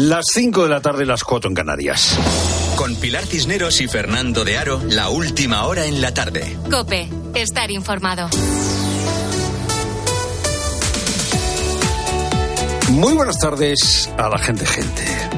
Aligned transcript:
Las 0.00 0.26
5 0.32 0.62
de 0.62 0.68
la 0.68 0.80
tarde, 0.80 1.04
las 1.04 1.24
4 1.24 1.50
en 1.50 1.56
Canarias. 1.56 2.16
Con 2.76 2.94
Pilar 2.94 3.26
Cisneros 3.26 3.80
y 3.80 3.88
Fernando 3.88 4.44
de 4.44 4.56
Aro, 4.56 4.80
la 4.88 5.08
última 5.08 5.66
hora 5.66 5.86
en 5.86 6.00
la 6.00 6.14
tarde. 6.14 6.56
Cope, 6.70 7.08
estar 7.34 7.68
informado. 7.72 8.28
Muy 12.90 13.12
buenas 13.14 13.40
tardes 13.40 14.08
a 14.16 14.28
la 14.28 14.38
gente, 14.38 14.64
gente 14.66 15.37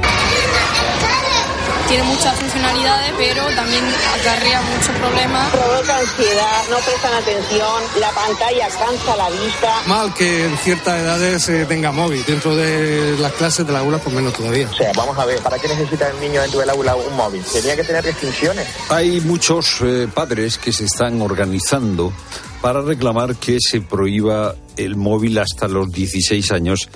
tiene 1.91 2.05
muchas 2.05 2.39
funcionalidades, 2.39 3.13
pero 3.19 3.45
también 3.57 3.85
acarrea 4.15 4.63
muchos 4.63 4.95
problemas. 4.97 5.51
Provoca 5.51 5.99
ansiedad, 5.99 6.63
no 6.71 6.77
prestan 6.77 7.15
atención, 7.15 7.83
la 7.99 8.11
pantalla 8.13 8.69
cansa 8.69 9.17
la 9.17 9.29
vista. 9.31 9.83
Mal 9.87 10.15
que 10.15 10.45
en 10.45 10.57
ciertas 10.59 11.01
edades 11.01 11.43
se 11.43 11.67
tenga 11.67 11.91
móvil. 11.91 12.25
Dentro 12.25 12.55
de 12.55 13.17
las 13.19 13.33
clases 13.33 13.67
de 13.67 13.73
la 13.73 13.81
aula, 13.81 13.99
pues 13.99 14.15
menos 14.15 14.33
todavía. 14.33 14.69
O 14.71 14.75
sea, 14.75 14.93
vamos 14.95 15.19
a 15.19 15.25
ver, 15.27 15.41
¿para 15.41 15.59
qué 15.59 15.67
necesita 15.67 16.09
el 16.11 16.21
niño 16.21 16.41
dentro 16.43 16.61
del 16.61 16.71
aula 16.71 16.95
un 16.95 17.17
móvil? 17.17 17.43
Tenía 17.43 17.75
que 17.75 17.83
tener 17.83 18.05
restricciones. 18.05 18.69
Hay 18.89 19.21
muchos 19.23 19.81
eh, 19.81 20.07
padres 20.15 20.59
que 20.59 20.73
se 20.73 20.85
están 20.85 21.21
organizando 21.21 22.13
para 22.61 22.83
reclamar 22.83 23.37
que 23.37 23.59
se 23.61 23.81
prohíba 23.81 24.55
el 24.77 24.97
móvil 24.97 25.39
hasta 25.39 25.69
los 25.69 25.91
16 25.91 26.53
años 26.53 26.89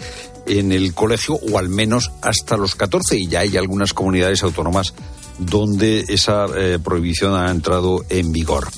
en 0.47 0.73
el 0.73 0.95
colegio 0.95 1.35
o 1.35 1.59
al 1.59 1.69
menos 1.69 2.11
hasta 2.23 2.57
los 2.57 2.75
14 2.75 3.19
y 3.19 3.29
ya 3.29 3.41
hay 3.41 3.57
algunas 3.57 3.95
comunidades 3.95 4.43
autónomas 4.43 4.95
donde 5.39 6.05
esa 6.09 6.47
eh, 6.57 6.79
prohibición 6.83 7.35
ha 7.35 7.51
entrado 7.51 8.05
en 8.09 8.33
vigor. 8.33 8.69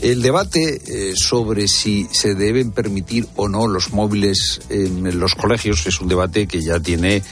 El 0.00 0.20
debate 0.20 0.80
eh, 0.84 1.14
sobre 1.14 1.68
si 1.68 2.08
se 2.10 2.34
deben 2.34 2.72
permitir 2.72 3.28
o 3.36 3.48
no 3.48 3.68
los 3.68 3.92
móviles 3.92 4.60
en 4.68 5.18
los 5.20 5.36
colegios 5.36 5.86
es 5.86 6.00
un 6.00 6.08
debate 6.08 6.48
que 6.48 6.60
ya 6.60 6.80
tiene 6.80 7.22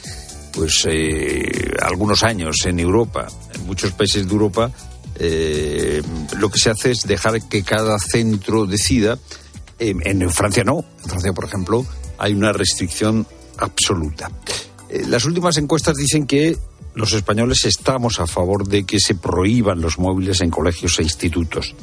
pues 0.52 0.86
eh, 0.88 1.72
algunos 1.82 2.22
años 2.22 2.64
en 2.66 2.78
Europa. 2.78 3.26
En 3.54 3.66
muchos 3.66 3.92
países 3.92 4.26
de 4.26 4.32
Europa 4.32 4.70
lo 5.20 6.50
que 6.50 6.58
se 6.58 6.70
hace 6.70 6.92
es 6.92 7.02
dejar 7.02 7.46
que 7.48 7.62
cada 7.62 7.98
centro 7.98 8.66
decida. 8.66 9.18
en 9.78 10.30
Francia 10.30 10.64
no. 10.64 10.84
En 11.02 11.10
Francia, 11.10 11.32
por 11.32 11.44
ejemplo, 11.44 11.86
hay 12.18 12.34
una 12.34 12.52
restricción 12.52 13.26
absoluta. 13.56 14.30
Eh, 14.90 15.04
las 15.06 15.24
últimas 15.24 15.56
encuestas 15.56 15.96
dicen 15.96 16.26
que 16.26 16.56
los 16.94 17.12
españoles 17.12 17.64
estamos 17.64 18.20
a 18.20 18.26
favor 18.26 18.66
de 18.66 18.84
que 18.84 18.98
se 18.98 19.14
prohíban 19.14 19.80
los 19.80 19.98
móviles 19.98 20.40
en 20.40 20.50
colegios 20.50 20.98
e 20.98 21.04
institutos. 21.04 21.74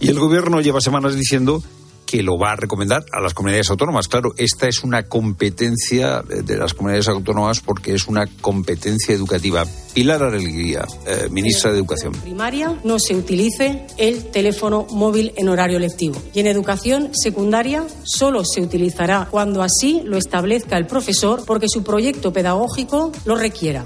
Y 0.00 0.08
el 0.08 0.18
gobierno 0.18 0.60
lleva 0.60 0.80
semanas 0.80 1.14
diciendo 1.14 1.62
que 2.10 2.24
lo 2.24 2.36
va 2.36 2.52
a 2.52 2.56
recomendar 2.56 3.04
a 3.12 3.20
las 3.20 3.34
comunidades 3.34 3.70
autónomas. 3.70 4.08
Claro, 4.08 4.34
esta 4.36 4.66
es 4.66 4.82
una 4.82 5.04
competencia 5.04 6.22
de 6.22 6.56
las 6.56 6.74
comunidades 6.74 7.06
autónomas 7.06 7.60
porque 7.60 7.94
es 7.94 8.08
una 8.08 8.26
competencia 8.26 9.14
educativa. 9.14 9.64
Pilar 9.94 10.20
Alegría, 10.24 10.84
eh, 11.06 11.28
ministra 11.30 11.70
de 11.70 11.78
Educación. 11.78 12.12
En 12.16 12.20
primaria 12.22 12.80
no 12.82 12.98
se 12.98 13.14
utilice 13.14 13.86
el 13.96 14.24
teléfono 14.32 14.88
móvil 14.90 15.32
en 15.36 15.48
horario 15.48 15.78
lectivo. 15.78 16.20
Y 16.34 16.40
en 16.40 16.48
educación 16.48 17.10
secundaria 17.12 17.86
solo 18.02 18.44
se 18.44 18.60
utilizará 18.60 19.28
cuando 19.30 19.62
así 19.62 20.02
lo 20.04 20.18
establezca 20.18 20.76
el 20.78 20.88
profesor 20.88 21.44
porque 21.46 21.68
su 21.68 21.84
proyecto 21.84 22.32
pedagógico 22.32 23.12
lo 23.24 23.36
requiera. 23.36 23.84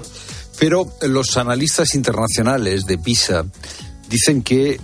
Pero 0.57 0.87
los 1.03 1.37
analistas 1.37 1.93
internacionales 1.93 2.87
de 2.87 2.97
PISA 2.97 3.45
dicen 4.09 4.41
que, 4.41 4.79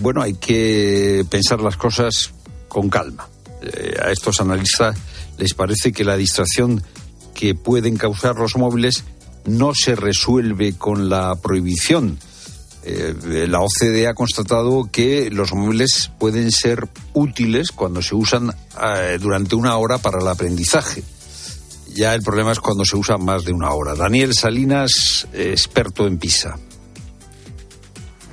bueno, 0.00 0.20
hay 0.20 0.34
que 0.34 1.24
pensar 1.30 1.62
las 1.62 1.78
cosas 1.78 2.34
con 2.72 2.88
calma. 2.88 3.28
Eh, 3.60 3.96
a 4.02 4.10
estos 4.10 4.40
analistas 4.40 4.96
les 5.36 5.52
parece 5.52 5.92
que 5.92 6.04
la 6.04 6.16
distracción 6.16 6.82
que 7.34 7.54
pueden 7.54 7.98
causar 7.98 8.36
los 8.36 8.56
móviles 8.56 9.04
no 9.44 9.74
se 9.74 9.94
resuelve 9.94 10.72
con 10.78 11.10
la 11.10 11.36
prohibición. 11.36 12.18
Eh, 12.84 13.46
la 13.46 13.60
OCDE 13.60 14.08
ha 14.08 14.14
constatado 14.14 14.88
que 14.90 15.28
los 15.30 15.52
móviles 15.52 16.10
pueden 16.18 16.50
ser 16.50 16.88
útiles 17.12 17.72
cuando 17.72 18.00
se 18.00 18.14
usan 18.14 18.54
eh, 18.82 19.18
durante 19.20 19.54
una 19.54 19.76
hora 19.76 19.98
para 19.98 20.20
el 20.20 20.28
aprendizaje. 20.28 21.04
Ya 21.94 22.14
el 22.14 22.22
problema 22.22 22.52
es 22.52 22.60
cuando 22.60 22.86
se 22.86 22.96
usa 22.96 23.18
más 23.18 23.44
de 23.44 23.52
una 23.52 23.70
hora. 23.72 23.94
Daniel 23.94 24.32
Salinas, 24.32 25.28
experto 25.34 26.06
en 26.06 26.16
PISA 26.16 26.56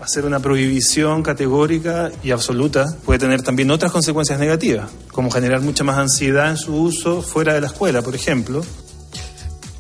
hacer 0.09 0.25
una 0.25 0.39
prohibición 0.39 1.21
categórica 1.21 2.11
y 2.23 2.31
absoluta 2.31 2.87
puede 3.05 3.19
tener 3.19 3.43
también 3.43 3.69
otras 3.69 3.91
consecuencias 3.91 4.39
negativas, 4.39 4.89
como 5.11 5.29
generar 5.29 5.61
mucha 5.61 5.83
más 5.83 5.99
ansiedad 5.99 6.49
en 6.49 6.57
su 6.57 6.75
uso 6.75 7.21
fuera 7.21 7.53
de 7.53 7.61
la 7.61 7.67
escuela, 7.67 8.01
por 8.01 8.15
ejemplo. 8.15 8.63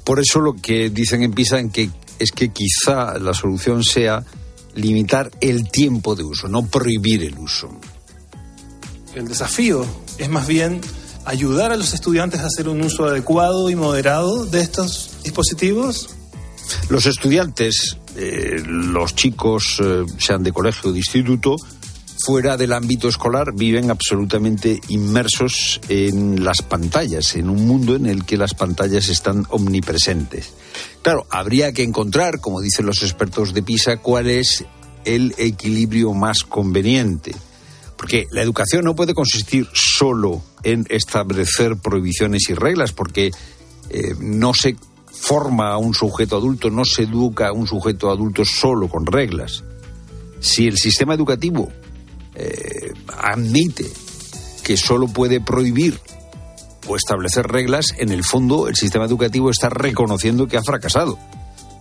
Por 0.03 0.19
eso 0.19 0.39
lo 0.39 0.53
que 0.53 0.91
dicen 0.91 1.23
en 1.23 1.31
PISA 1.31 1.67
que, 1.69 1.89
es 2.19 2.31
que 2.31 2.49
quizá 2.49 3.17
la 3.17 3.33
solución 3.33 3.83
sea 3.83 4.23
limitar 4.75 5.31
el 5.41 5.67
tiempo 5.71 6.15
de 6.15 6.23
uso, 6.23 6.47
no 6.47 6.67
prohibir 6.67 7.23
el 7.23 7.37
uso. 7.39 7.69
El 9.15 9.27
desafío 9.27 9.83
es 10.19 10.29
más 10.29 10.45
bien 10.45 10.79
ayudar 11.25 11.71
a 11.71 11.75
los 11.75 11.95
estudiantes 11.95 12.41
a 12.41 12.45
hacer 12.45 12.69
un 12.69 12.81
uso 12.81 13.05
adecuado 13.05 13.71
y 13.71 13.75
moderado 13.75 14.45
de 14.45 14.61
estos 14.61 15.17
dispositivos. 15.23 16.15
Los 16.89 17.05
estudiantes 17.05 17.97
eh, 18.15 18.61
los 18.65 19.15
chicos, 19.15 19.79
eh, 19.81 20.03
sean 20.17 20.43
de 20.43 20.51
colegio 20.51 20.89
o 20.89 20.93
de 20.93 20.99
instituto, 20.99 21.55
fuera 22.17 22.57
del 22.57 22.73
ámbito 22.73 23.07
escolar 23.07 23.53
viven 23.55 23.89
absolutamente 23.89 24.81
inmersos 24.89 25.79
en 25.87 26.43
las 26.43 26.61
pantallas, 26.61 27.35
en 27.35 27.49
un 27.49 27.65
mundo 27.65 27.95
en 27.95 28.07
el 28.07 28.25
que 28.25 28.35
las 28.35 28.53
pantallas 28.53 29.07
están 29.07 29.45
omnipresentes. 29.49 30.51
Claro, 31.01 31.27
habría 31.29 31.71
que 31.71 31.83
encontrar, 31.83 32.41
como 32.41 32.59
dicen 32.59 32.85
los 32.85 33.03
expertos 33.03 33.53
de 33.53 33.63
PISA, 33.63 33.97
cuál 33.97 34.29
es 34.29 34.65
el 35.05 35.33
equilibrio 35.37 36.13
más 36.13 36.43
conveniente. 36.43 37.33
Porque 37.95 38.25
la 38.31 38.41
educación 38.41 38.83
no 38.83 38.95
puede 38.95 39.13
consistir 39.13 39.67
solo 39.73 40.41
en 40.63 40.85
establecer 40.89 41.77
prohibiciones 41.77 42.49
y 42.49 42.53
reglas, 42.53 42.91
porque 42.91 43.31
eh, 43.89 44.15
no 44.19 44.53
se 44.53 44.75
forma 45.19 45.71
a 45.71 45.77
un 45.77 45.93
sujeto 45.93 46.37
adulto, 46.37 46.69
no 46.69 46.85
se 46.85 47.03
educa 47.03 47.49
a 47.49 47.53
un 47.53 47.67
sujeto 47.67 48.09
adulto 48.09 48.45
solo 48.45 48.87
con 48.87 49.05
reglas. 49.05 49.63
Si 50.39 50.67
el 50.67 50.77
sistema 50.77 51.13
educativo 51.13 51.69
eh, 52.35 52.93
admite 53.17 53.85
que 54.63 54.77
solo 54.77 55.07
puede 55.07 55.41
prohibir 55.41 55.99
o 56.87 56.95
establecer 56.95 57.47
reglas, 57.47 57.87
en 57.97 58.11
el 58.11 58.23
fondo 58.23 58.67
el 58.67 58.75
sistema 58.75 59.05
educativo 59.05 59.49
está 59.49 59.69
reconociendo 59.69 60.47
que 60.47 60.57
ha 60.57 60.63
fracasado. 60.63 61.17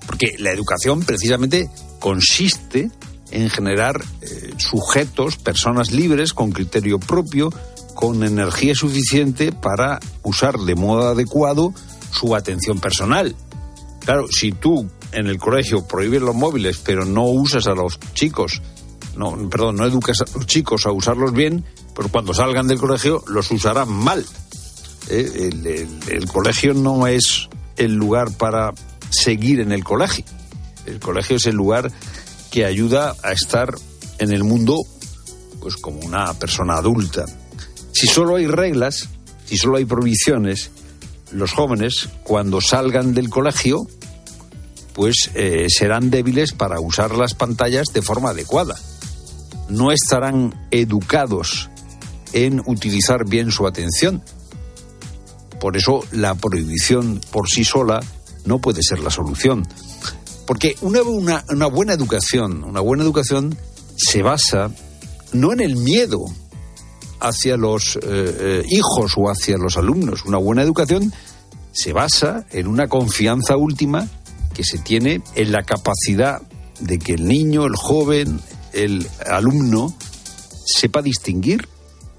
Porque 0.06 0.34
la 0.38 0.50
educación 0.50 1.00
precisamente 1.00 1.70
consiste 1.98 2.90
en 3.30 3.50
generar 3.50 4.02
eh, 4.22 4.54
sujetos, 4.56 5.36
personas 5.36 5.92
libres, 5.92 6.32
con 6.32 6.50
criterio 6.50 6.98
propio, 6.98 7.52
con 7.94 8.24
energía 8.24 8.74
suficiente 8.74 9.52
para 9.52 10.00
usar 10.22 10.58
de 10.58 10.74
modo 10.74 11.08
adecuado 11.08 11.72
su 12.10 12.34
atención 12.34 12.78
personal. 12.80 13.34
Claro, 14.00 14.26
si 14.28 14.52
tú 14.52 14.88
en 15.12 15.26
el 15.26 15.38
colegio 15.38 15.86
prohíbes 15.86 16.22
los 16.22 16.34
móviles, 16.34 16.78
pero 16.78 17.04
no 17.04 17.24
usas 17.24 17.66
a 17.66 17.74
los 17.74 17.98
chicos, 18.14 18.62
no, 19.16 19.36
perdón, 19.48 19.76
no 19.76 19.84
educas 19.84 20.20
a 20.20 20.24
los 20.34 20.46
chicos 20.46 20.86
a 20.86 20.92
usarlos 20.92 21.32
bien, 21.32 21.64
pues 21.94 22.08
cuando 22.10 22.32
salgan 22.32 22.68
del 22.68 22.78
colegio 22.78 23.22
los 23.26 23.50
usarán 23.50 23.90
mal. 23.90 24.24
Eh, 25.10 25.86
el, 26.08 26.28
colegio 26.28 26.74
no 26.74 27.06
es 27.06 27.48
el 27.76 27.94
lugar 27.94 28.30
para 28.36 28.72
seguir 29.10 29.60
en 29.60 29.72
el 29.72 29.82
colegio. 29.82 30.24
El 30.86 31.00
colegio 31.00 31.36
es 31.36 31.46
el 31.46 31.56
lugar 31.56 31.90
que 32.50 32.64
ayuda 32.64 33.14
a 33.22 33.32
estar 33.32 33.74
en 34.18 34.32
el 34.32 34.44
mundo 34.44 34.76
pues 35.60 35.76
como 35.76 36.00
una 36.00 36.32
persona 36.34 36.74
adulta. 36.74 37.24
Si 37.92 38.06
solo 38.06 38.36
hay 38.36 38.46
reglas, 38.46 39.08
si 39.44 39.56
solo 39.56 39.78
hay 39.78 39.84
prohibiciones, 39.84 40.70
los 41.32 41.52
jóvenes, 41.52 42.08
cuando 42.22 42.60
salgan 42.60 43.14
del 43.14 43.28
colegio, 43.30 43.86
pues 44.94 45.30
eh, 45.34 45.66
serán 45.68 46.10
débiles 46.10 46.52
para 46.52 46.80
usar 46.80 47.14
las 47.14 47.34
pantallas 47.34 47.86
de 47.92 48.02
forma 48.02 48.30
adecuada. 48.30 48.76
No 49.68 49.92
estarán 49.92 50.68
educados 50.70 51.70
en 52.32 52.60
utilizar 52.66 53.28
bien 53.28 53.50
su 53.50 53.66
atención. 53.66 54.22
Por 55.60 55.76
eso 55.76 56.00
la 56.12 56.34
prohibición 56.34 57.20
por 57.30 57.48
sí 57.48 57.64
sola 57.64 58.00
no 58.44 58.60
puede 58.60 58.82
ser 58.82 59.00
la 59.00 59.10
solución. 59.10 59.66
Porque 60.46 60.74
una, 60.80 61.44
una, 61.50 61.66
buena 61.66 61.92
educación, 61.92 62.64
una 62.64 62.80
buena 62.80 63.02
educación 63.02 63.56
se 63.96 64.22
basa 64.22 64.70
no 65.32 65.52
en 65.52 65.60
el 65.60 65.76
miedo, 65.76 66.24
hacia 67.20 67.56
los 67.56 67.96
eh, 67.96 68.00
eh, 68.04 68.62
hijos 68.68 69.14
o 69.16 69.28
hacia 69.28 69.56
los 69.58 69.76
alumnos. 69.76 70.24
Una 70.24 70.38
buena 70.38 70.62
educación 70.62 71.12
se 71.78 71.92
basa 71.92 72.44
en 72.50 72.66
una 72.66 72.88
confianza 72.88 73.56
última 73.56 74.08
que 74.52 74.64
se 74.64 74.78
tiene 74.78 75.22
en 75.36 75.52
la 75.52 75.62
capacidad 75.62 76.42
de 76.80 76.98
que 76.98 77.14
el 77.14 77.26
niño, 77.26 77.66
el 77.66 77.76
joven, 77.76 78.40
el 78.72 79.06
alumno 79.30 79.94
sepa 80.66 81.02
distinguir, 81.02 81.68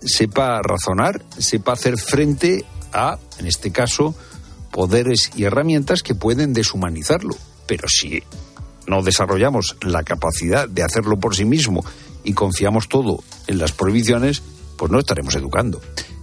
sepa 0.01 0.61
razonar, 0.61 1.21
sepa 1.38 1.73
hacer 1.73 1.97
frente 1.97 2.63
a, 2.94 3.19
en 3.38 3.47
este 3.47 3.71
caso, 3.71 4.15
poderes 4.71 5.31
y 5.35 5.44
herramientas 5.44 6.03
que 6.03 6.15
pueden 6.15 6.53
deshumanizarlo. 6.53 7.35
Pero 7.67 7.89
si 7.89 8.23
no 8.88 9.03
desarrollamos 9.03 9.75
la 9.81 10.03
capacidad 10.03 10.69
de 10.69 10.83
hacerlo 10.83 11.19
por 11.19 11.35
sí 11.35 11.44
mismo 11.44 11.83
y 12.23 12.31
confiamos 12.31 12.88
todo 12.88 13.23
en 13.47 13.57
las 13.57 13.73
prohibiciones, 13.73 14.41
pues 14.77 14.89
no 14.89 15.00
estaremos 15.00 15.35
educando. 15.35 15.81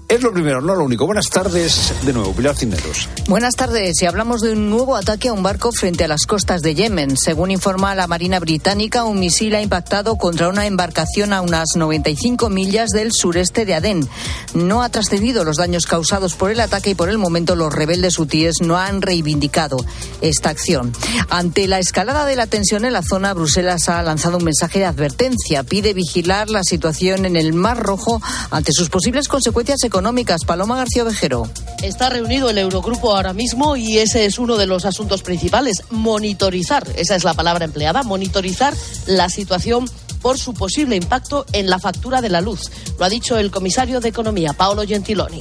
Es 0.08 0.22
lo 0.22 0.32
primero, 0.32 0.60
no 0.60 0.76
lo 0.76 0.84
único. 0.84 1.04
Buenas 1.04 1.28
tardes 1.30 1.92
de 2.04 2.12
nuevo, 2.12 2.32
Pilar 2.32 2.54
Cineros. 2.54 3.08
Buenas 3.26 3.56
tardes. 3.56 4.00
Y 4.02 4.06
hablamos 4.06 4.40
de 4.40 4.52
un 4.52 4.70
nuevo 4.70 4.94
ataque 4.94 5.28
a 5.28 5.32
un 5.32 5.42
barco 5.42 5.72
frente 5.72 6.04
a 6.04 6.08
las 6.08 6.26
costas 6.26 6.62
de 6.62 6.76
Yemen. 6.76 7.16
Según 7.16 7.50
informa 7.50 7.92
la 7.96 8.06
Marina 8.06 8.38
Británica, 8.38 9.02
un 9.02 9.18
misil 9.18 9.56
ha 9.56 9.62
impactado 9.62 10.16
contra 10.16 10.48
una 10.48 10.66
embarcación 10.66 11.32
a 11.32 11.40
unas 11.40 11.70
95 11.74 12.48
millas 12.50 12.90
del 12.90 13.10
sureste 13.12 13.64
de 13.64 13.74
Adén. 13.74 14.08
No 14.54 14.84
ha 14.84 14.90
trascendido 14.90 15.42
los 15.42 15.56
daños 15.56 15.86
causados 15.86 16.34
por 16.34 16.52
el 16.52 16.60
ataque 16.60 16.90
y 16.90 16.94
por 16.94 17.08
el 17.08 17.18
momento 17.18 17.56
los 17.56 17.74
rebeldes 17.74 18.16
hutíes 18.20 18.60
no 18.60 18.76
han 18.76 19.02
reivindicado 19.02 19.76
esta 20.20 20.50
acción. 20.50 20.92
Ante 21.30 21.66
la 21.66 21.80
escalada 21.80 22.26
de 22.26 22.36
la 22.36 22.46
tensión 22.46 22.84
en 22.84 22.92
la 22.92 23.02
zona, 23.02 23.34
Bruselas 23.34 23.88
ha 23.88 24.00
lanzado 24.04 24.36
un 24.38 24.44
mensaje 24.44 24.78
de 24.78 24.84
advertencia. 24.84 25.64
Pide 25.64 25.94
vigilar 25.94 26.48
la 26.48 26.62
situación 26.62 27.26
en 27.26 27.34
el 27.34 27.54
Mar 27.54 27.82
Rojo 27.82 28.22
ante 28.52 28.70
sus 28.72 28.88
posibles 28.88 29.26
consecuencias 29.26 29.82
económicas 29.82 29.95
económicas. 29.96 30.44
Paloma 30.44 30.76
García 30.76 31.04
Vejero. 31.04 31.48
Está 31.82 32.10
reunido 32.10 32.50
el 32.50 32.58
Eurogrupo 32.58 33.16
ahora 33.16 33.32
mismo 33.32 33.76
y 33.76 33.96
ese 33.96 34.26
es 34.26 34.38
uno 34.38 34.58
de 34.58 34.66
los 34.66 34.84
asuntos 34.84 35.22
principales, 35.22 35.84
monitorizar, 35.88 36.86
esa 36.96 37.16
es 37.16 37.24
la 37.24 37.32
palabra 37.32 37.64
empleada, 37.64 38.02
monitorizar 38.02 38.74
la 39.06 39.30
situación 39.30 39.88
por 40.20 40.36
su 40.36 40.52
posible 40.52 40.96
impacto 40.96 41.46
en 41.54 41.70
la 41.70 41.78
factura 41.78 42.20
de 42.20 42.28
la 42.28 42.42
luz. 42.42 42.70
Lo 42.98 43.06
ha 43.06 43.08
dicho 43.08 43.38
el 43.38 43.50
comisario 43.50 44.00
de 44.00 44.10
Economía, 44.10 44.52
Paolo 44.52 44.82
Gentiloni. 44.86 45.38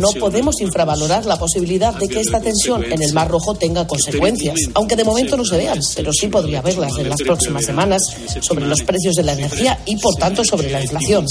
No 0.00 0.12
podemos 0.12 0.60
infravalorar 0.60 1.26
la 1.26 1.36
posibilidad 1.38 1.94
de 1.94 2.08
que 2.08 2.20
esta 2.20 2.40
tensión 2.40 2.84
en 2.84 3.02
el 3.02 3.12
Mar 3.12 3.28
Rojo 3.28 3.54
tenga 3.54 3.86
consecuencias, 3.86 4.58
aunque 4.74 4.96
de 4.96 5.04
momento 5.04 5.36
no 5.36 5.44
se 5.44 5.56
vean, 5.56 5.78
pero 5.96 6.12
sí 6.12 6.28
podría 6.28 6.60
haberlas 6.60 6.96
en 6.98 7.08
las 7.08 7.20
próximas 7.22 7.64
semanas 7.64 8.02
sobre 8.40 8.66
los 8.66 8.82
precios 8.82 9.14
de 9.14 9.22
la 9.22 9.32
energía 9.34 9.78
y, 9.86 9.96
por 9.96 10.14
tanto, 10.16 10.44
sobre 10.44 10.70
la 10.70 10.82
inflación. 10.82 11.26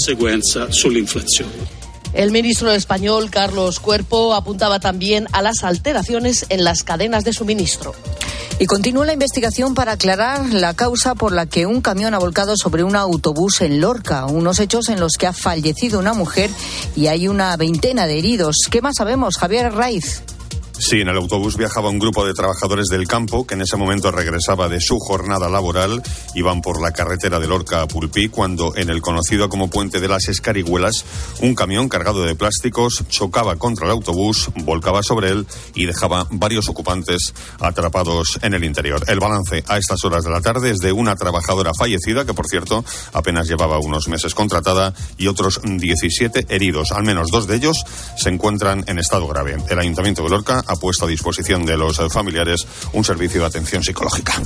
El 2.14 2.30
ministro 2.30 2.70
español, 2.70 3.28
Carlos 3.30 3.80
Cuerpo, 3.80 4.34
apuntaba 4.34 4.78
también 4.78 5.26
a 5.32 5.42
las 5.42 5.64
alteraciones 5.64 6.46
en 6.48 6.62
las 6.62 6.84
cadenas 6.84 7.24
de 7.24 7.32
suministro. 7.32 7.92
Y 8.60 8.66
continúa 8.66 9.04
la 9.04 9.12
investigación 9.12 9.74
para 9.74 9.92
aclarar 9.92 10.46
la 10.52 10.74
causa 10.74 11.16
por 11.16 11.32
la 11.32 11.46
que 11.46 11.66
un 11.66 11.80
camión 11.80 12.14
ha 12.14 12.20
volcado 12.20 12.56
sobre 12.56 12.84
un 12.84 12.94
autobús 12.94 13.60
en 13.62 13.80
Lorca. 13.80 14.26
Unos 14.26 14.60
hechos 14.60 14.88
en 14.90 15.00
los 15.00 15.14
que 15.18 15.26
ha 15.26 15.32
fallecido 15.32 15.98
una 15.98 16.14
mujer 16.14 16.50
y 16.94 17.08
hay 17.08 17.26
una 17.26 17.56
veintena 17.56 18.06
de 18.06 18.16
heridos. 18.16 18.58
¿Qué 18.70 18.80
más 18.80 18.94
sabemos, 18.96 19.36
Javier 19.36 19.72
Raiz? 19.72 20.22
Sí, 20.76 21.00
en 21.00 21.08
el 21.08 21.16
autobús 21.16 21.56
viajaba 21.56 21.88
un 21.88 22.00
grupo 22.00 22.26
de 22.26 22.34
trabajadores 22.34 22.88
del 22.88 23.06
campo 23.06 23.46
que 23.46 23.54
en 23.54 23.60
ese 23.60 23.76
momento 23.76 24.10
regresaba 24.10 24.68
de 24.68 24.80
su 24.80 24.98
jornada 24.98 25.48
laboral. 25.48 26.02
Iban 26.34 26.62
por 26.62 26.82
la 26.82 26.90
carretera 26.90 27.38
de 27.38 27.46
Lorca 27.46 27.82
a 27.82 27.86
Pulpí 27.86 28.28
cuando 28.28 28.74
en 28.74 28.90
el 28.90 29.00
conocido 29.00 29.48
como 29.48 29.70
Puente 29.70 30.00
de 30.00 30.08
las 30.08 30.26
Escarihuelas 30.26 31.04
un 31.40 31.54
camión 31.54 31.88
cargado 31.88 32.24
de 32.24 32.34
plásticos 32.34 33.04
chocaba 33.08 33.54
contra 33.54 33.86
el 33.86 33.92
autobús, 33.92 34.50
volcaba 34.64 35.04
sobre 35.04 35.30
él 35.30 35.46
y 35.76 35.86
dejaba 35.86 36.26
varios 36.32 36.68
ocupantes 36.68 37.34
atrapados 37.60 38.40
en 38.42 38.54
el 38.54 38.64
interior. 38.64 39.04
El 39.06 39.20
balance 39.20 39.62
a 39.68 39.78
estas 39.78 40.04
horas 40.04 40.24
de 40.24 40.30
la 40.30 40.40
tarde 40.40 40.70
es 40.70 40.78
de 40.78 40.90
una 40.90 41.14
trabajadora 41.14 41.70
fallecida 41.78 42.24
que 42.24 42.34
por 42.34 42.48
cierto 42.48 42.84
apenas 43.12 43.46
llevaba 43.46 43.78
unos 43.78 44.08
meses 44.08 44.34
contratada 44.34 44.92
y 45.18 45.28
otros 45.28 45.60
17 45.62 46.46
heridos. 46.48 46.90
Al 46.90 47.04
menos 47.04 47.30
dos 47.30 47.46
de 47.46 47.54
ellos 47.54 47.84
se 48.16 48.28
encuentran 48.28 48.82
en 48.88 48.98
estado 48.98 49.28
grave. 49.28 49.56
El 49.68 49.78
Ayuntamiento 49.78 50.24
de 50.24 50.30
Lorca 50.30 50.63
ha 50.66 50.76
puesto 50.76 51.04
a 51.04 51.08
disposición 51.08 51.64
de 51.64 51.76
los 51.76 51.96
familiares 52.12 52.66
un 52.92 53.04
servicio 53.04 53.40
de 53.40 53.46
atención 53.46 53.82
psicológica. 53.82 54.42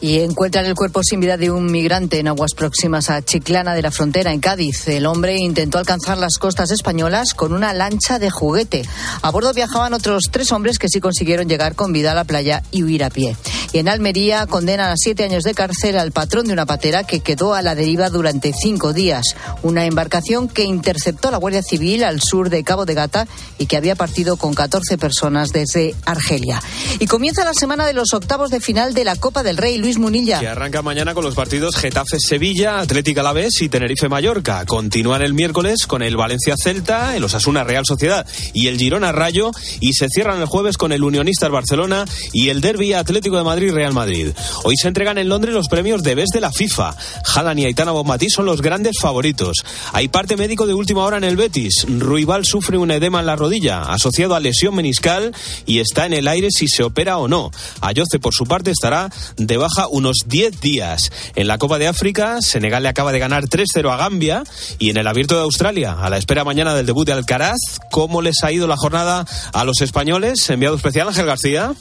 Y 0.00 0.20
encuentran 0.20 0.64
el 0.66 0.74
cuerpo 0.74 1.02
sin 1.02 1.20
vida 1.20 1.36
de 1.36 1.50
un 1.50 1.66
migrante 1.66 2.20
en 2.20 2.28
aguas 2.28 2.52
próximas 2.56 3.10
a 3.10 3.20
Chiclana 3.22 3.74
de 3.74 3.82
la 3.82 3.90
Frontera, 3.90 4.32
en 4.32 4.40
Cádiz. 4.40 4.86
El 4.86 5.06
hombre 5.06 5.36
intentó 5.36 5.78
alcanzar 5.78 6.18
las 6.18 6.38
costas 6.38 6.70
españolas 6.70 7.34
con 7.34 7.52
una 7.52 7.74
lancha 7.74 8.18
de 8.18 8.30
juguete. 8.30 8.82
A 9.22 9.30
bordo 9.30 9.52
viajaban 9.52 9.94
otros 9.94 10.24
tres 10.30 10.52
hombres 10.52 10.78
que 10.78 10.88
sí 10.88 11.00
consiguieron 11.00 11.48
llegar 11.48 11.74
con 11.74 11.92
vida 11.92 12.12
a 12.12 12.14
la 12.14 12.24
playa 12.24 12.62
y 12.70 12.84
huir 12.84 13.02
a 13.02 13.10
pie. 13.10 13.36
Y 13.72 13.78
en 13.78 13.88
Almería 13.88 14.46
condenan 14.46 14.90
a 14.90 14.96
siete 14.96 15.24
años 15.24 15.42
de 15.42 15.54
cárcel 15.54 15.98
al 15.98 16.12
patrón 16.12 16.46
de 16.46 16.52
una 16.52 16.64
patera 16.64 17.04
que 17.04 17.20
quedó 17.20 17.54
a 17.54 17.62
la 17.62 17.74
deriva 17.74 18.08
durante 18.08 18.52
cinco 18.52 18.92
días. 18.92 19.34
Una 19.62 19.84
embarcación 19.84 20.48
que 20.48 20.62
interceptó 20.62 21.30
la 21.30 21.38
Guardia 21.38 21.62
Civil 21.62 22.04
al 22.04 22.20
sur 22.22 22.50
de 22.50 22.62
Cabo 22.62 22.86
de 22.86 22.94
Gata 22.94 23.26
y 23.58 23.66
que 23.66 23.76
había 23.76 23.96
partido 23.96 24.36
con 24.36 24.54
14 24.54 24.96
personas 24.96 25.50
desde 25.50 25.94
Argelia. 26.06 26.62
Y 27.00 27.06
comienza 27.06 27.44
la 27.44 27.52
semana 27.52 27.84
de 27.84 27.94
los 27.94 28.14
octavos 28.14 28.50
de 28.50 28.60
final 28.60 28.94
de 28.94 29.04
la 29.04 29.16
Copa 29.16 29.42
del 29.42 29.56
Rey. 29.56 29.78
Luis 29.88 29.98
Munilla. 29.98 30.38
Que 30.38 30.48
arranca 30.48 30.82
mañana 30.82 31.14
con 31.14 31.24
los 31.24 31.34
partidos 31.34 31.74
Getafe-Sevilla, 31.76 32.80
Atlético 32.80 33.20
Alavés 33.20 33.62
y 33.62 33.70
Tenerife-Mallorca. 33.70 34.66
Continúan 34.66 35.22
el 35.22 35.32
miércoles 35.32 35.86
con 35.86 36.02
el 36.02 36.14
Valencia-Celta, 36.14 37.16
el 37.16 37.24
Osasuna-Real 37.24 37.86
Sociedad 37.86 38.26
y 38.52 38.66
el 38.66 38.76
Girona-Rayo. 38.76 39.50
Y 39.80 39.94
se 39.94 40.10
cierran 40.10 40.42
el 40.42 40.46
jueves 40.46 40.76
con 40.76 40.92
el 40.92 41.02
Unionistas-Barcelona 41.02 42.04
y 42.34 42.50
el 42.50 42.60
Derby 42.60 42.92
Atlético 42.92 43.38
de 43.38 43.44
Madrid-Real 43.44 43.94
Madrid. 43.94 44.28
Hoy 44.64 44.74
se 44.76 44.88
entregan 44.88 45.16
en 45.16 45.30
Londres 45.30 45.54
los 45.54 45.68
premios 45.68 46.02
de 46.02 46.16
BES 46.16 46.28
de 46.34 46.42
la 46.42 46.52
FIFA. 46.52 46.94
Jalan 47.24 47.58
y 47.58 47.64
Aitana 47.64 47.92
Bonmatí 47.92 48.28
son 48.28 48.44
los 48.44 48.60
grandes 48.60 48.98
favoritos. 49.00 49.64
Hay 49.94 50.08
parte 50.08 50.36
médico 50.36 50.66
de 50.66 50.74
última 50.74 51.02
hora 51.02 51.16
en 51.16 51.24
el 51.24 51.38
Betis. 51.38 51.86
Ruibal 51.88 52.44
sufre 52.44 52.76
un 52.76 52.90
edema 52.90 53.20
en 53.20 53.26
la 53.26 53.36
rodilla, 53.36 53.84
asociado 53.84 54.34
a 54.34 54.40
lesión 54.40 54.74
meniscal 54.74 55.34
y 55.64 55.78
está 55.78 56.04
en 56.04 56.12
el 56.12 56.28
aire 56.28 56.48
si 56.50 56.68
se 56.68 56.82
opera 56.82 57.16
o 57.16 57.26
no. 57.26 57.50
Ayoce, 57.80 58.18
por 58.18 58.34
su 58.34 58.44
parte, 58.44 58.70
estará 58.70 59.10
de 59.38 59.56
baja 59.56 59.77
unos 59.86 60.16
10 60.26 60.60
días. 60.60 61.12
En 61.36 61.46
la 61.46 61.58
Copa 61.58 61.78
de 61.78 61.86
África, 61.86 62.40
Senegal 62.40 62.82
le 62.82 62.88
acaba 62.88 63.12
de 63.12 63.18
ganar 63.18 63.44
3-0 63.44 63.92
a 63.92 63.96
Gambia 63.96 64.42
y 64.78 64.90
en 64.90 64.96
el 64.96 65.06
Abierto 65.06 65.36
de 65.36 65.42
Australia, 65.42 65.96
a 66.00 66.10
la 66.10 66.18
espera 66.18 66.44
mañana 66.44 66.74
del 66.74 66.86
debut 66.86 67.06
de 67.06 67.12
Alcaraz, 67.12 67.58
¿cómo 67.90 68.22
les 68.22 68.42
ha 68.42 68.50
ido 68.50 68.66
la 68.66 68.76
jornada 68.76 69.26
a 69.52 69.64
los 69.64 69.80
españoles? 69.80 70.48
Enviado 70.50 70.76
especial 70.76 71.08
Ángel 71.08 71.26
García. 71.26 71.74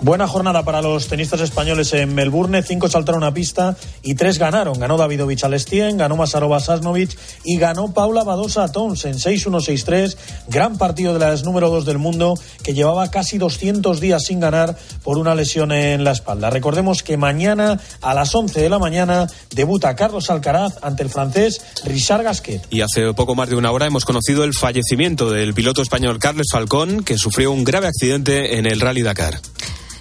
Buena 0.00 0.28
jornada 0.28 0.64
para 0.64 0.80
los 0.80 1.08
tenistas 1.08 1.40
españoles 1.40 1.92
en 1.92 2.14
Melbourne. 2.14 2.62
Cinco 2.62 2.88
saltaron 2.88 3.24
a 3.24 3.34
pista 3.34 3.76
y 4.02 4.14
tres 4.14 4.38
ganaron. 4.38 4.78
Ganó 4.78 4.96
Davidovich 4.96 5.42
Alestien, 5.42 5.96
ganó 5.96 6.16
Masarova 6.16 6.60
Sasnovic 6.60 7.18
y 7.42 7.58
ganó 7.58 7.92
Paula 7.92 8.22
Badosa 8.22 8.70
Tons 8.70 9.04
en 9.06 9.14
6-1-6-3. 9.14 10.16
Gran 10.46 10.78
partido 10.78 11.14
de 11.14 11.18
las 11.18 11.42
número 11.42 11.68
dos 11.68 11.84
del 11.84 11.98
mundo 11.98 12.34
que 12.62 12.74
llevaba 12.74 13.10
casi 13.10 13.38
200 13.38 13.98
días 13.98 14.22
sin 14.24 14.38
ganar 14.38 14.76
por 15.02 15.18
una 15.18 15.34
lesión 15.34 15.72
en 15.72 16.04
la 16.04 16.12
espalda. 16.12 16.48
Recordemos 16.48 17.02
que 17.02 17.16
mañana 17.16 17.80
a 18.00 18.14
las 18.14 18.32
11 18.32 18.60
de 18.60 18.68
la 18.68 18.78
mañana 18.78 19.26
debuta 19.50 19.96
Carlos 19.96 20.30
Alcaraz 20.30 20.74
ante 20.80 21.02
el 21.02 21.10
francés 21.10 21.60
Richard 21.84 22.22
Gasquet. 22.22 22.62
Y 22.70 22.82
hace 22.82 23.12
poco 23.14 23.34
más 23.34 23.48
de 23.48 23.56
una 23.56 23.72
hora 23.72 23.86
hemos 23.86 24.04
conocido 24.04 24.44
el 24.44 24.54
fallecimiento 24.54 25.28
del 25.30 25.54
piloto 25.54 25.82
español 25.82 26.20
Carles 26.20 26.46
Falcón 26.52 27.02
que 27.02 27.18
sufrió 27.18 27.50
un 27.50 27.64
grave 27.64 27.88
accidente 27.88 28.58
en 28.58 28.66
el 28.66 28.80
Rally 28.80 29.02
Dakar. 29.02 29.40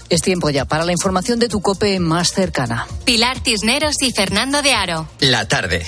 Es 0.10 0.22
tiempo 0.22 0.50
ya 0.50 0.66
para 0.66 0.86
la 0.86 0.92
información 0.92 1.40
de 1.40 1.50
tu 1.50 1.62
cope 1.62 2.00
más 2.00 2.32
cercana. 2.32 2.88
Pilar 3.06 3.40
Cisneros 3.44 3.96
y 4.02 4.12
Fernando 4.12 4.62
de 4.62 4.74
Aro. 4.74 5.08
La 5.20 5.48
tarde. 5.48 5.86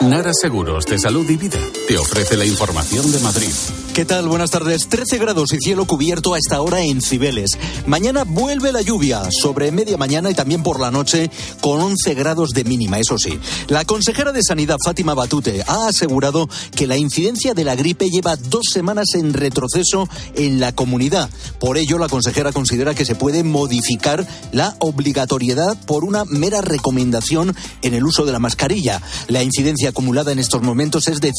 Nara 0.00 0.32
Seguros 0.34 0.84
de 0.86 0.98
Salud 0.98 1.28
y 1.30 1.36
Vida 1.36 1.58
te 1.86 1.96
ofrece 1.98 2.36
la 2.36 2.44
información 2.44 3.12
de 3.12 3.20
Madrid. 3.20 3.50
¿Qué 3.94 4.04
tal? 4.04 4.28
Buenas 4.28 4.50
tardes. 4.50 4.88
13 4.88 5.16
grados 5.16 5.54
y 5.54 5.58
cielo 5.58 5.86
cubierto 5.86 6.34
a 6.34 6.38
esta 6.38 6.60
hora 6.60 6.82
en 6.82 7.00
Cibeles. 7.00 7.52
Mañana 7.86 8.24
vuelve 8.24 8.70
la 8.70 8.82
lluvia 8.82 9.22
sobre 9.30 9.72
media 9.72 9.96
mañana 9.96 10.30
y 10.30 10.34
también 10.34 10.62
por 10.62 10.80
la 10.80 10.90
noche 10.90 11.30
con 11.62 11.80
11 11.80 12.12
grados 12.14 12.50
de 12.50 12.64
mínima, 12.64 12.98
eso 12.98 13.16
sí. 13.16 13.38
La 13.68 13.86
consejera 13.86 14.32
de 14.32 14.42
Sanidad, 14.42 14.76
Fátima 14.84 15.14
Batute, 15.14 15.62
ha 15.66 15.88
asegurado 15.88 16.46
que 16.74 16.86
la 16.86 16.98
incidencia 16.98 17.54
de 17.54 17.64
la 17.64 17.74
gripe 17.74 18.10
lleva 18.10 18.36
dos 18.36 18.66
semanas 18.70 19.14
en 19.14 19.32
retroceso 19.32 20.10
en 20.34 20.60
la 20.60 20.74
comunidad. 20.74 21.30
Por 21.58 21.78
ello, 21.78 21.96
la 21.96 22.10
consejera 22.10 22.52
considera 22.52 22.94
que 22.94 23.06
se 23.06 23.14
puede 23.14 23.44
modificar 23.44 24.26
la 24.52 24.76
obligatoriedad 24.80 25.74
por 25.86 26.04
una 26.04 26.26
mera 26.26 26.60
recomendación 26.60 27.56
en 27.80 27.94
el 27.94 28.04
uso 28.04 28.26
de 28.26 28.32
la 28.32 28.40
mascarilla. 28.40 29.00
La 29.28 29.42
incidencia 29.42 29.88
acumulada 29.88 30.32
en 30.32 30.38
estos 30.38 30.60
momentos 30.60 31.08
es 31.08 31.22
de 31.22 31.32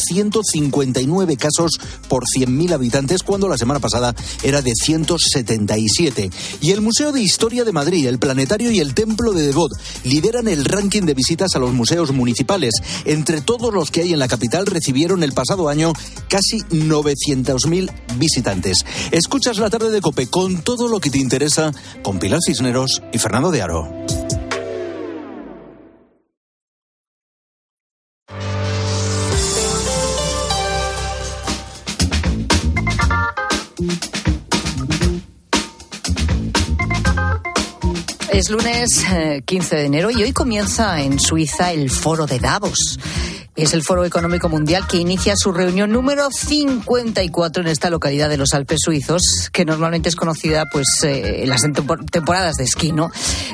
159 0.43 1.37
casos 1.37 1.71
por 2.07 2.23
100.000 2.25 2.73
habitantes, 2.73 3.23
cuando 3.23 3.47
la 3.47 3.57
semana 3.57 3.79
pasada 3.79 4.15
era 4.43 4.61
de 4.61 4.73
177. 4.75 6.29
Y 6.61 6.71
el 6.71 6.81
Museo 6.81 7.11
de 7.11 7.21
Historia 7.21 7.63
de 7.63 7.71
Madrid, 7.71 8.07
el 8.07 8.19
Planetario 8.19 8.71
y 8.71 8.79
el 8.79 8.93
Templo 8.93 9.33
de 9.33 9.43
Devot 9.43 9.71
lideran 10.03 10.47
el 10.47 10.65
ranking 10.65 11.03
de 11.03 11.13
visitas 11.13 11.55
a 11.55 11.59
los 11.59 11.73
museos 11.73 12.11
municipales. 12.11 12.73
Entre 13.05 13.41
todos 13.41 13.73
los 13.73 13.91
que 13.91 14.01
hay 14.01 14.13
en 14.13 14.19
la 14.19 14.27
capital 14.27 14.65
recibieron 14.65 15.23
el 15.23 15.33
pasado 15.33 15.69
año 15.69 15.93
casi 16.29 16.59
900.000 16.69 17.91
visitantes. 18.17 18.85
Escuchas 19.11 19.57
la 19.57 19.69
tarde 19.69 19.89
de 19.89 20.01
Cope 20.01 20.27
con 20.27 20.61
todo 20.61 20.87
lo 20.87 20.99
que 20.99 21.09
te 21.09 21.19
interesa 21.19 21.71
con 22.03 22.19
Pilar 22.19 22.39
Cisneros 22.45 23.01
y 23.11 23.17
Fernando 23.17 23.51
de 23.51 23.61
Aro. 23.61 24.46
Es 38.37 38.51
lunes 38.51 39.03
15 39.45 39.75
de 39.75 39.85
enero 39.85 40.11
y 40.11 40.21
hoy 40.21 40.31
comienza 40.31 41.01
en 41.01 41.19
Suiza 41.19 41.71
el 41.71 41.89
foro 41.89 42.27
de 42.27 42.37
Davos. 42.37 42.99
Es 43.57 43.73
el 43.73 43.81
Foro 43.81 44.05
Económico 44.05 44.49
Mundial 44.49 44.85
que 44.87 44.97
inicia 44.97 45.33
su 45.35 45.51
reunión 45.51 45.91
número 45.91 46.29
54 46.29 47.63
en 47.63 47.67
esta 47.67 47.89
localidad 47.89 48.29
de 48.29 48.37
los 48.37 48.53
Alpes 48.53 48.81
suizos, 48.83 49.49
que 49.51 49.65
normalmente 49.65 50.09
es 50.09 50.15
conocida 50.15 50.65
pues 50.71 50.85
eh, 51.01 51.41
en 51.41 51.49
las 51.49 51.63
temporadas 52.11 52.57
de 52.57 52.65
esquí, 52.65 52.91
¿no? 52.91 53.09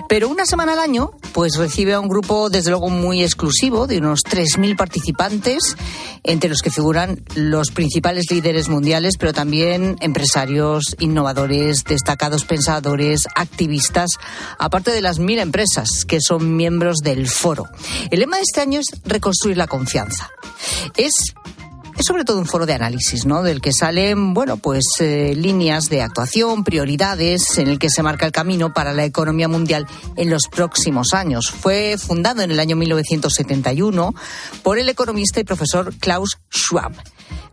Pero 0.09 0.27
una 0.27 0.45
semana 0.45 0.73
al 0.73 0.79
año 0.79 1.11
pues 1.31 1.55
recibe 1.55 1.93
a 1.93 2.01
un 2.01 2.09
grupo 2.09 2.49
desde 2.49 2.71
luego 2.71 2.89
muy 2.89 3.23
exclusivo 3.23 3.87
de 3.87 3.99
unos 3.99 4.23
3.000 4.25 4.75
participantes, 4.75 5.77
entre 6.23 6.49
los 6.49 6.61
que 6.61 6.69
figuran 6.69 7.23
los 7.35 7.71
principales 7.71 8.29
líderes 8.29 8.67
mundiales, 8.67 9.15
pero 9.17 9.31
también 9.31 9.95
empresarios, 10.01 10.97
innovadores, 10.99 11.85
destacados 11.85 12.43
pensadores, 12.43 13.25
activistas, 13.35 14.11
aparte 14.59 14.91
de 14.91 15.01
las 15.01 15.19
mil 15.19 15.39
empresas 15.39 16.03
que 16.05 16.19
son 16.19 16.57
miembros 16.57 16.97
del 16.97 17.29
foro. 17.29 17.69
El 18.11 18.19
lema 18.19 18.35
de 18.35 18.43
este 18.43 18.59
año 18.59 18.81
es 18.81 18.87
reconstruir 19.05 19.55
la 19.55 19.67
confianza 19.67 19.92
es 20.97 21.33
es 21.97 22.07
sobre 22.07 22.25
todo 22.25 22.39
un 22.39 22.45
foro 22.45 22.65
de 22.65 22.73
análisis, 22.73 23.25
¿no? 23.25 23.43
Del 23.43 23.61
que 23.61 23.71
salen, 23.71 24.33
bueno, 24.33 24.57
pues 24.57 24.83
eh, 24.99 25.33
líneas 25.35 25.89
de 25.89 26.01
actuación, 26.01 26.63
prioridades, 26.63 27.57
en 27.57 27.67
el 27.67 27.79
que 27.79 27.89
se 27.89 28.01
marca 28.01 28.25
el 28.25 28.31
camino 28.31 28.73
para 28.73 28.93
la 28.93 29.05
economía 29.05 29.47
mundial 29.47 29.85
en 30.15 30.29
los 30.29 30.47
próximos 30.47 31.13
años. 31.13 31.51
Fue 31.51 31.97
fundado 31.97 32.41
en 32.41 32.51
el 32.51 32.59
año 32.59 32.75
1971 32.75 34.15
por 34.63 34.79
el 34.79 34.89
economista 34.89 35.39
y 35.39 35.43
profesor 35.43 35.93
Klaus 35.99 36.39
Schwab. 36.51 36.93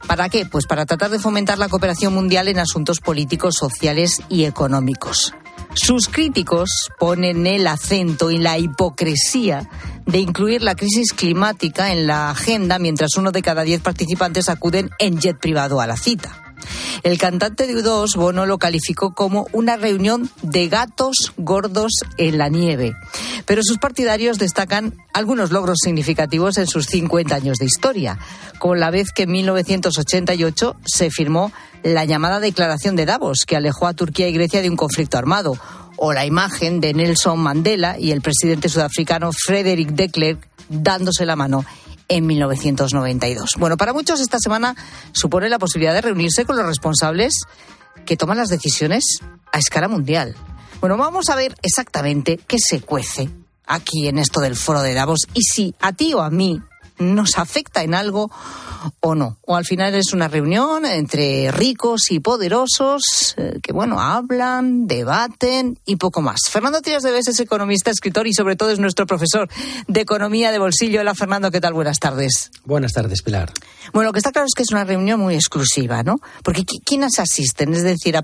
¿Para 0.07 0.29
qué? 0.29 0.47
Pues 0.47 0.67
para 0.67 0.87
tratar 0.87 1.11
de 1.11 1.19
fomentar 1.19 1.59
la 1.59 1.69
cooperación 1.69 2.15
mundial 2.15 2.49
en 2.49 2.59
asuntos 2.59 3.01
políticos, 3.01 3.55
sociales 3.57 4.23
y 4.29 4.45
económicos. 4.45 5.35
Sus 5.75 6.09
críticos 6.09 6.91
ponen 6.99 7.47
el 7.47 7.67
acento 7.67 8.31
en 8.31 8.43
la 8.43 8.59
hipocresía 8.59 9.69
de 10.07 10.19
incluir 10.19 10.63
la 10.63 10.75
crisis 10.75 11.13
climática 11.13 11.93
en 11.93 12.07
la 12.07 12.31
agenda 12.31 12.79
mientras 12.79 13.17
uno 13.17 13.31
de 13.31 13.43
cada 13.43 13.63
diez 13.63 13.81
participantes 13.81 14.49
acuden 14.49 14.91
en 14.99 15.21
jet 15.21 15.39
privado 15.39 15.81
a 15.81 15.87
la 15.87 15.97
cita. 15.97 16.50
El 17.03 17.19
cantante 17.19 17.67
de 17.67 17.75
U2, 17.75 18.17
Bono, 18.17 18.45
lo 18.45 18.59
calificó 18.59 19.15
como 19.15 19.47
una 19.53 19.77
reunión 19.77 20.31
de 20.43 20.69
gatos 20.69 21.33
gordos 21.37 21.93
en 22.19 22.37
la 22.37 22.49
nieve. 22.49 22.95
Pero 23.47 23.63
sus 23.65 23.79
partidarios 23.79 24.39
destacan 24.39 24.95
algunos 25.15 25.51
logros 25.51 25.79
significativos 25.83 26.59
en 26.59 26.67
sus 26.67 26.87
50 26.87 27.35
años 27.35 27.59
de 27.59 27.65
historia, 27.65 28.19
como 28.59 28.75
la 28.75 28.91
vez 28.91 29.13
que 29.13 29.23
en 29.23 29.33
1988 29.33 30.77
se 30.85 31.11
firmó 31.11 31.53
la 31.83 32.05
llamada 32.05 32.41
Declaración 32.41 32.97
de 32.97 33.07
Davos, 33.07 33.45
que 33.47 33.57
alejó 33.57 33.87
a 33.87 33.95
Turquía 33.95 34.29
y 34.29 34.33
Grecia 34.33 34.61
de 34.61 34.69
un 34.69 34.77
conflicto 34.77 35.17
armado, 35.17 35.57
o 35.97 36.13
la 36.13 36.27
imagen 36.27 36.81
de 36.81 36.95
Nelson 36.95 37.39
Mandela 37.39 37.99
y 37.99 38.11
el 38.11 38.21
presidente 38.21 38.69
sudafricano 38.69 39.31
Frederick 39.33 39.91
de 39.91 40.09
Klerk 40.09 40.49
dándose 40.69 41.27
la 41.27 41.37
mano 41.37 41.65
en 42.11 42.27
1992. 42.27 43.53
Bueno, 43.59 43.79
para 43.79 43.95
muchos 43.95 44.21
esta 44.21 44.39
semana 44.39 44.77
supone 45.13 45.49
la 45.49 45.59
posibilidad 45.59 45.95
de 45.95 46.03
reunirse 46.03 46.45
con 46.45 46.57
los 46.57 46.67
responsables 46.67 47.45
que 48.05 48.17
toman 48.17 48.37
las 48.37 48.49
decisiones 48.49 49.21
a 49.53 49.59
escala 49.59 49.89
mundial. 49.89 50.35
Bueno, 50.81 50.99
vamos 50.99 51.31
a 51.31 51.37
ver 51.37 51.55
exactamente 51.63 52.39
qué 52.47 52.57
se 52.59 52.81
cuece 52.81 53.31
aquí 53.65 54.09
en 54.09 54.19
esto 54.19 54.41
del 54.41 54.57
foro 54.57 54.83
de 54.83 54.93
Davos 54.93 55.21
y 55.33 55.43
si 55.43 55.75
a 55.81 55.93
ti 55.93 56.13
o 56.13 56.21
a 56.21 56.31
mí 56.31 56.61
nos 57.01 57.39
afecta 57.39 57.83
en 57.83 57.95
algo 57.95 58.31
o 59.01 59.15
no. 59.15 59.39
O 59.47 59.57
al 59.57 59.65
final 59.65 59.95
es 59.95 60.13
una 60.13 60.29
reunión 60.29 60.87
entre 60.87 61.51
ricos 61.51 62.11
y 62.11 62.21
poderosos 62.21 63.35
eh, 63.37 63.59
que, 63.63 63.73
bueno, 63.73 64.01
hablan, 64.01 64.87
debaten 64.87 65.79
y 65.85 65.97
poco 65.97 66.23
más. 66.23 66.41
Fernando 66.51 66.81
Tías 66.81 67.03
de 67.03 67.19
es 67.19 67.41
economista, 67.41 67.91
escritor 67.91 68.27
y 68.27 68.33
sobre 68.33 68.57
todo 68.57 68.71
es 68.71 68.79
nuestro 68.79 69.07
profesor 69.07 69.49
de 69.87 70.01
economía 70.01 70.53
de 70.53 70.59
bolsillo. 70.59 71.01
Hola, 71.01 71.15
Fernando, 71.15 71.51
¿qué 71.51 71.61
tal? 71.61 71.75
Buenas 71.75 71.99
tardes. 71.99 72.51
Buenas 72.65 72.93
tardes, 72.93 73.23
Pilar. 73.23 73.53
Bueno, 73.93 74.09
lo 74.09 74.13
que 74.13 74.21
está 74.21 74.33
claro 74.33 74.47
es 74.47 74.55
que 74.55 74.63
es 74.63 74.71
una 74.71 74.85
reunión 74.85 75.21
muy 75.21 75.35
exclusiva, 75.35 76.03
¿no? 76.03 76.21
Porque 76.43 76.65
¿quiénes 76.85 77.19
asisten? 77.19 77.75
Es 77.75 77.83
decir, 77.83 78.17
eh, 78.17 78.23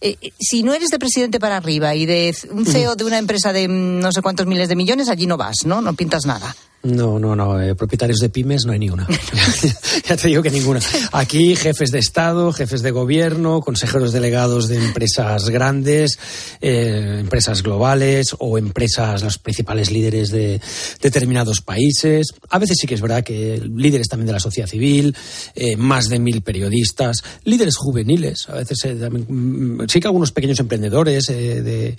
eh, 0.00 0.32
si 0.40 0.62
no 0.62 0.74
eres 0.74 0.88
de 0.88 0.98
presidente 0.98 1.38
para 1.38 1.56
arriba 1.56 1.94
y 1.94 2.06
de 2.06 2.34
un 2.50 2.66
CEO 2.66 2.96
de 2.96 3.04
una 3.04 3.18
empresa 3.18 3.52
de 3.52 3.68
mm, 3.68 4.00
no 4.00 4.10
sé 4.12 4.22
cuántos 4.22 4.46
miles 4.46 4.68
de 4.68 4.76
millones, 4.76 5.08
allí 5.08 5.26
no 5.26 5.36
vas, 5.36 5.64
¿no? 5.64 5.80
No 5.80 5.94
pintas 5.94 6.26
nada. 6.26 6.54
No, 6.84 7.18
no, 7.20 7.36
no. 7.36 7.60
Eh, 7.60 7.76
propietarios 7.76 8.18
de 8.18 8.28
pymes 8.28 8.66
no 8.66 8.72
hay 8.72 8.78
ni 8.80 8.90
una. 8.90 9.06
ya 10.08 10.16
te 10.16 10.28
digo 10.28 10.42
que 10.42 10.50
ninguna. 10.50 10.80
Aquí 11.12 11.54
jefes 11.54 11.92
de 11.92 12.00
Estado, 12.00 12.52
jefes 12.52 12.82
de 12.82 12.90
gobierno, 12.90 13.60
consejeros 13.60 14.12
delegados 14.12 14.68
de 14.68 14.76
empresas 14.76 15.48
grandes, 15.48 16.18
eh, 16.60 17.18
empresas 17.20 17.62
globales 17.62 18.34
o 18.38 18.58
empresas, 18.58 19.22
los 19.22 19.38
principales 19.38 19.92
líderes 19.92 20.30
de 20.30 20.60
determinados 21.00 21.60
países. 21.60 22.28
A 22.50 22.58
veces 22.58 22.78
sí 22.80 22.88
que 22.88 22.94
es 22.94 23.00
verdad 23.00 23.22
que 23.22 23.62
líderes 23.64 24.08
también 24.08 24.26
de 24.26 24.32
la 24.32 24.40
sociedad 24.40 24.68
civil, 24.68 25.16
eh, 25.54 25.76
más 25.76 26.08
de 26.08 26.18
mil 26.18 26.42
periodistas, 26.42 27.22
líderes 27.44 27.76
juveniles. 27.76 28.48
A 28.48 28.54
veces 28.54 28.78
mm, 28.84 29.82
sí 29.86 30.00
que 30.00 30.08
algunos 30.08 30.32
pequeños 30.32 30.58
emprendedores 30.58 31.26
de, 31.26 31.96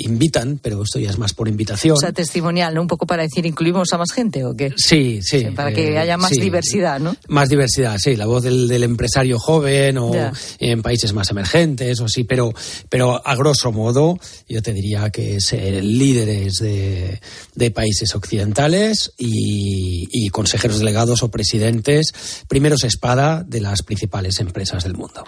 invitan, 0.00 0.58
pero 0.62 0.82
esto 0.82 0.98
ya 0.98 1.10
es 1.10 1.18
más 1.18 1.34
por 1.34 1.48
invitación. 1.48 1.96
O 1.96 2.00
sea, 2.00 2.12
testimonial, 2.12 2.74
¿no? 2.74 2.80
Un 2.80 2.86
poco 2.86 3.06
para 3.06 3.22
decir, 3.22 3.44
incluimos 3.44 3.92
a 3.92 3.98
más 3.98 4.05
gente 4.12 4.44
o 4.44 4.56
qué? 4.56 4.72
Sí, 4.76 5.20
sí. 5.22 5.46
para 5.54 5.72
que 5.72 5.92
eh, 5.92 5.98
haya 5.98 6.16
más 6.16 6.30
diversidad, 6.30 7.00
¿no? 7.00 7.16
Más 7.28 7.48
diversidad, 7.48 7.98
sí. 7.98 8.16
La 8.16 8.26
voz 8.26 8.42
del, 8.42 8.66
empresario 8.86 9.38
joven 9.38 9.98
o 9.98 10.12
en 10.58 10.82
países 10.82 11.12
más 11.12 11.30
emergentes 11.30 12.00
o 12.00 12.08
sí, 12.08 12.24
pero, 12.24 12.52
pero 12.88 13.26
a 13.26 13.34
grosso 13.34 13.72
modo 13.72 14.18
yo 14.48 14.62
te 14.62 14.72
diría 14.72 15.10
que 15.10 15.36
es 15.36 15.52
líderes 15.52 16.54
de, 16.56 17.20
de, 17.54 17.70
países 17.70 18.14
occidentales 18.14 19.12
y, 19.18 20.06
y, 20.10 20.28
consejeros 20.28 20.78
delegados 20.78 21.22
o 21.22 21.30
presidentes, 21.30 22.12
primeros 22.48 22.84
espada 22.84 23.42
de 23.46 23.60
las 23.60 23.82
principales 23.82 24.40
empresas 24.40 24.84
del 24.84 24.94
mundo. 24.94 25.24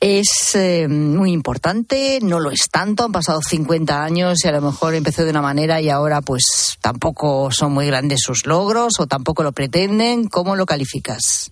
Es 0.00 0.54
eh, 0.54 0.88
muy 0.88 1.32
importante, 1.32 2.18
no 2.22 2.40
lo 2.40 2.50
es 2.50 2.68
tanto, 2.70 3.04
han 3.04 3.12
pasado 3.12 3.40
50 3.46 4.02
años 4.02 4.44
y 4.44 4.48
a 4.48 4.52
lo 4.52 4.60
mejor 4.60 4.94
empezó 4.94 5.24
de 5.24 5.30
una 5.30 5.42
manera 5.42 5.80
y 5.80 5.88
ahora 5.88 6.20
pues 6.20 6.78
tampoco 6.80 7.50
son 7.50 7.72
muy 7.72 7.86
grandes 7.86 8.19
sus 8.20 8.46
logros 8.46 9.00
o 9.00 9.06
tampoco 9.06 9.42
lo 9.42 9.52
pretenden? 9.52 10.28
¿Cómo 10.28 10.56
lo 10.56 10.66
calificas? 10.66 11.50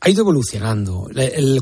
ha 0.00 0.08
ido 0.08 0.22
evolucionando. 0.22 1.08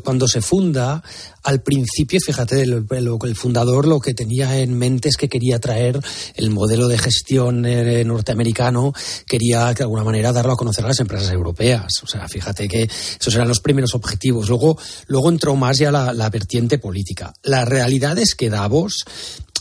cuando 0.05 0.29
se 0.29 0.41
funda, 0.41 1.03
al 1.43 1.61
principio, 1.63 2.21
fíjate, 2.21 2.63
el, 2.63 2.87
fundador 3.35 3.87
lo 3.87 4.01
que 4.01 4.15
tenía 4.15 4.59
en 4.59 4.79
mente 4.79 5.09
es 5.09 5.17
que 5.17 5.29
quería 5.29 5.59
traer 5.59 6.01
el 6.35 6.51
modelo 6.51 6.87
de 6.87 6.99
gestión 6.99 7.67
eh, 7.67 8.05
norteamericano, 8.05 8.93
quería 9.27 9.73
de 9.75 9.83
alguna 9.83 10.05
manera 10.05 10.33
darlo 10.33 10.53
a 10.53 10.57
conocer 10.57 10.85
a 10.85 10.89
las 10.89 11.01
empresas 11.01 11.33
europeas. 11.33 11.93
O 12.03 12.07
sea, 12.07 12.29
fíjate 12.29 12.69
que 12.69 12.85
esos 12.85 13.35
eran 13.35 13.49
los 13.49 13.61
primeros 13.61 13.95
objetivos. 13.95 14.49
Luego, 14.49 14.79
luego 15.09 15.29
entró 15.31 15.57
más 15.57 15.79
ya 15.79 15.91
la 15.91 16.31
vertiente 16.31 16.79
política. 16.79 17.33
La 17.43 17.65
realidad 17.65 18.19
es 18.19 18.35
que 18.35 18.51
Davos 18.51 19.05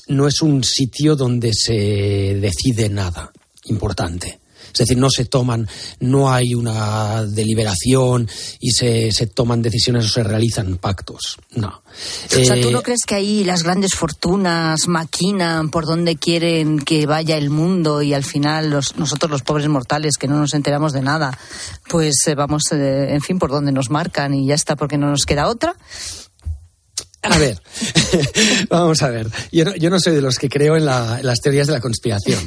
no 0.08 0.28
es 0.28 0.42
un 0.42 0.64
sitio 0.64 1.16
donde 1.16 1.54
se 1.54 1.74
decide 2.40 2.90
nada 2.90 3.32
importante. 3.66 4.40
Es 4.80 4.88
decir, 4.88 4.98
no 4.98 5.10
se 5.10 5.26
toman, 5.26 5.68
no 6.00 6.32
hay 6.32 6.54
una 6.54 7.24
deliberación 7.24 8.30
y 8.60 8.72
se, 8.72 9.12
se 9.12 9.28
toman 9.28 9.62
decisiones 9.62 10.06
o 10.06 10.10
se 10.10 10.24
realizan 10.24 10.78
pactos. 10.78 11.38
No. 11.56 11.82
O 12.26 12.44
sea, 12.44 12.62
¿tú 12.62 12.72
no 12.72 12.80
eh, 12.80 12.84
crees 12.84 13.02
que 13.06 13.16
ahí 13.16 13.44
las 13.44 13.64
grandes 13.64 13.96
fortunas 13.96 14.88
maquinan 14.88 15.70
por 15.70 15.86
donde 15.86 16.16
quieren 16.16 16.80
que 16.80 17.06
vaya 17.06 17.38
el 17.38 17.50
mundo 17.50 18.02
y 18.02 18.14
al 18.14 18.24
final 18.24 18.70
los, 18.70 18.98
nosotros 18.98 19.32
los 19.32 19.42
pobres 19.42 19.68
mortales 19.68 20.18
que 20.18 20.28
no 20.28 20.38
nos 20.38 20.54
enteramos 20.54 20.94
de 20.94 21.02
nada, 21.02 21.38
pues 21.90 22.16
eh, 22.28 22.36
vamos, 22.36 22.64
eh, 22.72 23.14
en 23.14 23.22
fin, 23.22 23.40
por 23.40 23.50
donde 23.50 23.72
nos 23.72 23.90
marcan 23.90 24.34
y 24.34 24.48
ya 24.48 24.56
está, 24.56 24.76
porque 24.76 24.98
no 24.98 25.10
nos 25.10 25.26
queda 25.26 25.48
otra? 25.48 25.76
A 27.24 27.38
ver, 27.40 27.62
vamos 28.70 29.02
a 29.02 29.10
ver. 29.10 29.28
Yo 29.52 29.90
no, 29.90 30.00
soy 30.00 30.16
de 30.16 30.22
los 30.22 30.38
que 30.38 30.50
creo 30.50 30.78
en, 30.78 30.86
las 30.86 31.40
teorías 31.42 31.68
de 31.68 31.74
la 31.74 31.82
conspiración, 31.82 32.40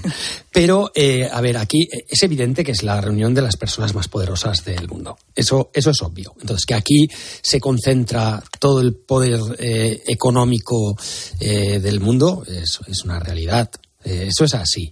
pero, 0.52 0.90
eh, 0.94 1.28
a 1.30 1.40
ver, 1.40 1.56
aquí 1.56 1.88
es 2.08 2.22
evidente 2.22 2.64
que 2.64 2.72
es 2.72 2.82
la 2.82 3.00
reunión 3.00 3.34
de 3.34 3.42
las 3.42 3.56
personas 3.56 3.94
más 3.94 4.08
poderosas 4.08 4.64
del 4.64 4.88
mundo. 4.88 5.18
Eso, 5.34 5.70
eso 5.74 5.90
es 5.90 6.02
obvio. 6.02 6.34
Entonces, 6.40 6.64
que 6.64 6.74
aquí 6.74 7.08
se 7.42 7.60
concentra 7.60 8.42
todo 8.58 8.80
el 8.80 8.94
poder 8.94 9.40
eh, 9.58 10.02
económico 10.06 10.96
eh, 11.40 11.80
del 11.80 12.00
mundo 12.00 12.44
es 12.46 13.04
una 13.04 13.18
realidad. 13.18 13.70
Eh, 14.02 14.28
eso 14.28 14.44
es 14.44 14.54
así. 14.54 14.90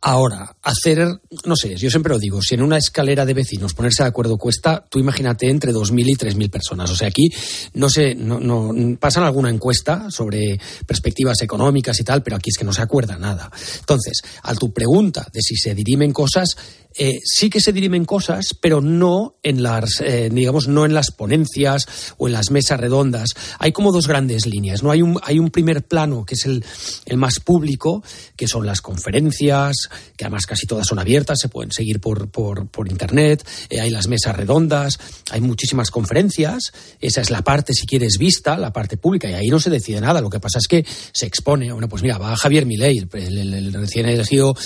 Ahora, 0.00 0.56
hacer, 0.62 0.98
no 1.44 1.56
sé, 1.56 1.76
yo 1.76 1.90
siempre 1.90 2.12
lo 2.12 2.18
digo, 2.18 2.42
si 2.42 2.54
en 2.54 2.62
una 2.62 2.76
escalera 2.76 3.24
de 3.24 3.34
vecinos 3.34 3.74
ponerse 3.74 4.02
de 4.02 4.08
acuerdo 4.08 4.36
cuesta, 4.36 4.84
tú 4.88 4.98
imagínate 4.98 5.48
entre 5.48 5.72
2.000 5.72 6.08
y 6.08 6.14
3.000 6.14 6.50
personas. 6.50 6.90
O 6.90 6.96
sea, 6.96 7.08
aquí 7.08 7.28
no 7.74 7.88
sé, 7.88 8.14
no, 8.14 8.40
no, 8.40 8.72
pasan 8.98 9.24
alguna 9.24 9.50
encuesta 9.50 10.10
sobre 10.10 10.58
perspectivas 10.86 11.40
económicas 11.42 11.98
y 12.00 12.04
tal, 12.04 12.22
pero 12.22 12.36
aquí 12.36 12.50
es 12.50 12.58
que 12.58 12.64
no 12.64 12.72
se 12.72 12.82
acuerda 12.82 13.16
nada. 13.16 13.50
Entonces, 13.78 14.22
a 14.42 14.54
tu 14.54 14.72
pregunta 14.72 15.26
de 15.32 15.40
si 15.40 15.56
se 15.56 15.74
dirimen 15.74 16.12
cosas, 16.12 16.56
eh, 16.96 17.20
sí 17.22 17.50
que 17.50 17.60
se 17.60 17.72
dirimen 17.72 18.04
cosas, 18.04 18.56
pero 18.60 18.80
no 18.80 19.36
en 19.42 19.62
las, 19.62 20.00
eh, 20.00 20.30
digamos, 20.32 20.68
no 20.68 20.84
en 20.84 20.94
las 20.94 21.10
ponencias 21.10 21.86
o 22.16 22.26
en 22.26 22.32
las 22.32 22.50
mesas 22.50 22.80
redondas. 22.80 23.30
Hay 23.58 23.72
como 23.72 23.92
dos 23.92 24.08
grandes 24.08 24.46
líneas, 24.46 24.82
¿no? 24.82 24.90
Hay 24.90 25.02
un, 25.02 25.18
hay 25.22 25.38
un 25.38 25.50
primer 25.50 25.84
plano 25.84 26.24
que 26.24 26.34
es 26.34 26.46
el, 26.46 26.64
el 27.06 27.16
más 27.16 27.40
público, 27.40 28.02
que 28.36 28.48
son 28.48 28.66
las 28.66 28.80
conferencias, 28.80 29.76
que 30.16 30.24
además 30.24 30.46
casi 30.46 30.66
todas 30.66 30.86
son 30.86 30.98
abiertas, 30.98 31.38
se 31.40 31.48
pueden 31.48 31.72
seguir 31.72 32.00
por, 32.00 32.30
por, 32.30 32.68
por 32.68 32.88
internet, 32.88 33.46
eh, 33.68 33.80
hay 33.80 33.90
las 33.90 34.08
mesas 34.08 34.36
redondas, 34.36 34.98
hay 35.30 35.40
muchísimas 35.40 35.90
conferencias, 35.90 36.72
esa 37.00 37.20
es 37.20 37.30
la 37.30 37.42
parte, 37.42 37.74
si 37.74 37.86
quieres, 37.86 38.18
vista, 38.18 38.56
la 38.56 38.72
parte 38.72 38.96
pública, 38.96 39.30
y 39.30 39.34
ahí 39.34 39.48
no 39.48 39.60
se 39.60 39.70
decide 39.70 40.00
nada, 40.00 40.20
lo 40.20 40.30
que 40.30 40.40
pasa 40.40 40.58
es 40.58 40.66
que 40.66 40.84
se 41.12 41.26
expone, 41.26 41.70
bueno, 41.70 41.88
pues 41.88 42.02
mira, 42.02 42.18
va 42.18 42.34
Javier 42.34 42.66
Milei, 42.66 43.06
el, 43.12 43.72
recién 43.72 44.06
elegido 44.06 44.56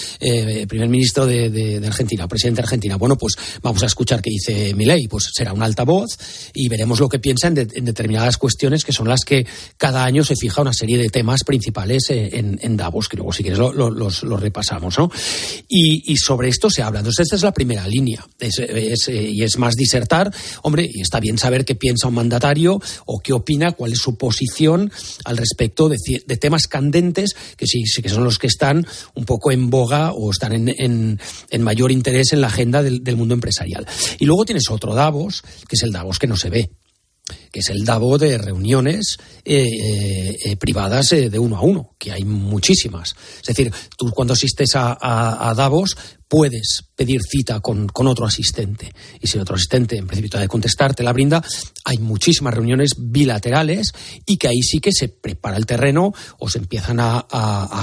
primer 0.68 0.88
ministro 0.88 1.26
de 1.26 1.82
Argentina, 1.84 2.11
presidente 2.28 2.60
de 2.60 2.64
Argentina. 2.64 2.96
Bueno, 2.96 3.16
pues 3.16 3.34
vamos 3.62 3.82
a 3.82 3.86
escuchar 3.86 4.22
qué 4.22 4.30
dice 4.30 4.74
Milei, 4.74 5.08
pues 5.08 5.30
será 5.32 5.52
un 5.52 5.62
altavoz 5.62 6.10
y 6.54 6.68
veremos 6.68 7.00
lo 7.00 7.08
que 7.08 7.18
piensa 7.18 7.48
en, 7.48 7.54
de, 7.54 7.68
en, 7.74 7.84
determinadas 7.84 8.36
cuestiones 8.36 8.84
que 8.84 8.92
son 8.92 9.08
las 9.08 9.20
que 9.24 9.46
cada 9.76 10.04
año 10.04 10.24
se 10.24 10.36
fija 10.36 10.62
una 10.62 10.72
serie 10.72 10.98
de 10.98 11.08
temas 11.08 11.44
principales 11.44 12.04
en, 12.10 12.58
en 12.62 12.76
Davos, 12.76 13.08
que 13.08 13.16
luego 13.16 13.32
si 13.32 13.42
quieres 13.42 13.58
lo, 13.58 13.72
lo, 13.72 13.90
los, 13.90 14.22
los, 14.22 14.40
repasamos, 14.40 14.98
¿no? 14.98 15.10
Y, 15.68 16.12
y, 16.12 16.16
sobre 16.16 16.48
esto 16.48 16.70
se 16.70 16.82
habla. 16.82 17.00
Entonces 17.00 17.24
esta 17.24 17.36
es 17.36 17.42
la 17.42 17.52
primera 17.52 17.86
línea 17.86 18.24
es, 18.38 18.58
es, 18.58 19.08
y 19.08 19.42
es 19.42 19.58
más 19.58 19.74
disertar, 19.74 20.32
hombre, 20.62 20.88
y 20.92 21.00
está 21.00 21.20
bien 21.20 21.38
saber 21.38 21.64
qué 21.64 21.74
piensa 21.74 22.08
un 22.08 22.14
mandatario 22.14 22.80
o 23.06 23.20
qué 23.20 23.32
opina, 23.32 23.72
cuál 23.72 23.92
es 23.92 23.98
su 23.98 24.16
posición 24.16 24.90
al 25.24 25.36
respecto 25.36 25.88
de, 25.88 25.96
de 26.26 26.36
temas 26.36 26.66
candentes 26.66 27.34
que 27.56 27.66
sí, 27.66 27.82
que 28.02 28.08
son 28.08 28.24
los 28.24 28.38
que 28.38 28.46
están 28.46 28.86
un 29.14 29.24
poco 29.24 29.50
en 29.52 29.70
boga 29.70 30.12
o 30.12 30.30
están 30.30 30.68
en, 30.68 31.20
en 31.50 31.62
mayor 31.62 31.92
interés 31.92 32.01
en 32.06 32.40
la 32.40 32.48
agenda 32.48 32.82
del, 32.82 33.16
mundo 33.16 33.34
empresarial. 33.34 33.86
Y 34.18 34.24
luego 34.24 34.44
tienes 34.44 34.70
otro 34.70 34.94
Davos, 34.94 35.42
que 35.68 35.76
es 35.76 35.82
el 35.82 35.92
Davos 35.92 36.18
que 36.18 36.26
no 36.26 36.36
se 36.36 36.50
ve 36.50 36.70
que 37.50 37.60
es 37.60 37.68
el 37.70 37.84
Davos 37.84 38.20
de 38.20 38.38
reuniones 38.38 39.18
eh, 39.44 40.36
eh, 40.44 40.56
privadas 40.56 41.12
eh, 41.12 41.30
de 41.30 41.38
uno 41.38 41.56
a 41.56 41.62
uno, 41.62 41.94
que 41.98 42.12
hay 42.12 42.24
muchísimas. 42.24 43.14
Es 43.40 43.46
decir, 43.46 43.72
tú 43.96 44.10
cuando 44.10 44.34
asistes 44.34 44.74
a, 44.74 44.98
a, 45.00 45.54
Davos 45.54 45.96
puedes 46.28 46.84
pedir 46.96 47.20
cita 47.22 47.60
con, 47.60 47.90
otro 47.94 48.26
asistente. 48.26 48.92
Y 49.20 49.26
si 49.26 49.36
el 49.36 49.42
otro 49.42 49.56
asistente, 49.56 49.96
en 49.96 50.06
principio, 50.06 50.40
de 50.40 50.48
contestar, 50.48 50.94
te 50.94 51.02
la 51.02 51.12
brinda, 51.12 51.44
hay 51.84 51.98
muchísimas 51.98 52.54
reuniones 52.54 52.92
bilaterales 52.96 53.92
y 54.26 54.38
que 54.38 54.48
ahí 54.48 54.62
sí 54.62 54.80
que 54.80 54.92
se 54.92 55.08
prepara 55.08 55.58
el 55.58 55.66
terreno 55.66 56.12
o 56.38 56.48
se 56.48 56.58
empiezan 56.58 57.00
a 57.00 57.18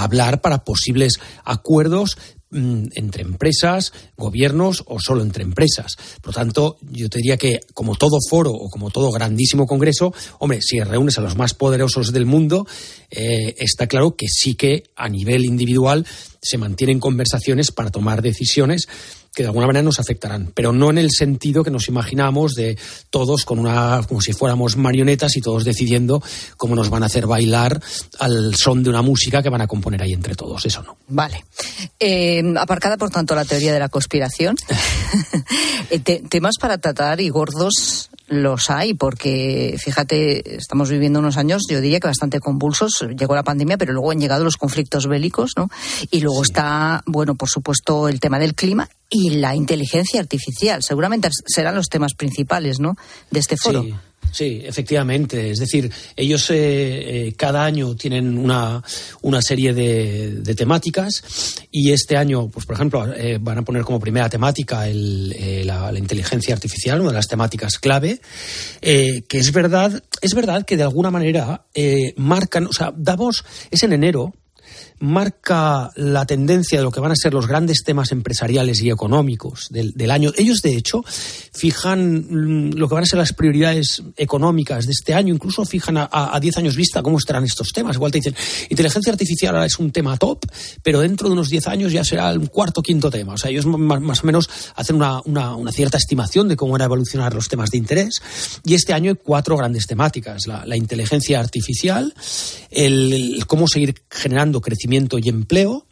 hablar 0.02 0.40
para 0.40 0.64
posibles 0.64 1.20
acuerdos 1.44 2.16
entre 2.52 3.22
empresas, 3.22 3.92
gobiernos 4.16 4.82
o 4.86 4.98
solo 4.98 5.22
entre 5.22 5.44
empresas. 5.44 5.96
Por 6.20 6.28
lo 6.28 6.32
tanto, 6.32 6.78
yo 6.90 7.08
te 7.08 7.18
diría 7.18 7.36
que 7.36 7.60
como 7.74 7.94
todo 7.94 8.18
foro 8.28 8.52
o 8.52 8.68
como 8.68 8.90
todo 8.90 9.10
grandísimo 9.12 9.66
congreso, 9.66 10.12
hombre, 10.38 10.60
si 10.60 10.80
reúnes 10.80 11.18
a 11.18 11.20
los 11.20 11.36
más 11.36 11.54
poderosos 11.54 12.12
del 12.12 12.26
mundo, 12.26 12.66
eh, 13.10 13.54
está 13.58 13.86
claro 13.86 14.16
que 14.16 14.26
sí 14.28 14.54
que 14.54 14.84
a 14.96 15.08
nivel 15.08 15.44
individual 15.44 16.06
se 16.42 16.58
mantienen 16.58 17.00
conversaciones 17.00 17.70
para 17.70 17.90
tomar 17.90 18.22
decisiones 18.22 18.88
que 19.34 19.42
de 19.42 19.48
alguna 19.48 19.66
manera 19.66 19.82
nos 19.82 20.00
afectarán, 20.00 20.52
pero 20.54 20.72
no 20.72 20.90
en 20.90 20.98
el 20.98 21.10
sentido 21.10 21.62
que 21.62 21.70
nos 21.70 21.88
imaginamos 21.88 22.54
de 22.54 22.76
todos 23.10 23.44
con 23.44 23.58
una 23.58 24.02
como 24.08 24.20
si 24.20 24.32
fuéramos 24.32 24.76
marionetas 24.76 25.36
y 25.36 25.40
todos 25.40 25.64
decidiendo 25.64 26.22
cómo 26.56 26.74
nos 26.74 26.90
van 26.90 27.02
a 27.02 27.06
hacer 27.06 27.26
bailar 27.26 27.80
al 28.18 28.54
son 28.56 28.82
de 28.82 28.90
una 28.90 29.02
música 29.02 29.42
que 29.42 29.48
van 29.48 29.60
a 29.60 29.66
componer 29.66 30.02
ahí 30.02 30.12
entre 30.12 30.34
todos, 30.34 30.64
eso 30.66 30.82
no. 30.82 30.96
Vale. 31.08 31.44
Eh, 31.98 32.42
aparcada 32.58 32.96
por 32.96 33.10
tanto 33.10 33.34
la 33.34 33.44
teoría 33.44 33.72
de 33.72 33.78
la 33.78 33.88
conspiración, 33.88 34.56
Te 36.04 36.20
temas 36.28 36.56
para 36.60 36.78
tratar 36.78 37.20
y 37.20 37.28
gordos 37.28 38.10
los 38.30 38.70
hay, 38.70 38.94
porque 38.94 39.76
fíjate, 39.78 40.56
estamos 40.56 40.88
viviendo 40.88 41.18
unos 41.18 41.36
años, 41.36 41.62
yo 41.68 41.80
diría 41.80 41.98
que 41.98 42.06
bastante 42.06 42.38
convulsos. 42.38 43.04
Llegó 43.18 43.34
la 43.34 43.42
pandemia, 43.42 43.76
pero 43.76 43.92
luego 43.92 44.12
han 44.12 44.20
llegado 44.20 44.44
los 44.44 44.56
conflictos 44.56 45.08
bélicos, 45.08 45.52
¿no? 45.56 45.68
Y 46.10 46.20
luego 46.20 46.44
sí. 46.44 46.50
está, 46.50 47.02
bueno, 47.06 47.34
por 47.34 47.48
supuesto, 47.48 48.08
el 48.08 48.20
tema 48.20 48.38
del 48.38 48.54
clima 48.54 48.88
y 49.10 49.30
la 49.30 49.56
inteligencia 49.56 50.20
artificial. 50.20 50.82
Seguramente 50.82 51.28
serán 51.44 51.74
los 51.74 51.88
temas 51.88 52.14
principales, 52.14 52.78
¿no? 52.78 52.96
De 53.32 53.40
este 53.40 53.56
foro. 53.56 53.82
Sí. 53.82 53.94
Sí, 54.32 54.62
efectivamente. 54.64 55.50
Es 55.50 55.58
decir, 55.58 55.90
ellos 56.16 56.50
eh, 56.50 57.26
eh, 57.28 57.34
cada 57.36 57.64
año 57.64 57.94
tienen 57.96 58.38
una, 58.38 58.82
una 59.22 59.42
serie 59.42 59.74
de, 59.74 60.36
de, 60.40 60.54
temáticas 60.54 61.22
y 61.70 61.90
este 61.92 62.16
año, 62.16 62.48
pues 62.48 62.66
por 62.66 62.76
ejemplo, 62.76 63.12
eh, 63.14 63.38
van 63.40 63.58
a 63.58 63.62
poner 63.62 63.82
como 63.82 63.98
primera 63.98 64.28
temática 64.28 64.86
el, 64.86 65.34
eh, 65.36 65.62
la, 65.64 65.90
la, 65.90 65.98
inteligencia 65.98 66.54
artificial, 66.54 67.00
una 67.00 67.10
de 67.10 67.16
las 67.16 67.28
temáticas 67.28 67.78
clave, 67.78 68.20
que 68.80 69.24
es 69.30 69.52
verdad, 69.52 70.02
es 70.20 70.34
verdad 70.34 70.64
que 70.64 70.76
de 70.76 70.82
alguna 70.82 71.10
manera 71.10 71.66
marcan, 72.16 72.66
o 72.66 72.72
sea, 72.72 72.92
Davos 72.96 73.44
es 73.70 73.82
en 73.82 73.92
enero, 73.92 74.34
marca 75.00 75.90
la 75.96 76.26
tendencia 76.26 76.78
de 76.78 76.84
lo 76.84 76.90
que 76.90 77.00
van 77.00 77.12
a 77.12 77.16
ser 77.16 77.32
los 77.32 77.46
grandes 77.46 77.82
temas 77.84 78.12
empresariales 78.12 78.80
y 78.82 78.90
económicos 78.90 79.66
del, 79.70 79.92
del, 79.92 80.10
año. 80.10 80.30
Ellos, 80.36 80.62
de 80.62 80.76
hecho, 80.76 81.02
fijan 81.06 82.70
lo 82.74 82.88
que 82.88 82.94
van 82.94 83.04
a 83.04 83.06
ser 83.06 83.18
las 83.18 83.32
prioridades 83.32 84.02
económicas 84.16 84.86
de 84.86 84.92
este 84.92 85.14
año, 85.14 85.34
incluso 85.34 85.64
fijan 85.64 85.96
a 85.98 86.38
10 86.40 86.58
años 86.58 86.76
vista 86.76 87.02
cómo 87.02 87.18
estarán 87.18 87.44
estos 87.44 87.68
temas. 87.72 87.96
Igual 87.96 88.12
te 88.12 88.18
dicen, 88.18 88.34
inteligencia 88.68 89.12
artificial 89.12 89.54
ahora 89.54 89.66
es 89.66 89.78
un 89.78 89.90
tema 89.90 90.16
top, 90.16 90.44
pero 90.82 91.00
dentro 91.00 91.28
de 91.28 91.32
unos 91.32 91.48
10 91.48 91.66
años 91.68 91.92
ya 91.92 92.04
será 92.04 92.32
un 92.32 92.46
cuarto 92.46 92.82
quinto 92.82 93.10
tema. 93.10 93.34
O 93.34 93.38
sea, 93.38 93.50
ellos 93.50 93.64
más, 93.66 94.00
más 94.00 94.22
o 94.22 94.26
menos 94.26 94.50
hacen 94.76 94.96
una, 94.96 95.20
una, 95.24 95.54
una, 95.56 95.72
cierta 95.72 95.96
estimación 95.96 96.48
de 96.48 96.56
cómo 96.56 96.72
van 96.72 96.82
a 96.82 96.86
evolucionar 96.86 97.34
los 97.34 97.48
temas 97.48 97.70
de 97.70 97.78
interés. 97.78 98.20
Y 98.64 98.74
este 98.74 98.92
año 98.92 99.10
hay 99.10 99.16
cuatro 99.16 99.56
grandes 99.56 99.86
temáticas. 99.86 100.46
La, 100.46 100.66
la 100.66 100.76
inteligencia 100.76 101.40
artificial, 101.40 102.12
el, 102.70 103.12
el 103.12 103.46
cómo 103.46 103.66
seguir 103.66 103.94
generando 104.10 104.60
crecimiento 104.60 104.89
y 104.92 105.28
empleo, 105.28 105.86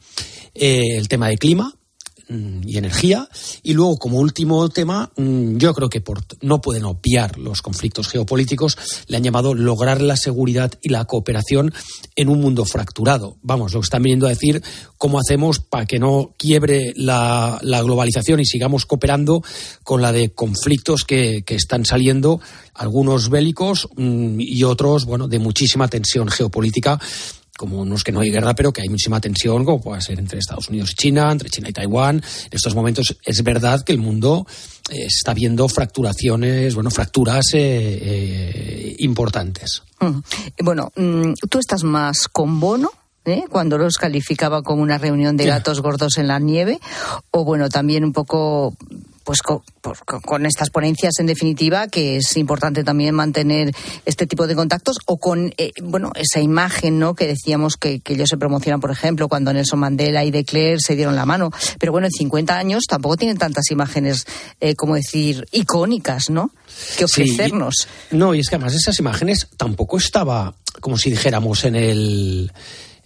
eh, 0.54 0.96
el 0.96 1.08
tema 1.08 1.28
de 1.28 1.38
clima 1.38 1.74
mm, 2.28 2.66
y 2.66 2.76
energía. 2.76 3.28
Y 3.62 3.74
luego, 3.74 3.96
como 3.96 4.18
último 4.18 4.68
tema, 4.68 5.10
mm, 5.16 5.56
yo 5.56 5.72
creo 5.74 5.88
que 5.88 6.00
por, 6.00 6.20
no 6.40 6.60
pueden 6.60 6.84
obviar 6.84 7.38
los 7.38 7.62
conflictos 7.62 8.08
geopolíticos, 8.08 8.76
le 9.06 9.16
han 9.16 9.22
llamado 9.22 9.54
lograr 9.54 10.02
la 10.02 10.16
seguridad 10.16 10.72
y 10.82 10.88
la 10.88 11.04
cooperación 11.04 11.72
en 12.16 12.28
un 12.28 12.40
mundo 12.40 12.64
fracturado. 12.64 13.36
Vamos, 13.42 13.72
lo 13.72 13.80
que 13.80 13.84
están 13.84 14.02
viniendo 14.02 14.26
a 14.26 14.30
decir, 14.30 14.62
cómo 14.96 15.18
hacemos 15.18 15.60
para 15.60 15.86
que 15.86 15.98
no 15.98 16.34
quiebre 16.36 16.92
la, 16.96 17.58
la 17.62 17.82
globalización 17.82 18.40
y 18.40 18.44
sigamos 18.44 18.84
cooperando 18.84 19.42
con 19.84 20.02
la 20.02 20.12
de 20.12 20.30
conflictos 20.30 21.04
que, 21.04 21.44
que 21.46 21.54
están 21.54 21.84
saliendo, 21.84 22.40
algunos 22.74 23.28
bélicos 23.30 23.88
mmm, 23.96 24.40
y 24.40 24.64
otros, 24.64 25.04
bueno, 25.04 25.28
de 25.28 25.38
muchísima 25.38 25.88
tensión 25.88 26.28
geopolítica 26.28 26.98
como 27.58 27.84
no 27.84 27.96
es 27.96 28.04
que 28.04 28.12
no 28.12 28.20
hay 28.20 28.30
guerra, 28.30 28.54
pero 28.54 28.72
que 28.72 28.82
hay 28.82 28.88
muchísima 28.88 29.20
tensión, 29.20 29.64
como 29.64 29.80
puede 29.80 30.00
ser 30.00 30.20
entre 30.20 30.38
Estados 30.38 30.68
Unidos 30.68 30.92
y 30.92 30.94
China, 30.94 31.32
entre 31.32 31.50
China 31.50 31.68
y 31.68 31.72
Taiwán. 31.72 32.16
En 32.16 32.50
estos 32.52 32.74
momentos 32.76 33.16
es 33.24 33.42
verdad 33.42 33.82
que 33.82 33.92
el 33.92 33.98
mundo 33.98 34.46
eh, 34.90 35.06
está 35.06 35.34
viendo 35.34 35.68
fracturaciones, 35.68 36.76
bueno, 36.76 36.92
fracturas 36.92 37.46
eh, 37.54 37.98
eh, 38.00 38.96
importantes. 39.00 39.82
Mm. 39.98 40.20
Bueno, 40.62 40.92
mm, 40.94 41.32
tú 41.50 41.58
estás 41.58 41.82
más 41.82 42.28
con 42.28 42.60
Bono. 42.60 42.90
¿Eh? 43.24 43.44
cuando 43.50 43.76
los 43.76 43.98
calificaba 43.98 44.62
como 44.62 44.80
una 44.80 44.96
reunión 44.96 45.36
de 45.36 45.44
gatos 45.44 45.82
gordos 45.82 46.16
en 46.16 46.28
la 46.28 46.38
nieve, 46.38 46.80
o 47.30 47.44
bueno, 47.44 47.68
también 47.68 48.02
un 48.02 48.14
poco 48.14 48.74
pues 49.28 49.42
con, 49.42 49.60
por, 49.82 49.98
con, 50.06 50.46
estas 50.46 50.70
ponencias 50.70 51.12
en 51.18 51.26
definitiva 51.26 51.88
que 51.88 52.16
es 52.16 52.34
importante 52.38 52.82
también 52.82 53.14
mantener 53.14 53.74
este 54.06 54.26
tipo 54.26 54.46
de 54.46 54.54
contactos 54.54 54.96
o 55.04 55.18
con 55.18 55.52
eh, 55.58 55.72
bueno 55.82 56.12
esa 56.14 56.40
imagen 56.40 56.98
no 56.98 57.14
que 57.14 57.26
decíamos 57.26 57.76
que, 57.76 58.00
que, 58.00 58.14
ellos 58.14 58.30
se 58.30 58.38
promocionan 58.38 58.80
por 58.80 58.90
ejemplo 58.90 59.28
cuando 59.28 59.52
Nelson 59.52 59.80
Mandela 59.80 60.24
y 60.24 60.30
De 60.30 60.46
Klerk 60.46 60.80
se 60.80 60.96
dieron 60.96 61.14
la 61.14 61.26
mano. 61.26 61.50
Pero 61.78 61.92
bueno 61.92 62.06
en 62.06 62.12
50 62.12 62.56
años 62.56 62.84
tampoco 62.88 63.18
tienen 63.18 63.36
tantas 63.36 63.70
imágenes 63.70 64.24
eh, 64.60 64.74
como 64.74 64.94
decir 64.94 65.46
icónicas 65.52 66.30
no 66.30 66.50
que 66.96 67.04
ofrecernos 67.04 67.74
sí, 67.82 67.88
y, 68.12 68.16
no 68.16 68.34
y 68.34 68.40
es 68.40 68.48
que 68.48 68.56
además 68.56 68.76
esas 68.76 68.98
imágenes 68.98 69.48
tampoco 69.58 69.98
estaba 69.98 70.54
como 70.80 70.96
si 70.96 71.10
dijéramos 71.10 71.64
en 71.64 71.76
el 71.76 72.50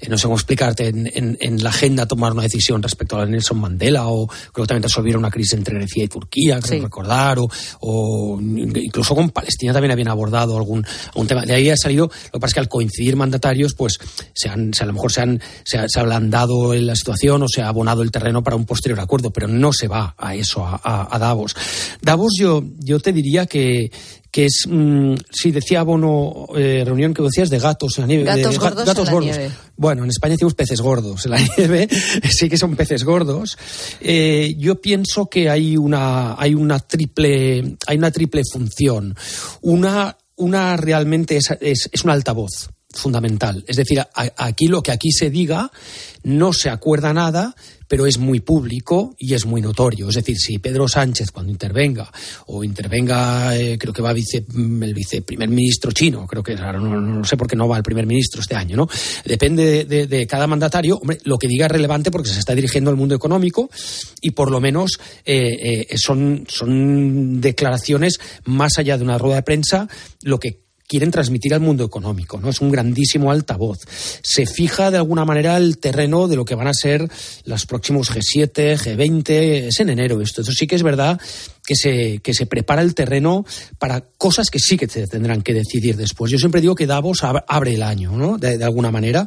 no 0.08 0.18
sé 0.18 0.24
cómo 0.24 0.36
explicarte, 0.36 0.88
en, 0.88 1.10
en, 1.12 1.36
en, 1.40 1.62
la 1.62 1.70
agenda 1.70 2.06
tomar 2.06 2.32
una 2.32 2.42
decisión 2.42 2.82
respecto 2.82 3.18
a 3.18 3.26
Nelson 3.26 3.58
Mandela 3.58 4.08
o 4.08 4.26
creo 4.26 4.64
que 4.64 4.66
también 4.66 4.82
resolvieron 4.82 5.20
una 5.20 5.30
crisis 5.30 5.54
entre 5.54 5.76
Grecia 5.76 6.04
y 6.04 6.08
Turquía, 6.08 6.60
creo 6.60 6.78
sí. 6.78 6.84
recordar, 6.84 7.38
o, 7.38 7.48
o, 7.80 8.40
incluso 8.40 9.14
con 9.14 9.30
Palestina 9.30 9.72
también 9.72 9.92
habían 9.92 10.08
abordado 10.08 10.56
algún, 10.56 10.84
algún 11.08 11.26
tema. 11.26 11.42
De 11.42 11.54
ahí 11.54 11.70
ha 11.70 11.76
salido, 11.76 12.06
lo 12.06 12.32
que 12.32 12.40
pasa 12.40 12.46
es 12.46 12.54
que 12.54 12.60
al 12.60 12.68
coincidir 12.68 13.16
mandatarios, 13.16 13.74
pues 13.74 13.98
se 14.34 14.48
han, 14.48 14.74
se, 14.74 14.82
a 14.82 14.86
lo 14.86 14.92
mejor 14.92 15.12
se 15.12 15.20
han 15.20 15.40
se 15.64 15.78
ha, 15.78 15.88
se 15.88 15.98
ha 15.98 16.02
ablandado 16.02 16.74
en 16.74 16.86
la 16.86 16.96
situación 16.96 17.42
o 17.42 17.48
se 17.48 17.62
ha 17.62 17.68
abonado 17.68 18.02
el 18.02 18.10
terreno 18.10 18.42
para 18.42 18.56
un 18.56 18.66
posterior 18.66 19.00
acuerdo, 19.00 19.30
pero 19.30 19.48
no 19.48 19.72
se 19.72 19.88
va 19.88 20.14
a 20.18 20.34
eso, 20.34 20.66
a, 20.66 20.80
a, 20.82 21.14
a 21.14 21.18
Davos. 21.18 21.54
Davos 22.00 22.32
yo, 22.38 22.62
yo 22.78 23.00
te 23.00 23.12
diría 23.12 23.46
que, 23.46 23.90
que 24.32 24.46
es, 24.46 24.64
mm, 24.66 25.14
sí, 25.30 25.52
decía 25.52 25.82
Bono, 25.82 26.46
eh, 26.56 26.82
reunión 26.84 27.12
que 27.14 27.22
decías 27.22 27.50
de 27.50 27.58
gatos 27.58 27.98
en 27.98 28.02
la 28.02 28.06
nieve. 28.08 28.24
Gatos 28.24 28.52
de, 28.54 28.58
gordos 28.58 28.84
gatos 28.86 28.98
en 29.00 29.04
la 29.06 29.12
gordos. 29.12 29.36
nieve. 29.36 29.52
Bueno, 29.76 30.04
en 30.04 30.10
España 30.10 30.32
decimos 30.32 30.54
peces 30.54 30.80
gordos. 30.80 31.24
En 31.26 31.32
la 31.32 31.38
nieve 31.58 31.86
sí 32.30 32.48
que 32.48 32.56
son 32.56 32.74
peces 32.74 33.04
gordos. 33.04 33.58
Eh, 34.00 34.54
yo 34.58 34.80
pienso 34.80 35.26
que 35.26 35.50
hay 35.50 35.76
una, 35.76 36.34
hay 36.40 36.54
una 36.54 36.80
triple, 36.80 37.76
hay 37.86 37.96
una 37.98 38.10
triple 38.10 38.42
función. 38.50 39.14
Una, 39.60 40.16
una 40.36 40.76
realmente 40.78 41.36
es, 41.36 41.50
es, 41.60 41.90
es 41.92 42.02
un 42.02 42.10
altavoz 42.10 42.70
fundamental. 42.94 43.64
Es 43.66 43.76
decir, 43.76 44.00
a- 44.00 44.08
aquí 44.36 44.66
lo 44.66 44.82
que 44.82 44.92
aquí 44.92 45.12
se 45.12 45.28
diga 45.30 45.70
no 46.22 46.52
se 46.52 46.70
acuerda 46.70 47.12
nada, 47.12 47.54
pero 47.92 48.06
es 48.06 48.16
muy 48.16 48.40
público 48.40 49.14
y 49.18 49.34
es 49.34 49.44
muy 49.44 49.60
notorio. 49.60 50.08
Es 50.08 50.14
decir, 50.14 50.38
si 50.38 50.58
Pedro 50.58 50.88
Sánchez 50.88 51.30
cuando 51.30 51.52
intervenga, 51.52 52.10
o 52.46 52.64
intervenga, 52.64 53.54
eh, 53.54 53.76
creo 53.78 53.92
que 53.92 54.00
va 54.00 54.14
vice, 54.14 54.46
mm, 54.48 54.82
el 54.82 54.94
viceprimer 54.94 55.50
ministro 55.50 55.92
chino, 55.92 56.26
creo 56.26 56.42
que 56.42 56.56
no, 56.56 57.22
sé 57.22 57.36
por 57.36 57.46
qué 57.46 57.54
no 57.54 57.68
va 57.68 57.76
el 57.76 57.82
primer 57.82 58.06
ministro 58.06 58.40
este 58.40 58.54
año, 58.54 58.78
¿no? 58.78 58.88
Depende 59.26 59.66
de, 59.66 59.84
de- 59.84 60.06
de 60.06 60.26
cada 60.26 60.46
mandatario, 60.46 60.96
hombre, 60.96 61.18
lo 61.24 61.36
que 61.36 61.48
diga 61.48 61.66
es 61.66 61.72
relevante 61.72 62.10
porque 62.10 62.30
se 62.30 62.38
está 62.38 62.54
dirigiendo 62.54 62.88
al 62.90 62.96
mundo 62.96 63.14
económico 63.14 63.68
y 64.22 64.30
por 64.30 64.50
lo 64.50 64.58
menos 64.58 64.98
eh, 65.26 65.86
eh, 65.90 65.98
son, 65.98 66.46
son 66.48 67.42
declaraciones 67.42 68.18
más 68.46 68.78
allá 68.78 68.96
de 68.96 69.04
una 69.04 69.18
rueda 69.18 69.36
de 69.36 69.42
prensa, 69.42 69.86
lo 70.22 70.40
que 70.40 70.61
quieren 70.92 71.10
transmitir 71.10 71.54
al 71.54 71.60
mundo 71.60 71.84
económico, 71.86 72.38
¿no? 72.38 72.50
Es 72.50 72.60
un 72.60 72.70
grandísimo 72.70 73.30
altavoz. 73.30 73.78
Se 74.22 74.44
fija 74.44 74.90
de 74.90 74.98
alguna 74.98 75.24
manera 75.24 75.56
el 75.56 75.78
terreno 75.78 76.28
de 76.28 76.36
lo 76.36 76.44
que 76.44 76.54
van 76.54 76.66
a 76.68 76.74
ser 76.74 77.08
los 77.46 77.64
próximos 77.64 78.10
G7, 78.10 78.76
G20, 78.76 79.30
es 79.68 79.80
en 79.80 79.88
enero 79.88 80.20
esto. 80.20 80.42
Entonces 80.42 80.58
sí 80.58 80.66
que 80.66 80.74
es 80.76 80.82
verdad 80.82 81.18
que 81.64 81.74
se, 81.76 82.18
que 82.18 82.34
se 82.34 82.44
prepara 82.44 82.82
el 82.82 82.94
terreno 82.94 83.46
para 83.78 84.02
cosas 84.02 84.50
que 84.50 84.58
sí 84.58 84.76
que 84.76 84.86
se 84.86 85.06
tendrán 85.06 85.40
que 85.40 85.54
decidir 85.54 85.96
después. 85.96 86.30
Yo 86.30 86.36
siempre 86.36 86.60
digo 86.60 86.74
que 86.74 86.86
Davos 86.86 87.22
ab- 87.22 87.42
abre 87.48 87.72
el 87.72 87.82
año, 87.82 88.12
¿no? 88.12 88.36
De, 88.36 88.62
alguna 88.62 88.90
manera. 88.90 89.26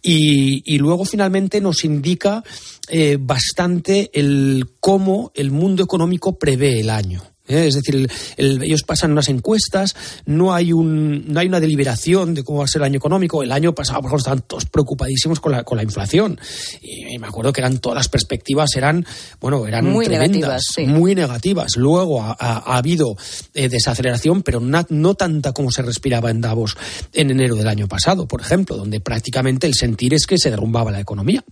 Y, 0.00 0.62
y 0.64 0.78
luego 0.78 1.04
finalmente 1.04 1.60
nos 1.60 1.82
indica 1.84 2.44
eh, 2.88 3.18
bastante 3.20 4.10
el 4.14 4.64
cómo 4.78 5.32
el 5.34 5.50
mundo 5.50 5.82
económico 5.82 6.38
prevé 6.38 6.78
el 6.78 6.90
año. 6.90 7.29
¿Eh? 7.50 7.66
Es 7.66 7.74
decir, 7.74 7.94
el- 7.96 8.10
el- 8.36 8.62
ellos 8.62 8.82
pasan 8.82 9.12
unas 9.12 9.28
encuestas, 9.28 9.94
no 10.26 10.54
hay, 10.54 10.72
un, 10.72 11.24
no 11.32 11.40
hay 11.40 11.46
una 11.48 11.60
deliberación 11.60 12.34
de 12.34 12.44
cómo 12.44 12.58
va 12.60 12.64
a 12.64 12.68
ser 12.68 12.80
el 12.82 12.86
año 12.86 12.96
económico. 12.98 13.42
El 13.42 13.52
año 13.52 13.74
pasado, 13.74 14.00
por 14.00 14.06
ejemplo, 14.08 14.18
estaban 14.18 14.42
todos 14.46 14.66
preocupadísimos 14.66 15.40
con 15.40 15.52
la, 15.52 15.64
con 15.64 15.76
la 15.76 15.82
inflación. 15.82 16.38
Y, 16.82 17.18
me 17.18 17.26
acuerdo 17.26 17.52
que 17.52 17.60
eran 17.60 17.78
todas 17.78 17.96
las 17.96 18.08
perspectivas, 18.08 18.74
eran, 18.76 19.04
bueno, 19.40 19.66
eran 19.66 19.84
Muy 19.84 20.06
tremendas, 20.06 20.30
negativas, 20.40 20.62
sí. 20.74 20.86
muy 20.86 21.14
negativas. 21.14 21.76
Luego 21.76 22.22
ha, 22.22 22.36
ha- 22.38 22.62
ha 22.64 22.76
habido 22.76 23.16
eh, 23.54 23.68
desaceleración, 23.68 24.42
pero 24.42 24.60
na- 24.60 24.86
no 24.88 25.14
tanta 25.14 25.52
como 25.52 25.70
se 25.70 25.82
respiraba 25.82 26.30
en 26.30 26.40
Davos 26.40 26.76
en 27.12 27.30
enero 27.30 27.54
del 27.56 27.68
año 27.68 27.88
pasado, 27.88 28.26
por 28.26 28.40
ejemplo, 28.40 28.76
donde 28.76 29.00
prácticamente 29.00 29.66
el 29.66 29.74
sentir 29.74 30.14
es 30.14 30.26
que 30.26 30.38
se 30.38 30.50
derrumbaba 30.50 30.90
la 30.90 31.00
economía. 31.00 31.44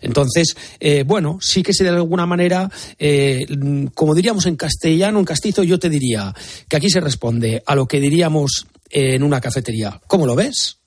Entonces, 0.00 0.56
eh, 0.80 1.04
bueno, 1.06 1.38
sí 1.40 1.62
que 1.62 1.72
se 1.72 1.84
de 1.84 1.90
alguna 1.90 2.26
manera, 2.26 2.70
eh, 2.98 3.46
como 3.94 4.14
diríamos 4.14 4.46
en 4.46 4.56
castellano, 4.56 5.18
en 5.18 5.24
castizo, 5.36 5.62
yo 5.62 5.78
te 5.78 5.90
diría 5.90 6.34
que 6.68 6.76
aquí 6.76 6.88
se 6.90 7.00
responde 7.00 7.62
a 7.66 7.74
lo 7.74 7.86
que 7.86 8.00
diríamos 8.00 8.66
en 8.90 9.22
una 9.22 9.40
cafetería. 9.40 10.00
¿Cómo 10.06 10.24
lo 10.26 10.34
ves? 10.34 10.78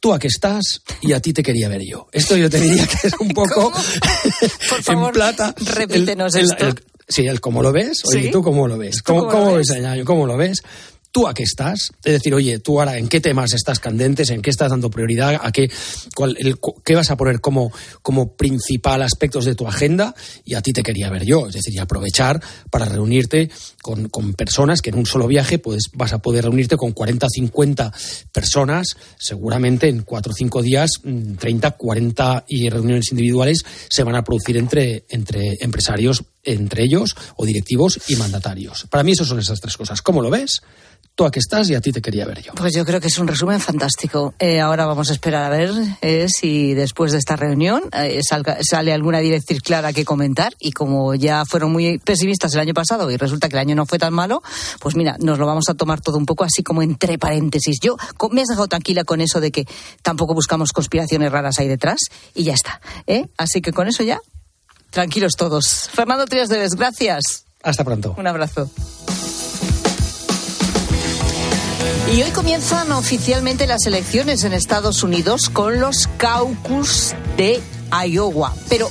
Tú 0.00 0.12
a 0.12 0.18
qué 0.18 0.28
estás 0.28 0.82
y 1.02 1.12
a 1.12 1.20
ti 1.20 1.32
te 1.32 1.42
quería 1.42 1.68
ver 1.68 1.82
yo. 1.82 2.06
Esto 2.12 2.36
yo 2.36 2.48
te 2.48 2.60
diría 2.60 2.86
que 2.86 3.08
es 3.08 3.14
un 3.18 3.30
poco 3.30 3.72
Por 4.68 4.82
favor, 4.82 5.06
en 5.08 5.12
plata. 5.12 5.54
repítenos 5.58 6.34
el- 6.36 6.42
el- 6.44 6.50
esto. 6.52 6.66
el- 6.68 6.84
sí, 7.08 7.26
el 7.26 7.40
cómo 7.40 7.62
lo 7.62 7.72
ves. 7.72 8.02
Oye, 8.04 8.24
Sí. 8.24 8.30
¿tú 8.30 8.42
cómo 8.42 8.68
lo 8.68 8.78
ves? 8.78 8.96
¿Tú 8.98 9.02
¿Cómo, 9.04 9.20
cómo 9.22 9.32
cómo 9.32 9.50
lo 9.50 9.56
ves 9.56 9.68
ves? 9.68 10.04
¿Cómo 10.04 10.26
lo 10.26 10.36
ves? 10.36 10.62
¿Tú 11.18 11.26
a 11.26 11.34
qué 11.34 11.42
estás? 11.42 11.90
Es 12.04 12.12
decir, 12.12 12.32
oye, 12.32 12.60
tú 12.60 12.78
ahora 12.78 12.96
en 12.96 13.08
qué 13.08 13.20
temas 13.20 13.52
estás 13.52 13.80
candentes, 13.80 14.30
en 14.30 14.40
qué 14.40 14.50
estás 14.50 14.70
dando 14.70 14.88
prioridad, 14.88 15.40
a 15.42 15.50
qué, 15.50 15.68
el- 16.38 16.58
qué 16.84 16.94
vas 16.94 17.10
a 17.10 17.16
poner 17.16 17.40
como, 17.40 17.72
como 18.02 18.36
principal 18.36 19.02
aspectos 19.02 19.44
de 19.44 19.56
tu 19.56 19.66
agenda 19.66 20.14
y 20.44 20.54
a 20.54 20.62
ti 20.62 20.72
te 20.72 20.84
quería 20.84 21.10
ver 21.10 21.24
yo. 21.24 21.48
Es 21.48 21.54
decir, 21.54 21.74
y 21.74 21.78
aprovechar 21.78 22.40
para 22.70 22.84
reunirte 22.84 23.50
con, 23.82 24.08
con 24.10 24.34
personas 24.34 24.80
que 24.80 24.90
en 24.90 24.96
un 24.98 25.06
solo 25.06 25.26
viaje 25.26 25.58
pues, 25.58 25.86
vas 25.92 26.12
a 26.12 26.18
poder 26.22 26.44
reunirte 26.44 26.76
con 26.76 26.92
40 26.92 27.26
o 27.26 27.28
50 27.28 27.92
personas, 28.30 28.86
seguramente 29.18 29.88
en 29.88 30.02
4 30.02 30.30
o 30.30 30.36
5 30.36 30.62
días, 30.62 31.00
mm, 31.02 31.34
30, 31.34 31.72
40 31.72 32.44
y 32.46 32.68
reuniones 32.68 33.10
individuales 33.10 33.64
se 33.90 34.04
van 34.04 34.14
a 34.14 34.22
producir 34.22 34.56
entre, 34.56 35.04
entre 35.08 35.56
empresarios, 35.58 36.22
entre 36.52 36.82
ellos, 36.84 37.14
o 37.36 37.46
directivos 37.46 38.00
y 38.08 38.16
mandatarios. 38.16 38.86
Para 38.90 39.02
mí, 39.04 39.12
esas 39.12 39.28
son 39.28 39.38
esas 39.38 39.60
tres 39.60 39.76
cosas. 39.76 40.02
¿Cómo 40.02 40.22
lo 40.22 40.30
ves? 40.30 40.60
Tú 41.14 41.24
a 41.26 41.32
qué 41.32 41.40
estás 41.40 41.68
y 41.68 41.74
a 41.74 41.80
ti 41.80 41.90
te 41.90 42.00
quería 42.00 42.24
ver 42.26 42.42
yo. 42.42 42.52
Pues 42.54 42.72
yo 42.76 42.84
creo 42.84 43.00
que 43.00 43.08
es 43.08 43.18
un 43.18 43.26
resumen 43.26 43.58
fantástico. 43.58 44.34
Eh, 44.38 44.60
ahora 44.60 44.86
vamos 44.86 45.10
a 45.10 45.12
esperar 45.12 45.42
a 45.42 45.48
ver 45.48 45.72
eh, 46.00 46.26
si 46.28 46.74
después 46.74 47.10
de 47.10 47.18
esta 47.18 47.34
reunión 47.34 47.82
eh, 47.92 48.20
salga- 48.22 48.58
sale 48.62 48.92
alguna 48.92 49.18
directriz 49.18 49.60
clara 49.60 49.92
que 49.92 50.04
comentar 50.04 50.52
y 50.60 50.70
como 50.70 51.16
ya 51.16 51.42
fueron 51.44 51.72
muy 51.72 51.98
pesimistas 51.98 52.54
el 52.54 52.60
año 52.60 52.72
pasado 52.72 53.10
y 53.10 53.16
resulta 53.16 53.48
que 53.48 53.56
el 53.56 53.60
año 53.60 53.74
no 53.74 53.84
fue 53.84 53.98
tan 53.98 54.14
malo, 54.14 54.42
pues 54.78 54.94
mira, 54.94 55.16
nos 55.18 55.40
lo 55.40 55.46
vamos 55.46 55.68
a 55.68 55.74
tomar 55.74 56.00
todo 56.00 56.18
un 56.18 56.26
poco 56.26 56.44
así 56.44 56.62
como 56.62 56.82
entre 56.82 57.18
paréntesis. 57.18 57.78
Yo 57.82 57.96
co- 58.16 58.28
me 58.28 58.42
has 58.42 58.46
dejado 58.46 58.68
tranquila 58.68 59.02
con 59.02 59.20
eso 59.20 59.40
de 59.40 59.50
que 59.50 59.64
tampoco 60.02 60.34
buscamos 60.34 60.70
conspiraciones 60.70 61.32
raras 61.32 61.58
ahí 61.58 61.66
detrás 61.66 61.98
y 62.32 62.44
ya 62.44 62.54
está. 62.54 62.80
Así 63.36 63.60
que 63.60 63.72
con 63.72 63.88
eso 63.88 64.04
ya, 64.04 64.20
tranquilos 64.90 65.32
todos. 65.36 65.88
Fernando 65.92 66.26
Trías 66.26 66.48
Deves, 66.48 66.74
gracias. 66.74 67.44
Hasta 67.62 67.84
pronto. 67.84 68.14
Un 68.18 68.26
abrazo. 68.26 68.70
Y 72.14 72.22
hoy 72.22 72.30
comienzan 72.30 72.90
oficialmente 72.92 73.66
las 73.66 73.84
elecciones 73.86 74.42
en 74.44 74.54
Estados 74.54 75.02
Unidos 75.02 75.50
con 75.50 75.78
los 75.78 76.08
caucus 76.16 77.14
de 77.36 77.60
Iowa. 78.06 78.54
Pero, 78.70 78.88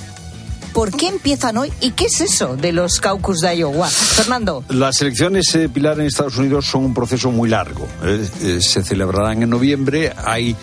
¿por 0.71 0.91
qué 0.95 1.07
empiezan 1.07 1.57
hoy? 1.57 1.73
¿Y 1.81 1.91
qué 1.91 2.05
es 2.05 2.21
eso 2.21 2.55
de 2.55 2.71
los 2.73 2.99
caucus 2.99 3.39
de 3.39 3.55
Iowa? 3.57 3.87
Fernando. 3.87 4.63
Las 4.69 5.01
elecciones, 5.01 5.53
eh, 5.55 5.67
Pilar, 5.67 5.99
en 5.99 6.05
Estados 6.05 6.37
Unidos 6.37 6.67
son 6.67 6.85
un 6.85 6.93
proceso 6.93 7.31
muy 7.31 7.49
largo. 7.49 7.87
eh, 8.03 8.29
eh, 8.43 8.59
se 8.61 8.83
celebrarán 8.83 9.41
en 9.41 9.49
noviembre. 9.49 10.13
Hay, 10.23 10.55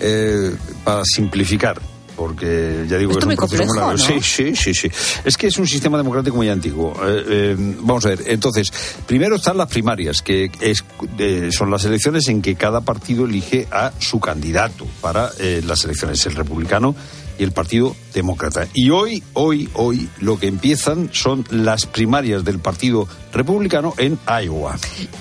eh, 0.00 0.56
para 0.84 1.02
simplificar, 1.04 1.78
porque 2.18 2.84
ya 2.88 2.98
digo 2.98 3.12
Esto 3.12 3.28
que 3.28 3.34
es 3.34 3.38
muy 3.38 3.48
complejo. 3.48 3.92
¿no? 3.92 3.96
Sí, 3.96 4.20
sí, 4.20 4.56
sí, 4.56 4.74
sí. 4.74 4.90
Es 5.24 5.36
que 5.36 5.46
es 5.46 5.56
un 5.56 5.68
sistema 5.68 5.96
democrático 5.96 6.36
muy 6.36 6.48
antiguo. 6.48 6.92
Eh, 7.00 7.24
eh, 7.28 7.56
vamos 7.78 8.04
a 8.06 8.08
ver, 8.08 8.24
entonces, 8.26 8.72
primero 9.06 9.36
están 9.36 9.56
las 9.56 9.68
primarias, 9.68 10.20
que 10.20 10.50
es, 10.60 10.84
eh, 11.16 11.50
son 11.52 11.70
las 11.70 11.84
elecciones 11.84 12.26
en 12.26 12.42
que 12.42 12.56
cada 12.56 12.80
partido 12.80 13.24
elige 13.24 13.68
a 13.70 13.92
su 14.00 14.18
candidato 14.18 14.84
para 15.00 15.30
las 15.64 15.84
elecciones, 15.84 16.26
el 16.26 16.34
republicano 16.34 16.96
y 17.38 17.44
el 17.44 17.52
Partido 17.52 17.94
Demócrata. 18.12 18.66
Y 18.74 18.90
hoy, 18.90 19.22
hoy, 19.34 19.68
hoy, 19.74 20.08
lo 20.18 20.38
que 20.38 20.48
empiezan 20.48 21.10
son 21.12 21.44
las 21.50 21.86
primarias 21.86 22.44
del 22.44 22.58
Partido 22.58 23.06
Republicano 23.32 23.94
en 23.96 24.18
Iowa. 24.26 24.76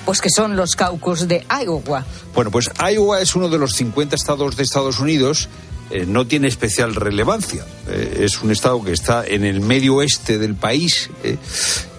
Pues 0.06 0.20
que 0.20 0.30
son 0.30 0.56
los 0.56 0.76
caucus 0.76 1.28
de 1.28 1.46
Iowa. 1.64 2.06
Bueno, 2.34 2.50
pues 2.50 2.72
Iowa 2.92 3.22
es 3.22 3.36
uno 3.36 3.50
de 3.50 3.60
los 3.60 3.74
50 3.74 4.16
estados 4.16 4.58
de 4.58 4.64
Estados 4.64 5.00
Unidos. 5.00 5.48
Eh, 5.92 6.06
no 6.08 6.28
tiene 6.28 6.48
especial 6.48 6.96
relevancia. 6.96 7.66
Eh, 7.88 8.20
es 8.22 8.42
un 8.42 8.52
estado 8.52 8.84
que 8.84 8.92
está 8.94 9.26
en 9.26 9.44
el 9.44 9.62
medio 9.62 9.96
oeste 9.96 10.38
del 10.38 10.56
país 10.56 11.10
eh, 11.24 11.38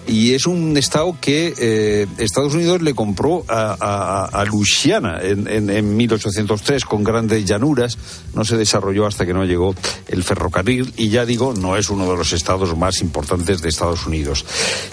y 0.07 0.33
es 0.33 0.47
un 0.47 0.75
estado 0.75 1.15
que 1.21 2.07
Estados 2.17 2.55
Unidos 2.55 2.81
le 2.81 2.95
compró 2.95 3.45
a, 3.47 4.27
a- 4.31 4.45
Luisiana 4.45 5.19
en- 5.21 5.69
en 5.69 5.95
1803 5.97 6.83
con 6.85 7.03
grandes 7.03 7.45
llanuras. 7.45 7.95
No 8.33 8.43
se 8.43 8.57
desarrolló 8.57 9.05
hasta 9.05 9.27
que 9.27 9.35
no 9.35 9.45
llegó 9.45 9.75
el 10.07 10.23
ferrocarril 10.23 10.93
y 10.97 11.09
ya 11.09 11.25
digo, 11.27 11.53
no 11.53 11.77
es 11.77 11.91
uno 11.91 12.09
de 12.09 12.17
los 12.17 12.33
estados 12.33 12.75
más 12.75 13.01
importantes 13.01 13.61
de 13.61 13.69
Estados 13.69 14.07
Unidos. 14.07 14.45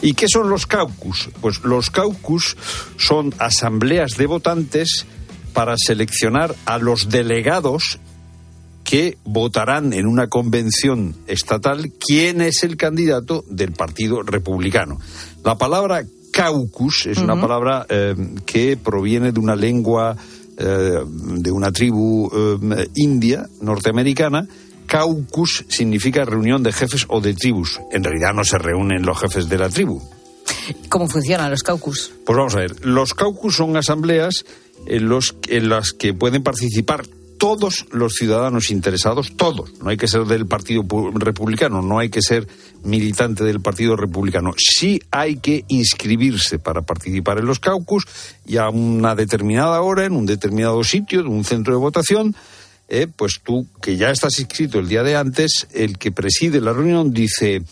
¿Y 0.03 0.13
qué 0.13 0.27
son 0.29 0.51
los 0.51 0.67
caucus? 0.67 1.31
Pues 1.41 1.61
los 1.65 1.89
caucus 1.89 2.55
son 2.99 3.35
asambleas 3.39 4.19
de 4.19 4.27
votantes 4.27 5.07
para 5.55 5.77
seleccionar 5.79 6.55
a 6.67 6.77
los 6.77 7.09
delegados 7.09 8.01
que 8.87 9.19
votarán 9.25 9.93
en 9.93 10.07
una 10.07 10.29
convención 10.29 11.17
estatal 11.27 11.91
quién 11.99 12.41
es 12.41 12.63
el 12.63 12.77
candidato 12.77 13.45
del 13.51 13.73
Partido 13.73 14.23
Republicano. 14.23 14.99
La 15.45 15.59
palabra 15.59 16.05
caucus 16.33 17.07
es 17.07 17.19
una 17.19 17.39
palabra 17.39 17.85
eh, 17.89 18.15
que 18.47 18.77
proviene 18.77 19.33
de 19.33 19.41
una 19.41 19.57
lengua 19.57 20.17
eh, 20.57 21.01
de 21.05 21.51
una 21.51 21.73
tribu 21.73 22.31
eh, 22.33 22.89
india 22.95 23.49
norteamericana. 23.61 24.47
Caucus 24.87 25.65
significa 25.69 26.25
reunión 26.25 26.63
de 26.63 26.73
jefes 26.73 27.07
o 27.09 27.21
de 27.21 27.35
tribus. 27.35 27.81
En 27.91 28.05
realidad 28.05 28.35
no 28.35 28.45
se 28.45 28.57
reúnen 28.57 29.05
los 29.05 29.19
jefes 29.19 29.49
de 29.49 29.59
la 29.59 29.69
tribu. 29.69 30.01
¿Cómo 30.89 31.09
funcionan 31.09 31.51
los 31.51 31.65
caucus? 31.65 32.13
Pues 32.25 32.37
vamos 32.37 32.55
a 32.55 32.59
ver, 32.59 32.87
los 32.87 33.15
caucus 33.15 33.57
son 33.57 33.77
asambleas 33.77 34.45
en, 34.87 35.09
los, 35.09 35.35
en 35.49 35.69
las 35.69 35.93
que 35.93 36.15
pueden 36.15 36.45
participar 36.45 37.03
todos 37.39 37.87
los 37.93 38.15
ciudadanos 38.15 38.71
interesados, 38.71 39.37
todos, 39.37 39.73
no 39.83 39.91
hay 39.91 39.97
que 39.97 40.09
ser 40.09 40.25
del 40.25 40.47
Partido 40.47 40.83
Pu- 40.83 41.13
Republicano, 41.19 41.83
no 41.83 41.99
hay 41.99 42.09
que 42.09 42.23
ser 42.23 42.49
militante 42.83 43.45
del 43.45 43.61
Partido 43.61 43.97
Republicano, 43.97 44.55
sí 44.57 45.01
hay 45.11 45.37
que 45.37 45.65
inscribirse 45.69 46.59
para 46.59 46.83
participar 46.83 47.39
en 47.39 47.47
los 47.47 47.61
caucus 47.61 48.05
y 48.47 48.57
a 48.57 48.69
una 48.71 49.15
determinada 49.15 49.81
hora, 49.83 50.05
en 50.05 50.13
un 50.13 50.27
determinado 50.27 50.83
sitio, 50.85 51.21
en 51.21 51.29
un 51.29 51.45
centro 51.45 51.75
de 51.75 51.81
votación, 51.81 52.35
eh, 52.89 53.09
pues 53.15 53.41
tú, 53.43 53.67
que 53.83 53.97
ya 53.97 54.11
estás 54.11 54.39
inscrito 54.39 54.79
el 54.79 54.89
día 54.89 55.03
de 55.03 55.17
antes, 55.17 55.67
el 55.73 55.99
que 55.99 56.13
preside 56.13 56.61
la 56.61 56.73
reunión 56.73 57.13
dice, 57.13 57.63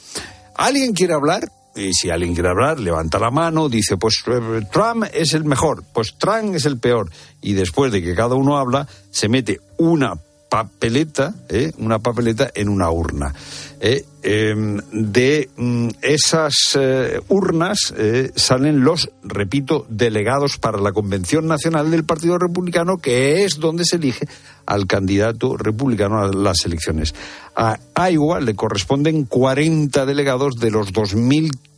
¿alguien 0.57 0.93
quiere 0.93 1.15
hablar? 1.15 1.43
Y 1.77 1.93
si 1.93 2.11
alguien 2.11 2.35
quiere 2.35 2.51
hablar, 2.51 2.79
levanta 2.79 3.19
la 3.19 3.31
mano, 3.31 3.69
dice, 3.69 3.97
pues 3.97 4.23
eh, 4.27 4.67
Trump 4.71 5.07
es 5.13 5.35
el 5.35 5.45
mejor, 5.45 5.83
pues 5.93 6.15
Trump 6.19 6.55
es 6.55 6.67
el 6.67 6.79
peor. 6.79 7.11
Y 7.41 7.55
después 7.55 7.91
de 7.91 8.03
que 8.03 8.15
cada 8.15 8.37
uno 8.37 8.59
habla, 8.59 8.87
se 9.11 9.29
mete 9.29 9.61
una 9.79 10.15
papeleta, 10.55 11.35
¿eh? 11.49 11.73
una 11.79 11.99
papeleta 11.99 12.49
en 12.55 12.69
una 12.69 12.89
urna. 12.89 13.35
¿eh? 13.81 14.05
Em, 14.23 14.79
de 14.93 15.51
mm, 15.57 15.89
esas 16.01 16.79
eh, 16.79 17.21
urnas 17.27 17.93
salen 18.37 18.85
los, 18.85 19.11
repito, 19.25 19.85
delegados 19.89 20.59
para 20.59 20.79
la 20.79 20.93
Convención 20.93 21.49
Nacional 21.49 21.91
del 21.91 22.05
Partido 22.05 22.39
Republicano, 22.39 22.99
que 22.99 23.45
es 23.45 23.59
donde 23.59 23.85
se 23.85 23.97
elige 23.97 24.29
al 24.65 24.87
candidato 24.87 25.57
republicano 25.57 26.23
a 26.23 26.29
las 26.29 26.65
elecciones. 26.65 27.17
A 27.57 27.79
Iowa 28.09 28.39
le 28.39 28.55
corresponden 28.55 29.25
40 29.25 30.07
delegados 30.07 30.55
de 30.61 30.71
los 30.71 30.93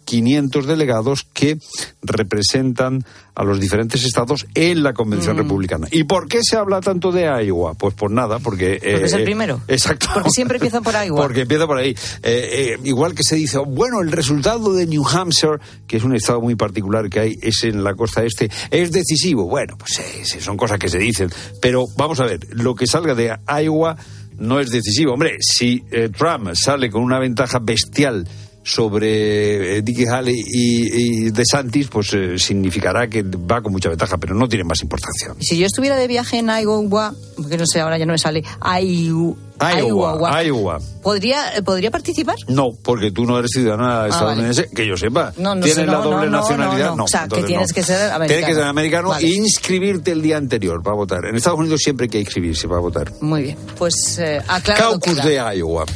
2.500 0.06 0.64
delegados 0.64 1.26
que 1.32 1.58
representan 2.02 3.04
a 3.34 3.44
los 3.44 3.60
diferentes 3.60 4.04
estados 4.04 4.46
en 4.54 4.82
la 4.82 4.94
Convención 4.94 5.36
Republicana. 5.36 5.88
¿Y 5.90 6.04
por 6.04 6.26
qué 6.26 6.40
se 6.42 6.56
habla 6.56 6.80
tanto 6.80 7.12
de 7.12 7.24
Iowa? 7.44 7.74
Pues 7.74 7.94
por 7.94 8.10
nada, 8.10 8.38
porque... 8.38 8.78
Porque 8.80 9.04
es 9.04 9.12
el 9.12 9.20
eh, 9.22 9.24
primero. 9.24 9.60
Exacto. 9.68 10.06
Porque 10.14 10.30
siempre 10.30 10.56
empiezan 10.56 10.82
por 10.82 10.94
Iowa. 10.94 11.22
Porque 11.22 11.42
empieza 11.42 11.66
por 11.66 11.78
ahí. 11.78 11.90
Eh, 11.90 11.96
eh, 12.22 12.78
igual 12.84 13.14
que 13.14 13.22
se 13.22 13.36
dice, 13.36 13.58
bueno, 13.58 14.00
el 14.00 14.10
resultado 14.10 14.72
de 14.72 14.86
New 14.86 15.06
Hampshire, 15.06 15.58
que 15.86 15.98
es 15.98 16.04
un 16.04 16.14
estado 16.14 16.40
muy 16.40 16.54
particular 16.54 17.10
que 17.10 17.20
hay, 17.20 17.38
es 17.42 17.64
en 17.64 17.84
la 17.84 17.94
costa 17.94 18.24
este, 18.24 18.50
es 18.70 18.92
decisivo. 18.92 19.46
Bueno, 19.46 19.76
pues 19.76 19.98
eh, 19.98 20.40
son 20.40 20.56
cosas 20.56 20.78
que 20.78 20.88
se 20.88 20.98
dicen. 20.98 21.30
Pero 21.60 21.84
vamos 21.96 22.20
a 22.20 22.24
ver, 22.24 22.40
lo 22.52 22.74
que 22.74 22.86
salga 22.86 23.14
de 23.14 23.36
Iowa 23.62 23.96
no 24.38 24.60
es 24.60 24.70
decisivo. 24.70 25.14
Hombre, 25.14 25.36
si 25.40 25.84
eh, 25.90 26.10
Trump 26.16 26.54
sale 26.54 26.90
con 26.90 27.02
una 27.02 27.18
ventaja 27.18 27.58
bestial 27.58 28.26
sobre 28.66 29.78
eh, 29.78 29.82
Nikki 29.82 30.06
Haley 30.06 30.34
y, 30.34 31.26
y 31.26 31.30
DeSantis, 31.30 31.86
pues 31.86 32.12
eh, 32.14 32.36
significará 32.36 33.06
que 33.08 33.22
va 33.22 33.62
con 33.62 33.70
mucha 33.70 33.88
ventaja, 33.88 34.18
pero 34.18 34.34
no 34.34 34.48
tiene 34.48 34.64
más 34.64 34.82
importancia. 34.82 35.34
Si 35.38 35.56
yo 35.56 35.66
estuviera 35.66 35.96
de 35.96 36.08
viaje 36.08 36.38
en 36.38 36.48
Iowa, 36.48 37.14
que 37.48 37.56
no 37.56 37.64
sé, 37.64 37.80
ahora 37.80 37.96
ya 37.96 38.06
no 38.06 38.12
me 38.12 38.18
sale, 38.18 38.42
Iowa, 38.82 39.36
Iowa, 39.78 40.42
Iowa. 40.44 40.78
¿podría, 41.00 41.56
eh, 41.56 41.62
¿podría 41.62 41.92
participar? 41.92 42.34
No, 42.48 42.70
porque 42.82 43.12
tú 43.12 43.24
no 43.24 43.38
eres 43.38 43.52
ciudadana 43.52 44.02
Ah, 44.02 44.08
estadounidense, 44.08 44.68
que 44.74 44.84
yo 44.86 44.96
sepa. 44.96 45.32
No, 45.36 45.54
no 45.54 45.60
¿Tienes 45.62 45.74
sé, 45.84 45.86
la 45.86 45.92
no, 45.92 46.02
doble 46.02 46.26
no, 46.26 46.32
no, 46.32 46.40
nacionalidad? 46.40 46.96
no. 46.96 47.04
O 47.04 47.08
sea, 47.08 47.28
que 47.28 47.44
tienes 47.44 47.72
que 47.72 47.84
ser 47.84 48.10
americano. 48.10 48.26
Tienes 48.26 48.46
que 48.46 48.54
ser 48.54 48.64
americano 48.64 49.08
Vale. 49.10 49.26
e 49.28 49.30
inscribirte 49.30 50.10
el 50.10 50.22
día 50.22 50.38
anterior 50.38 50.82
para 50.82 50.96
votar. 50.96 51.24
En 51.24 51.36
Estados 51.36 51.60
Unidos 51.60 51.80
siempre 51.84 52.04
hay 52.04 52.10
que 52.10 52.18
inscribirse 52.20 52.66
para 52.66 52.80
votar. 52.80 53.12
Muy 53.20 53.42
bien, 53.44 53.56
pues 53.78 54.18
eh, 54.18 54.42
aclarado 54.48 54.98
Caucus 54.98 55.22
de 55.24 55.36
Iowa. 55.56 55.86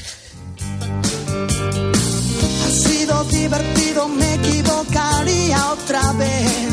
Divertido, 3.28 4.08
me 4.08 4.34
equivocaría 4.34 5.72
otra 5.72 6.00
vez. 6.12 6.68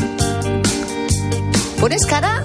¿Pones 1.78 2.06
cara? 2.06 2.42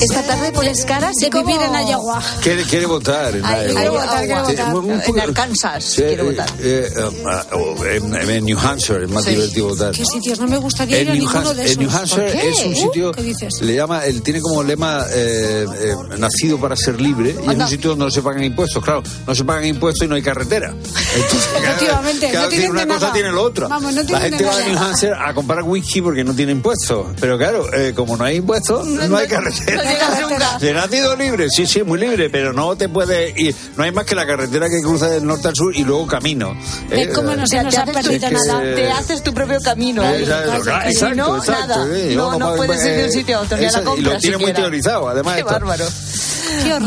Esta 0.00 0.22
tarde 0.22 0.50
pones 0.52 0.84
cara 0.84 1.08
así 1.10 1.24
De 1.26 1.30
como... 1.30 1.46
vivir 1.46 1.60
en 1.62 1.88
Iowa. 1.88 2.22
¿Quiere, 2.42 2.64
quiere 2.64 2.86
votar 2.86 3.36
en 3.36 3.44
Ay, 3.44 3.68
Iowa? 3.68 3.74
quiero 3.76 3.92
votar, 3.92 4.24
quiero 4.24 4.46
Sí, 4.46 4.52
votar. 4.52 4.74
un- 4.76 4.84
un 4.90 5.00
En 5.02 5.20
Arkansas 5.20 5.84
Sí, 5.84 6.02
quiero 6.02 6.22
eh, 6.24 6.30
votar. 6.30 6.48
eh, 6.60 6.88
eh, 6.96 7.42
oh, 7.52 7.84
en, 7.84 8.30
en 8.30 8.44
New 8.44 8.58
Hampshire 8.58 9.04
es 9.04 9.10
más 9.10 9.24
Sí. 9.24 9.30
divertido 9.30 9.68
votar. 9.68 9.92
¿Qué 9.92 10.04
sitios? 10.04 10.40
No 10.40 10.46
me 10.48 10.56
gustaría 10.58 11.00
ir 11.00 11.02
En 11.08 11.10
a 11.10 11.14
New, 11.14 11.22
ninguno 11.24 11.38
Hampshire, 11.50 11.62
de 11.62 11.64
esos. 11.70 11.76
en 11.76 11.82
New 11.86 11.96
Hampshire 11.98 12.22
¿Por 12.32 12.40
qué? 12.40 12.48
es 12.50 12.64
un 12.64 12.72
Uh, 12.72 12.76
sitio, 12.76 13.12
¿Qué 13.12 13.22
dices? 13.22 13.52
le 13.60 13.74
llama, 13.74 14.04
él 14.06 14.22
tiene 14.22 14.40
como 14.40 14.62
lema 14.62 15.04
eh, 15.10 15.66
eh, 15.80 15.94
nacido 16.18 16.58
para 16.58 16.74
ser 16.74 17.00
libre 17.00 17.30
y 17.38 17.42
es 17.42 17.48
Anda. 17.48 17.64
un 17.64 17.70
sitio 17.70 17.90
donde 17.90 18.04
no 18.06 18.10
se 18.10 18.22
pagan 18.22 18.42
impuestos. 18.44 18.82
Claro, 18.82 19.02
no 19.26 19.34
se 19.34 19.44
pagan 19.44 19.64
impuestos 19.66 20.06
y 20.06 20.08
no 20.08 20.14
hay 20.16 20.22
carretera. 20.22 20.70
Entonces, 21.14 21.48
Efectivamente, 21.56 22.26
cada 22.32 22.44
no 22.44 22.48
vez 22.50 22.58
tienen 22.58 22.70
una 22.70 22.86
cosa 22.86 23.00
nada. 23.00 23.12
tiene 23.12 23.30
lo 23.30 23.42
otra. 23.42 23.68
Vamos, 23.68 23.94
no 23.94 24.02
La 24.02 24.20
gente 24.20 24.44
va 24.44 24.56
a. 24.56 24.60
New 24.68 24.78
Hampshire 24.78 25.14
a 25.14 25.34
comprar 25.34 25.62
whisky 25.62 26.00
porque 26.00 26.24
no 26.24 26.34
tiene 26.34 26.52
impuestos. 26.52 27.06
Pero 27.20 27.36
claro, 27.38 27.72
eh, 27.74 27.92
como 27.94 28.16
no 28.16 28.24
hay 28.24 28.36
impuestos, 28.36 28.86
no, 28.86 29.16
hay 29.16 29.28
carretera. 29.28 29.81
No 29.84 29.90
llegas 29.90 30.20
nunca. 30.20 30.58
De 30.58 30.72
nacido 30.74 31.16
libre, 31.16 31.48
sí, 31.50 31.66
sí, 31.66 31.82
muy 31.82 31.98
libre, 31.98 32.30
pero 32.30 32.52
no 32.52 32.76
te 32.76 32.88
puede 32.88 33.32
ir. 33.36 33.54
No 33.76 33.84
hay 33.84 33.92
más 33.92 34.04
que 34.04 34.14
la 34.14 34.26
carretera 34.26 34.68
que 34.68 34.80
cruza 34.80 35.08
del 35.08 35.24
norte 35.26 35.48
al 35.48 35.54
sur 35.54 35.74
y 35.76 35.84
luego 35.84 36.06
camino. 36.06 36.54
¿Ves 36.88 37.08
Eh, 37.08 37.12
cómo 37.14 37.34
no 37.36 37.42
O 37.42 37.46
se 37.46 37.52
sea, 37.52 37.62
nos 37.62 37.74
te 37.74 37.80
ha 37.80 37.82
haces, 37.84 37.94
perdido 37.94 38.26
Es 38.28 38.42
que- 38.42 38.48
nada? 38.48 38.74
te 38.74 38.90
haces 38.90 39.22
tu 39.22 39.34
propio 39.34 39.60
camino. 39.60 40.02
Eh, 40.04 40.20
exacto, 40.22 40.50
claro, 40.62 41.14
no, 41.14 41.36
exacto, 41.38 41.66
nada. 41.66 41.86
sí, 41.94 42.16
no, 42.16 42.38
no 42.38 42.50
pa- 42.50 42.56
puedes 42.56 42.84
ir 42.84 42.92
de 42.92 43.04
un 43.06 43.12
sitio 43.12 43.38
a 43.38 43.40
otro 43.42 43.56
ni 43.58 43.64
a 43.66 43.72
la 43.72 43.82
compra. 43.82 44.00
Y 44.00 44.04
lo 44.04 44.18
tiene 44.18 44.38
muy 44.38 44.52
teorizado, 44.52 45.08
además. 45.08 45.34
Qué 45.34 45.40
esto. 45.40 45.52
bárbaro. 45.52 45.84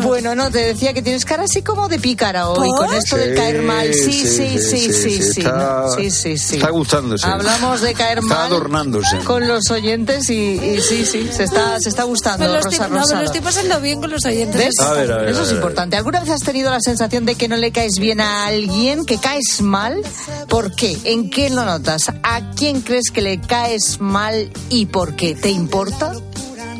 Bueno, 0.03 0.35
no, 0.35 0.51
te 0.51 0.59
decía 0.59 0.93
que 0.93 1.01
tienes 1.01 1.25
cara 1.25 1.43
así 1.43 1.61
como 1.63 1.87
de 1.87 1.97
pícara 1.99 2.49
hoy, 2.49 2.67
¿Por? 2.69 2.85
con 2.87 2.95
esto 2.95 3.17
del 3.17 3.31
Sí, 3.31 3.35
caer 3.35 3.61
mal. 3.63 3.91
Sí, 3.93 4.11
sí, 4.11 4.27
sí, 4.27 4.59
sí, 4.59 4.93
sí. 4.93 5.21
sí, 5.23 5.39
Está, 5.41 5.51
no, 5.85 5.91
sí, 5.95 6.11
sí, 6.11 6.37
sí. 6.37 6.55
está 6.57 6.69
gustándose. 6.69 7.25
Hablamos 7.27 7.81
de 7.81 7.93
caer 7.93 8.19
Está 8.19 8.35
mal 8.35 8.45
adornándose. 8.47 9.17
con 9.19 9.47
los 9.47 9.69
oyentes 9.71 10.29
y, 10.29 10.35
y 10.59 10.81
sí, 10.81 11.05
sí, 11.05 11.29
se 11.31 11.43
está, 11.45 11.79
se 11.79 11.89
está 11.89 12.03
gustando, 12.03 12.45
Me 12.45 12.51
lo 12.53 12.59
Rosa 12.87 13.13
no, 13.13 13.15
me 13.17 13.19
lo 13.21 13.25
estoy 13.25 13.41
pasando 13.41 13.79
bien 13.81 14.01
con 14.01 14.11
los 14.11 14.23
oyentes. 14.25 14.55
¿Ves? 14.59 14.79
A 14.79 14.93
ver, 14.93 15.11
a 15.11 15.17
ver, 15.17 15.29
Eso 15.29 15.39
a 15.39 15.43
es 15.43 15.47
ver. 15.49 15.55
importante. 15.57 15.95
¿Alguna 15.97 16.19
vez 16.21 16.29
has 16.29 16.41
tenido 16.41 16.69
la 16.71 16.79
sensación 16.81 17.25
de 17.25 17.35
que 17.35 17.47
no 17.47 17.57
le 17.57 17.71
caes 17.71 17.99
bien 17.99 18.21
a 18.21 18.45
alguien, 18.47 19.05
que 19.05 19.17
caes 19.17 19.61
mal? 19.61 20.01
¿Por 20.49 20.75
qué? 20.75 20.97
¿En 21.05 21.29
qué 21.29 21.49
lo 21.49 21.65
notas? 21.65 22.11
¿A 22.23 22.51
quién 22.51 22.81
crees 22.81 23.09
que 23.11 23.21
le 23.21 23.39
caes 23.41 23.99
mal 23.99 24.51
y 24.69 24.85
por 24.87 25.15
qué? 25.15 25.35
¿Te 25.35 25.49
importa 25.49 26.13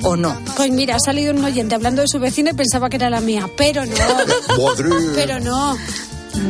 o 0.04 0.16
no? 0.16 0.36
Pues 0.56 0.72
mira, 0.72 0.96
ha 0.96 1.00
salido 1.00 1.34
un 1.34 1.44
oyente 1.44 1.76
hablando 1.76 2.02
de 2.02 2.08
su 2.08 2.20
vecina 2.20 2.52
y 2.52 2.54
pensaba 2.54 2.90
que 2.90 2.98
era 2.98 3.10
la 3.10 3.22
mía, 3.22 3.50
pero 3.58 3.86
no. 3.86 3.96
Pero 5.16 5.40
no. 5.40 5.78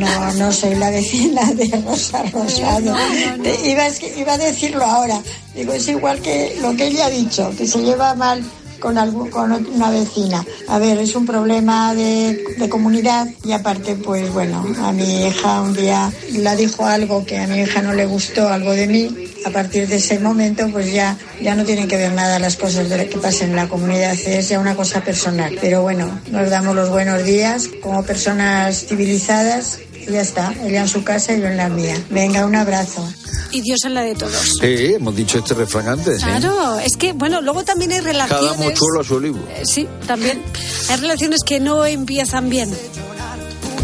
No, 0.00 0.32
no 0.32 0.52
soy 0.52 0.74
la 0.74 0.90
vecina 0.90 1.44
de 1.52 1.68
Rosa 1.86 2.24
Rosado. 2.32 2.92
Te- 3.40 3.70
Iba, 3.70 3.84
a 3.84 3.86
es- 3.86 4.00
iba 4.16 4.32
a 4.32 4.38
decirlo 4.38 4.84
ahora. 4.84 5.20
Digo, 5.54 5.72
es 5.74 5.86
igual 5.86 6.20
que 6.20 6.58
lo 6.60 6.74
que 6.74 6.88
ella 6.88 7.06
ha 7.06 7.10
dicho, 7.10 7.52
que 7.56 7.68
se 7.68 7.78
lleva 7.82 8.14
mal 8.14 8.42
con, 8.80 8.98
algún, 8.98 9.30
con 9.30 9.52
una 9.52 9.90
vecina. 9.90 10.44
A 10.68 10.78
ver, 10.78 10.98
es 10.98 11.14
un 11.14 11.26
problema 11.26 11.94
de, 11.94 12.42
de 12.58 12.68
comunidad 12.68 13.26
y 13.44 13.52
aparte, 13.52 13.96
pues 13.96 14.32
bueno, 14.32 14.64
a 14.82 14.92
mi 14.92 15.26
hija 15.26 15.60
un 15.62 15.74
día 15.74 16.12
la 16.32 16.56
dijo 16.56 16.84
algo 16.84 17.24
que 17.24 17.38
a 17.38 17.46
mi 17.46 17.60
hija 17.60 17.82
no 17.82 17.92
le 17.92 18.06
gustó, 18.06 18.48
algo 18.48 18.72
de 18.72 18.86
mí. 18.86 19.16
A 19.44 19.50
partir 19.50 19.86
de 19.86 19.96
ese 19.96 20.18
momento, 20.18 20.68
pues 20.72 20.92
ya, 20.92 21.16
ya 21.40 21.54
no 21.54 21.64
tienen 21.64 21.86
que 21.86 21.96
ver 21.96 22.12
nada 22.12 22.40
las 22.40 22.56
cosas 22.56 22.88
de 22.88 23.08
que 23.08 23.18
pasan 23.18 23.50
en 23.50 23.56
la 23.56 23.68
comunidad, 23.68 24.12
es 24.12 24.48
ya 24.48 24.58
una 24.58 24.74
cosa 24.74 25.02
personal. 25.02 25.56
Pero 25.60 25.82
bueno, 25.82 26.20
nos 26.30 26.50
damos 26.50 26.74
los 26.74 26.90
buenos 26.90 27.24
días 27.24 27.68
como 27.80 28.02
personas 28.02 28.86
civilizadas 28.86 29.78
ya 30.08 30.20
está, 30.20 30.52
ella 30.64 30.82
en 30.82 30.88
su 30.88 31.02
casa 31.04 31.32
y 31.34 31.40
yo 31.40 31.46
en 31.48 31.56
la 31.56 31.68
mía. 31.68 31.96
Venga, 32.10 32.44
un 32.46 32.54
abrazo. 32.56 33.06
Y 33.50 33.60
Dios 33.62 33.78
en 33.84 33.94
la 33.94 34.02
de 34.02 34.14
todos. 34.14 34.32
Sí, 34.60 34.94
hemos 34.94 35.14
dicho 35.16 35.38
este 35.38 35.54
refrán 35.54 35.88
antes. 35.88 36.20
¿eh? 36.22 36.24
Claro, 36.24 36.78
es 36.78 36.96
que, 36.96 37.12
bueno, 37.12 37.40
luego 37.40 37.62
también 37.64 37.92
hay 37.92 37.98
Cada 38.00 38.12
relaciones. 38.26 38.58
mochuelo 38.58 39.00
a 39.00 39.04
su 39.04 39.14
olivo. 39.14 39.38
Eh, 39.56 39.62
Sí, 39.64 39.88
también. 40.06 40.42
Hay 40.90 40.96
relaciones 40.96 41.40
que 41.44 41.60
no 41.60 41.84
empiezan 41.86 42.48
bien. 42.50 42.70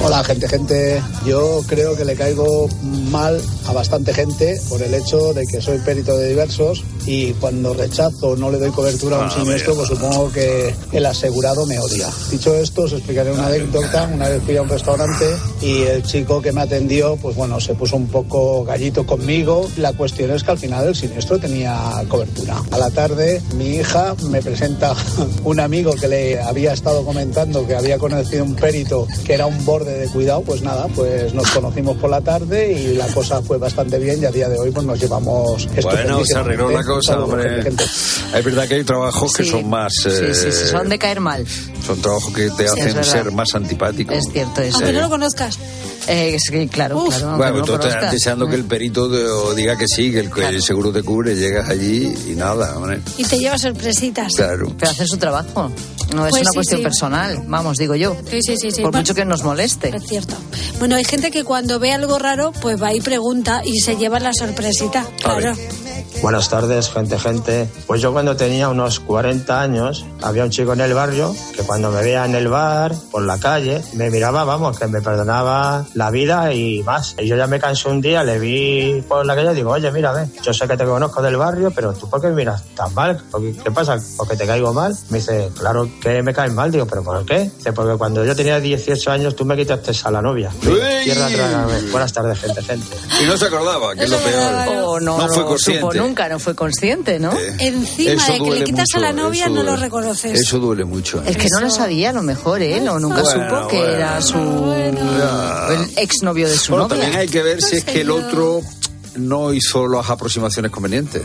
Hola, 0.05 0.25
gente, 0.25 0.49
gente. 0.49 1.01
Yo 1.25 1.61
creo 1.69 1.97
que 1.97 2.05
le 2.05 2.17
caigo 2.17 2.69
mal 2.83 3.41
a 3.69 3.73
bastante 3.73 4.13
gente 4.13 4.61
por 4.69 4.83
el 4.83 4.93
hecho 4.95 5.33
de 5.33 5.47
que 5.47 5.61
soy 5.61 5.79
perito 5.79 6.17
de 6.17 6.29
diversos 6.31 6.83
y 7.07 7.33
cuando 7.35 7.73
rechazo 7.73 8.31
o 8.31 8.37
no 8.37 8.51
le 8.51 8.59
doy 8.59 8.71
cobertura 8.71 9.17
a 9.17 9.21
un 9.21 9.27
Ah, 9.27 9.31
siniestro, 9.31 9.77
pues 9.77 9.89
supongo 9.89 10.33
que 10.33 10.75
el 10.91 11.07
asegurado 11.07 11.67
me 11.67 11.79
odia. 11.79 12.09
Dicho 12.31 12.53
esto, 12.57 12.83
os 12.83 12.93
explicaré 12.93 13.31
una 13.31 13.47
anécdota. 13.47 14.11
Una 14.13 14.29
vez 14.29 14.43
fui 14.43 14.57
a 14.57 14.63
un 14.63 14.69
restaurante 14.69 15.25
y 15.61 15.83
el 15.83 16.03
chico 16.03 16.43
que 16.43 16.51
me 16.51 16.63
atendió, 16.63 17.17
pues 17.17 17.37
bueno, 17.37 17.61
se 17.61 17.75
puso 17.75 17.95
un 17.97 18.09
poco 18.09 18.65
gallito 18.65 19.07
conmigo. 19.07 19.69
La 19.77 19.93
cuestión 19.93 20.33
es 20.33 20.43
que 20.43 20.51
al 20.51 20.59
final 20.59 20.89
el 20.89 20.97
siniestro 20.97 21.39
tenía 21.39 21.79
cobertura. 22.09 22.61
A 22.73 22.79
la 22.79 22.91
tarde, 22.91 23.41
mi 23.55 23.77
hija 23.77 24.17
me 24.25 24.43
presenta 24.43 24.97
un 25.45 25.61
amigo 25.61 25.93
que 25.95 26.09
le 26.09 26.41
había 26.41 26.73
estado 26.73 27.05
comentando 27.05 27.65
que 27.69 27.77
había 27.77 27.99
conocido 27.99 28.43
un 28.45 28.57
perito 28.57 29.07
que 29.25 29.35
era 29.35 29.47
un 29.47 29.65
borde 29.65 29.92
de 29.99 30.07
cuidado. 30.09 30.43
Pues 30.43 30.63
nada, 30.63 30.87
pues 30.95 31.33
nos 31.35 31.51
conocimos 31.51 31.97
por 31.97 32.11
la 32.11 32.21
tarde 32.21 32.73
y 32.73 32.95
la 32.95 33.07
cosa 33.09 33.43
fue 33.43 33.59
bastante 33.59 33.99
bien 33.99 34.21
y 34.23 34.25
a 34.27 34.31
día 34.31 34.49
de 34.49 34.59
hoy 34.59 34.71
pues 34.71 34.87
nos 34.87 35.01
llevamos 35.01 35.69
Bueno, 35.83 36.25
se 36.25 36.37
arregló 36.37 36.71
la 36.71 36.85
cosa, 36.85 37.19
hombre. 37.23 37.69
Es 37.69 38.45
verdad 38.45 38.67
que 38.69 38.77
hay 38.77 38.85
trabajos 38.85 39.33
que 39.33 39.45
son 39.45 39.69
más. 39.69 39.93
Sí, 39.95 40.11
sí, 40.11 40.35
sí, 40.35 40.49
eh, 40.49 40.53
son 40.53 40.89
de 40.89 40.99
caer 40.99 41.21
mal. 41.21 41.47
Son 41.85 42.01
trabajos 42.01 42.33
que 42.35 42.51
te 42.51 42.67
hacen 42.69 43.05
ser 43.05 43.31
más 43.33 43.55
antipático. 43.55 44.13
Es 44.15 44.25
cierto 44.33 44.63
eso. 44.63 44.77
Aunque 44.77 44.93
no 44.93 45.01
lo 45.03 45.09
conozcas. 45.11 45.59
Eh, 46.09 46.37
sí, 46.41 46.67
claro, 46.69 47.05
claro. 47.07 47.37
Bueno, 47.37 47.59
no 47.59 47.65
tú 47.65 47.73
estás 47.75 47.87
conozcas. 47.93 48.13
deseando 48.13 48.49
que 48.49 48.57
el 48.57 48.65
perito 48.65 49.09
te- 49.09 49.55
diga 49.55 49.77
que 49.77 49.87
sí, 49.87 50.11
que 50.11 50.19
el, 50.21 50.31
que 50.33 50.47
el 50.49 50.61
seguro 50.63 50.93
te 50.93 51.03
cubre, 51.05 51.37
llegas 51.37 51.69
allí 51.69 52.13
y 52.29 52.35
nada, 52.35 52.77
hombre. 52.77 53.01
Y 53.19 53.25
te 53.25 53.39
lleva 53.39 53.57
sorpresitas. 53.57 54.35
Claro. 54.35 54.73
Pero 54.79 54.91
hacer 54.91 55.07
su 55.07 55.17
trabajo. 55.17 55.71
No 56.13 56.27
es 56.27 56.31
Pues 56.33 56.43
una 56.43 56.51
sí, 56.51 56.55
cuestión 56.57 56.79
sí. 56.81 56.85
personal, 56.85 57.43
vamos, 57.47 57.79
digo 57.79 57.95
yo. 57.95 58.17
Sí, 58.29 58.41
sí, 58.45 58.57
sí, 58.57 58.71
sí. 58.73 58.83
Por 58.83 58.91
Bueno, 58.91 58.99
mucho 58.99 59.15
que 59.15 59.25
nos 59.25 59.45
moleste. 59.45 59.95
Es 59.97 60.03
cierto. 60.07 60.35
Bueno, 60.79 60.97
hay 60.97 61.05
gente 61.05 61.31
que 61.31 61.45
cuando 61.45 61.79
ve 61.79 61.93
algo 61.93 62.19
raro, 62.19 62.53
pues 62.61 62.83
va 62.83 62.93
y 62.93 63.01
pregunta 63.01 63.63
y 63.65 63.79
se 63.81 63.97
lleva 63.97 64.19
la 64.21 64.33
sorpresita. 64.35 65.07
Claro. 65.23 65.55
Buenas 66.21 66.49
tardes, 66.49 66.91
gente, 66.91 67.19
gente. 67.19 67.69
Pues 67.87 68.01
yo 68.01 68.13
cuando 68.13 68.37
tenía 68.37 68.69
unos 68.69 69.01
40 69.01 69.61
años, 69.61 70.05
había 70.23 70.45
un 70.45 70.51
chico 70.51 70.73
en 70.73 70.81
el 70.81 70.95
barrio 70.95 71.35
que 71.55 71.63
cuando 71.63 71.91
me 71.91 72.03
veía 72.03 72.25
en 72.25 72.35
el 72.35 72.49
bar, 72.49 72.95
por 73.11 73.23
la 73.23 73.39
calle, 73.39 73.83
me 73.95 74.11
miraba, 74.11 74.45
vamos, 74.45 74.79
que 74.79 74.87
me 74.87 75.01
perdonaba 75.01 75.85
la 75.95 76.11
vida 76.11 76.53
y 76.53 76.83
más. 76.83 77.15
Y 77.19 77.27
yo 77.27 77.37
ya 77.37 77.47
me 77.47 77.59
cansé 77.59 77.89
un 77.89 78.01
día, 78.01 78.23
le 78.25 78.39
vi 78.39 79.03
por 79.09 79.25
la 79.27 79.35
calle 79.35 79.53
y 79.53 79.55
digo, 79.57 79.71
oye, 79.71 79.91
mírame, 79.91 80.31
yo 80.43 80.53
sé 80.53 80.69
que 80.69 80.77
te 80.77 80.85
conozco 80.85 81.23
del 81.23 81.37
barrio, 81.37 81.71
pero 81.75 81.93
tú 81.93 82.09
por 82.09 82.21
qué 82.21 82.29
me 82.29 82.35
miras 82.35 82.63
tan 82.75 82.93
mal? 82.95 83.23
¿Por 83.31 83.41
qué 83.41 83.53
¿Qué 83.63 83.71
pasa? 83.71 83.97
¿Porque 84.17 84.37
te 84.37 84.47
caigo 84.47 84.73
mal? 84.73 84.97
Me 85.11 85.19
dice, 85.19 85.51
claro 85.59 85.89
que 86.01 86.23
me 86.23 86.35
caes 86.35 86.53
mal. 86.53 86.71
Digo, 86.71 86.87
¿pero 86.87 87.03
por 87.03 87.25
qué? 87.25 87.51
Dice, 87.57 87.73
porque 87.73 87.97
cuando 87.97 88.25
yo 88.25 88.35
tenía 88.35 88.61
18 88.61 89.11
años 89.11 89.37
tú 89.37 89.45
me 89.45 89.57
quitaste 89.57 89.93
a 90.05 90.11
la 90.11 90.23
novia. 90.23 90.51
Tierra. 90.61 91.29
Buenas 91.91 92.13
tardes, 92.13 92.39
gente, 92.39 92.63
gente. 92.63 92.97
Y 93.23 93.27
no 93.27 93.37
se 93.37 93.47
acordaba, 93.47 93.95
que 93.95 94.05
es 94.05 94.11
lo 94.11 94.19
peor. 94.19 94.83
O 94.85 95.01
no, 95.01 95.19
No 95.19 95.29
fue 95.29 95.45
lo 95.81 95.89
consciente. 95.93 96.09
nunca, 96.09 96.29
no 96.29 96.39
fue 96.39 96.55
consciente, 96.55 97.19
¿no? 97.19 97.33
Encima 97.59 98.27
de 98.27 98.39
que 98.39 98.51
le 98.51 98.65
quitas 98.65 98.89
a 98.95 98.99
la 99.01 99.13
novia, 99.13 99.49
no 99.49 99.63
lo 99.63 99.77
reconoces. 99.77 100.39
Eso 100.41 100.59
duele 100.59 100.85
mucho. 100.85 101.23
Es 101.25 101.37
que 101.37 101.49
no 101.51 101.61
lo 101.61 101.71
sabía, 101.71 102.11
a 102.11 102.13
lo 102.13 102.23
mejor, 102.23 102.63
¿eh? 102.63 102.81
No, 102.81 102.99
nunca 102.99 103.23
Bueno, 103.23 103.49
supo 103.49 103.69
que 103.69 103.77
bueno. 103.79 103.93
era 103.95 104.21
su 104.23 104.37
el 104.39 105.91
exnovio 105.97 106.49
de 106.49 106.57
su 106.57 106.73
Bueno, 106.73 106.89
novia. 106.89 107.03
también 107.03 107.21
hay 107.21 107.29
que 107.29 107.43
ver 107.43 107.63
si 107.63 107.77
es 107.77 107.85
que 107.85 108.01
el 108.03 108.11
otro 108.11 108.61
no 109.17 109.53
hizo 109.53 109.87
las 109.89 110.09
aproximaciones 110.11 110.71
convenientes. 110.71 111.23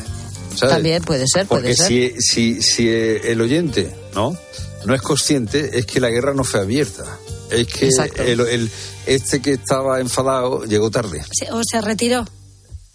¿sabes? 0.55 0.73
También 0.75 1.03
puede 1.03 1.25
ser, 1.27 1.45
puede 1.45 1.61
Porque 1.61 1.75
ser. 1.75 1.87
si, 1.87 2.13
si, 2.19 2.61
si 2.61 2.89
el 2.89 3.39
oyente 3.41 3.95
no 4.15 4.35
no 4.85 4.95
es 4.95 5.01
consciente, 5.01 5.77
es 5.77 5.85
que 5.85 5.99
la 5.99 6.09
guerra 6.09 6.33
no 6.33 6.43
fue 6.43 6.61
abierta. 6.61 7.03
Es 7.51 7.67
que 7.67 7.89
el, 8.25 8.39
el- 8.41 8.71
este 9.05 9.41
que 9.41 9.53
estaba 9.53 9.99
enfadado 9.99 10.63
llegó 10.65 10.89
tarde. 10.91 11.23
Se- 11.31 11.51
O 11.51 11.61
se 11.63 11.79
retiró. 11.81 12.25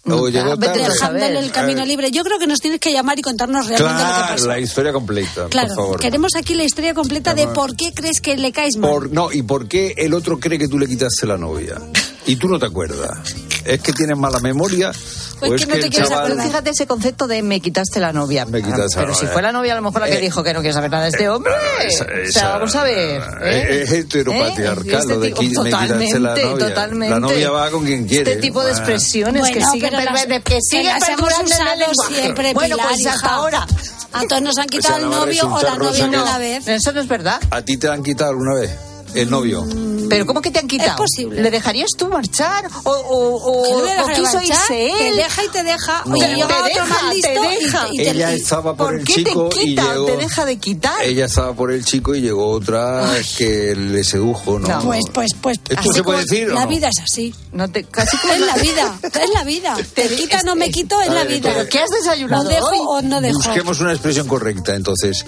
O 0.05 0.27
llegó 0.27 0.57
tarde. 0.57 0.83
Dejándole 0.83 1.39
el 1.39 1.51
camino 1.51 1.85
libre. 1.85 2.11
Yo 2.11 2.23
creo 2.23 2.37
que 2.37 2.47
nos 2.47 2.59
tienes 2.59 2.79
que 2.79 2.91
llamar 2.91 3.17
y 3.19 3.21
contarnos 3.21 3.67
realmente 3.67 3.93
lo 4.03 4.09
que 4.27 4.33
pasó. 4.33 4.47
la 4.47 4.59
historia 4.59 4.91
completa, 4.91 5.47
Claro, 5.49 5.69
por 5.69 5.75
favor. 5.77 5.99
queremos 6.01 6.35
aquí 6.35 6.53
la 6.55 6.63
historia 6.65 6.93
completa 6.93 7.33
de 7.33 7.47
por 7.47 7.75
qué 7.77 7.93
crees 7.93 8.19
que 8.19 8.35
le 8.35 8.51
caes 8.51 8.75
mal. 8.77 8.91
Por- 8.91 9.11
no, 9.11 9.31
¿y 9.31 9.41
por 9.43 9.67
qué 9.67 9.93
el 9.97 10.13
otro 10.13 10.39
cree 10.39 10.59
que 10.59 10.67
tú 10.67 10.77
le 10.77 10.87
quitaste 10.87 11.25
la 11.25 11.37
novia? 11.37 11.79
Y 12.25 12.35
tú 12.37 12.47
no 12.49 12.59
te 12.59 12.65
acuerdas. 12.65 13.35
¿Es 13.65 13.81
que 13.81 13.93
tienes 13.93 14.17
mala 14.17 14.39
memoria? 14.39 14.91
Pues 15.39 15.51
¿O 15.51 15.55
que 15.55 15.65
no 15.65 15.73
que 15.75 15.81
te 15.81 15.89
quieres 15.89 16.09
chaval- 16.09 16.25
acordar. 16.25 16.47
Fíjate 16.47 16.69
ese 16.69 16.87
concepto 16.87 17.27
de 17.27 17.41
me 17.43 17.59
quitaste 17.59 17.99
la 17.99 18.13
novia. 18.13 18.45
Me 18.45 18.61
quitaste 18.61 18.95
la 18.97 19.01
Pero 19.01 19.13
si 19.13 19.21
novia. 19.23 19.33
fue 19.33 19.41
la 19.41 19.51
novia 19.51 19.73
a 19.73 19.75
lo 19.75 19.81
mejor 19.81 20.01
la 20.01 20.07
que 20.07 20.17
Eh, 20.17 20.21
dijo 20.21 20.43
que 20.43 20.53
no 20.53 20.59
quiere 20.61 20.73
saber 20.73 20.91
nada 20.91 21.03
de 21.03 21.09
este 21.09 21.27
hombre. 21.29 21.51
esa- 21.85 22.05
o 22.05 22.31
sea, 22.31 22.49
vamos 22.49 22.75
a 22.75 22.83
ver. 22.83 23.21
¿eh? 23.41 23.81
Es 23.83 23.91
heteropatriarcal 23.91 24.99
Este 25.01 25.13
lo 25.13 25.19
de 25.19 25.27
tipo- 25.29 25.41
qui- 25.41 25.43
me 25.43 25.49
quitaste 25.49 25.69
la 25.69 25.77
totalmente, 25.79 26.19
novia. 26.19 26.67
totalmente. 26.67 27.13
La 27.13 27.19
novia 27.19 27.51
va 27.51 27.71
con 27.71 27.85
quien 27.85 28.07
quiere. 28.07 28.31
Este 28.31 28.41
tipo 28.41 28.63
de 28.63 28.71
expresiones 28.71 29.43
que 29.49 29.49
Bueno, 29.59 29.71
siguen, 29.71 29.93
las- 29.93 30.25
que 30.25 30.41
que 30.41 30.57
siguen 30.61 30.85
las 30.99 31.09
hemos 31.09 31.29
usado 31.29 31.93
siempre, 32.07 32.53
Bueno, 32.53 32.75
Pilar, 32.75 32.89
pues 32.89 33.05
hasta 33.07 33.25
hija. 33.27 33.35
ahora. 33.35 33.67
A 34.13 34.21
todos 34.27 34.41
nos 34.43 34.57
han 34.59 34.67
quitado 34.67 34.97
el 34.97 35.09
novio 35.09 35.47
o 35.53 35.61
la 35.61 35.75
novia 35.75 36.09
que- 36.09 36.17
una 36.17 36.37
vez. 36.37 36.67
Eso 36.67 36.91
no 36.91 37.01
es 37.01 37.07
verdad. 37.07 37.41
¿A 37.49 37.61
ti 37.63 37.77
te 37.77 37.89
han 37.89 38.03
quitado 38.03 38.29
alguna 38.31 38.53
vez 38.55 38.69
el 39.15 39.29
novio? 39.29 39.65
Pero 40.09 40.25
¿cómo 40.25 40.41
que 40.41 40.51
te 40.51 40.59
han 40.59 40.67
quitado? 40.67 40.91
Es 40.91 40.95
posible. 40.97 41.41
¿Le 41.41 41.49
dejarías 41.49 41.89
tú 41.97 42.07
marchar? 42.07 42.67
¿O, 42.83 42.91
o, 42.91 43.35
o, 43.37 43.85
no 43.97 44.03
o 44.03 44.07
quiso 44.09 44.33
marchar, 44.37 44.43
irse 44.45 44.85
él? 44.91 44.97
Te 44.97 45.13
deja 45.15 45.43
y 45.43 45.47
te 45.49 45.63
deja. 45.63 46.03
No. 46.05 46.17
Te 46.17 46.27
llega 46.27 46.45
otro 46.45 46.65
deja, 46.65 46.85
más 46.85 47.13
listo 47.15 47.29
te 47.29 47.33
y- 47.55 47.63
deja. 47.63 47.87
y 47.91 47.97
te- 47.97 48.09
Ella 48.11 48.33
estaba 48.33 48.75
por, 48.75 48.87
¿Por 48.87 48.95
el 48.99 49.05
qué 49.05 49.13
chico 49.13 49.49
te 49.49 49.63
y 49.63 49.65
quita? 49.69 49.93
llegó. 49.93 50.05
¿Te 50.05 50.17
deja 50.17 50.45
de 50.45 50.57
quitar? 50.57 51.01
Ella 51.03 51.25
estaba 51.25 51.53
por 51.53 51.71
el 51.71 51.83
chico 51.85 52.13
y 52.15 52.21
llegó 52.21 52.47
otra 52.51 53.09
que 53.37 53.75
le 53.75 54.03
sedujo, 54.03 54.59
¿no? 54.59 54.79
Pues, 54.81 55.05
pues, 55.13 55.31
pues. 55.41 55.57
¿Esto 55.69 55.93
se 55.93 56.03
puede 56.03 56.19
decir 56.21 56.49
La 56.49 56.65
no? 56.65 56.67
vida 56.67 56.89
es 56.89 57.01
así. 57.03 57.33
No 57.53 57.69
te, 57.71 57.83
casi 57.85 58.17
como 58.17 58.33
Es 58.33 58.39
la 58.41 58.55
vida, 58.57 58.99
es 59.03 59.29
la 59.33 59.43
vida. 59.43 59.77
Te 59.93 60.09
quita, 60.15 60.43
no 60.43 60.55
me 60.55 60.69
quito, 60.69 60.99
es 61.01 61.09
la 61.09 61.23
vida. 61.23 61.49
entonces- 61.49 61.69
¿Qué 61.69 61.79
has 61.79 61.89
desayunado 61.89 62.43
¿No 62.43 62.49
dejo 62.49 62.67
hoy? 62.67 62.77
o 62.87 63.01
no 63.01 63.21
dejo? 63.21 63.37
Busquemos 63.37 63.79
una 63.79 63.93
expresión 63.93 64.27
correcta, 64.27 64.75
entonces. 64.75 65.25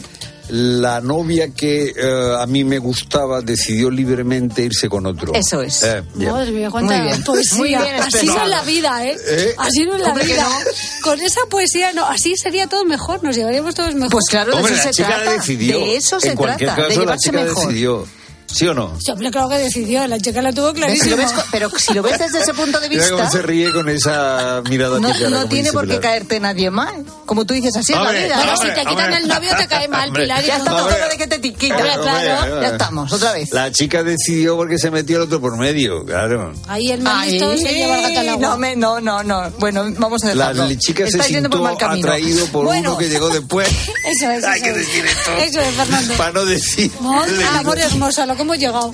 La 0.49 1.01
novia 1.01 1.49
que 1.53 1.93
eh, 1.97 2.35
a 2.39 2.45
mí 2.45 2.63
me 2.63 2.77
gustaba 2.77 3.41
decidió 3.41 3.89
libremente 3.89 4.61
irse 4.63 4.87
con 4.87 5.05
otro. 5.07 5.33
Eso 5.33 5.61
es. 5.61 5.81
Eh, 5.83 6.03
bien. 6.13 6.31
Madre 6.31 6.51
mía, 6.51 6.69
cuánta 6.69 6.97
Muy 6.97 7.07
bien. 7.07 7.23
poesía. 7.23 7.57
Muy 7.57 7.67
bien 7.69 7.95
así 7.95 8.27
no 8.27 8.43
es 8.43 8.49
la 8.49 8.61
vida, 8.61 9.05
¿eh? 9.05 9.17
¿Eh? 9.27 9.55
Así 9.57 9.83
no 9.85 9.95
es 9.95 10.01
la 10.01 10.09
¿Cómo 10.09 10.19
que 10.19 10.25
vida. 10.27 10.43
no? 10.47 10.55
Con 11.01 11.19
esa 11.21 11.41
poesía, 11.49 11.93
no, 11.93 12.05
así 12.05 12.35
sería 12.37 12.67
todo 12.67 12.85
mejor, 12.85 13.23
nos 13.23 13.35
llevaríamos 13.35 13.73
todos 13.73 13.95
mejor. 13.95 14.11
Pues 14.11 14.25
claro, 14.29 14.51
de 14.51 14.57
Hombre, 14.57 14.73
eso 14.75 14.83
la 14.85 14.93
se 14.93 15.03
chica 15.03 15.15
trata. 15.15 15.31
decidió. 15.31 15.79
De 15.79 15.95
eso 15.97 16.19
se 16.19 16.29
en 16.29 16.35
cualquier 16.37 16.69
trata, 16.69 16.81
de 16.83 16.87
caso, 16.89 16.99
la 16.99 17.05
llevarse 17.05 17.29
chica 17.29 17.41
mejor. 17.41 17.67
decidió. 17.67 18.07
¿Sí 18.55 18.67
o 18.67 18.73
no? 18.73 18.97
Sí, 18.99 19.11
hombre, 19.11 19.31
claro 19.31 19.49
que 19.49 19.57
decidió, 19.57 20.07
la 20.07 20.17
chica 20.19 20.41
la 20.41 20.53
tuvo 20.53 20.71
¿Ves? 20.71 20.75
Si 20.75 20.79
clarísimo. 21.09 21.15
lo 21.17 21.17
ves 21.23 21.33
pero 21.51 21.69
si 21.77 21.93
lo 21.93 22.01
ves 22.03 22.19
desde 22.19 22.39
ese 22.39 22.53
punto 22.53 22.79
de 22.79 22.87
Mira 22.95 23.03
cómo 23.09 23.21
vista, 23.21 23.31
se 23.37 23.41
ríe 23.41 23.71
con 23.73 23.89
esa 23.89 24.61
mirada 24.69 24.99
no, 24.99 25.09
no 25.29 25.47
tiene 25.49 25.71
por 25.73 25.87
qué 25.87 25.99
caerte 25.99 26.39
nadie 26.39 26.69
mal. 26.71 27.03
Como 27.25 27.45
tú 27.45 27.53
dices, 27.53 27.75
así 27.75 27.91
es 27.93 27.99
la 27.99 28.11
vida. 28.11 28.35
Bueno, 28.37 28.51
¿no? 28.53 28.57
si 28.57 28.67
te 28.69 28.85
quitan 28.85 29.13
el 29.13 29.27
novio 29.27 29.49
te 29.57 29.67
cae 29.67 29.87
mal. 29.87 30.11
Pilar. 30.13 30.43
y 30.43 30.47
Ya 30.47 30.57
estamos 30.57 30.81
todo 30.87 31.09
de 31.09 31.17
que 31.17 31.27
te 31.27 31.41
quita. 31.41 31.75
Hombre, 31.75 31.91
claro. 32.01 32.61
Ya 32.61 32.67
estamos, 32.69 33.11
otra 33.11 33.33
vez. 33.33 33.49
La 33.51 33.71
chica 33.71 34.03
decidió 34.03 34.55
porque 34.55 34.77
se 34.77 34.89
metió 34.91 35.17
el 35.17 35.23
otro 35.23 35.41
por 35.41 35.57
medio, 35.57 36.05
claro. 36.05 36.53
Ahí 36.67 36.91
el 36.91 37.01
mal 37.01 37.29
listo 37.29 37.57
se 37.57 37.73
lleva 37.73 37.95
el 37.97 38.01
gato 38.03 38.19
al 38.21 38.29
agua. 38.29 38.47
no, 38.47 38.57
me- 38.57 38.75
no, 38.75 39.01
no, 39.01 39.23
no. 39.23 39.51
Bueno, 39.59 39.85
vamos 39.97 40.23
a 40.23 40.33
La 40.35 40.53
dejarlo. 40.53 40.75
chica 40.79 41.03
se 41.05 41.17
Estáis 41.17 41.31
yendo 41.33 41.49
por 41.49 41.59
sintió 41.59 41.71
mal 41.73 41.77
camino. 41.77 42.07
atraído 42.07 42.45
por 42.47 42.65
Bueno. 42.65 42.91
uno 42.91 42.97
que 42.99 43.09
llegó 43.09 43.29
después. 43.29 43.67
Eso 44.05 44.29
es, 44.31 44.43
Hay 44.45 44.61
eso 44.61 44.63
que 44.63 44.69
es. 44.69 44.75
decir 44.77 45.05
esto. 45.05 45.31
Eso 45.37 45.59
es, 45.61 45.75
Fernando. 45.75 46.13
Para 46.15 46.31
no 46.31 46.45
decir. 46.45 46.91
Amor 47.01 47.79
hermoso, 47.79 48.25
lo 48.25 48.35
que 48.35 48.44
hemos 48.45 48.57
llegado. 48.57 48.93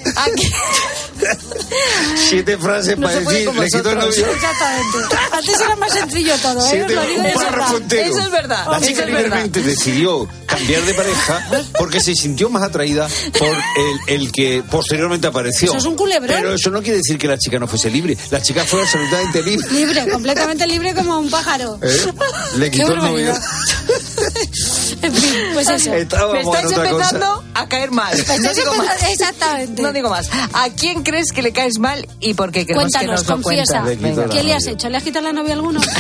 siete 2.29 2.57
frases 2.57 2.97
No 2.97 3.07
para 3.07 3.19
decir, 3.19 3.53
le 3.53 3.65
quitó 3.67 3.91
el 3.91 3.99
novio. 3.99 4.25
Exactamente. 4.31 4.97
Antes 5.31 5.59
era 5.61 5.75
más 5.75 5.93
sencillo 5.93 6.35
todo, 6.41 6.59
¿eh? 6.65 6.69
Siete- 6.71 6.93
lo 6.95 7.01
digo 7.05 7.21
un 7.23 7.33
párrafo 7.33 7.77
entero. 7.77 8.11
Eso 8.11 8.19
es 8.21 8.31
verdad, 8.31 8.65
La 8.71 8.81
chica 8.81 9.05
libremente 9.05 9.61
decidió 9.61 10.27
cambiar 10.45 10.81
de 10.83 10.93
pareja 10.93 11.47
porque 11.77 11.99
se 12.01 12.13
sintió 12.15 12.49
más 12.49 12.63
atraída 12.63 13.07
por 13.37 13.47
el, 13.47 14.21
el 14.21 14.31
que 14.31 14.63
posteriormente 14.69 15.27
apareció. 15.27 15.69
Eso 15.69 15.77
es 15.77 15.85
un 15.85 15.95
culebrón. 15.95 16.37
Pero 16.37 16.53
eso 16.55 16.69
no 16.69 16.81
quiere 16.81 16.97
decir 16.97 17.17
que 17.17 17.27
la 17.27 17.37
chica 17.37 17.59
no 17.59 17.67
fuese 17.67 17.89
libre. 17.89 18.17
La 18.31 18.41
chica 18.41 18.63
fue 18.65 18.81
absolutamente 18.81 19.43
libre. 19.43 19.67
Libre, 19.71 20.09
completamente 20.09 20.67
libre 20.67 20.93
como 20.93 21.19
un 21.19 21.29
pájaro. 21.29 21.77
¿Eh? 21.81 21.97
Le 22.57 22.71
quitó 22.71 22.93
el 22.93 22.97
novio. 22.99 23.33
En 25.03 25.13
fin, 25.13 25.31
pues 25.53 25.67
eso. 25.69 25.93
Estábamos 25.93 26.33
Me 26.33 26.41
en 26.41 26.47
estáis 26.47 26.65
cosa. 26.73 26.89
empezando 26.89 27.43
a 27.53 27.67
caer 27.67 27.91
mal. 27.91 28.15
Me 28.17 28.39
No 28.39 28.53
digo 28.53 28.75
más. 28.75 29.03
Exactamente. 29.09 29.81
No 29.81 29.93
digo 29.93 30.09
más. 30.09 30.29
¿A 30.53 30.69
quién 30.69 31.03
crees 31.03 31.31
que 31.31 31.41
le 31.41 31.51
caes 31.51 31.79
mal 31.79 32.07
y 32.19 32.33
por 32.35 32.51
qué 32.51 32.65
queremos 32.65 32.91
que 32.91 32.99
Cuéntanos, 32.99 33.21
nos 33.21 33.27
lo 33.29 33.33
confiesa. 33.43 33.83
¿Qué 34.31 34.43
le 34.43 34.53
has 34.53 34.67
hecho? 34.67 34.89
¿Le 34.89 34.97
has 34.97 35.03
quitado 35.03 35.25
la 35.25 35.33
novia 35.33 35.51
a 35.53 35.55
alguno? 35.55 35.81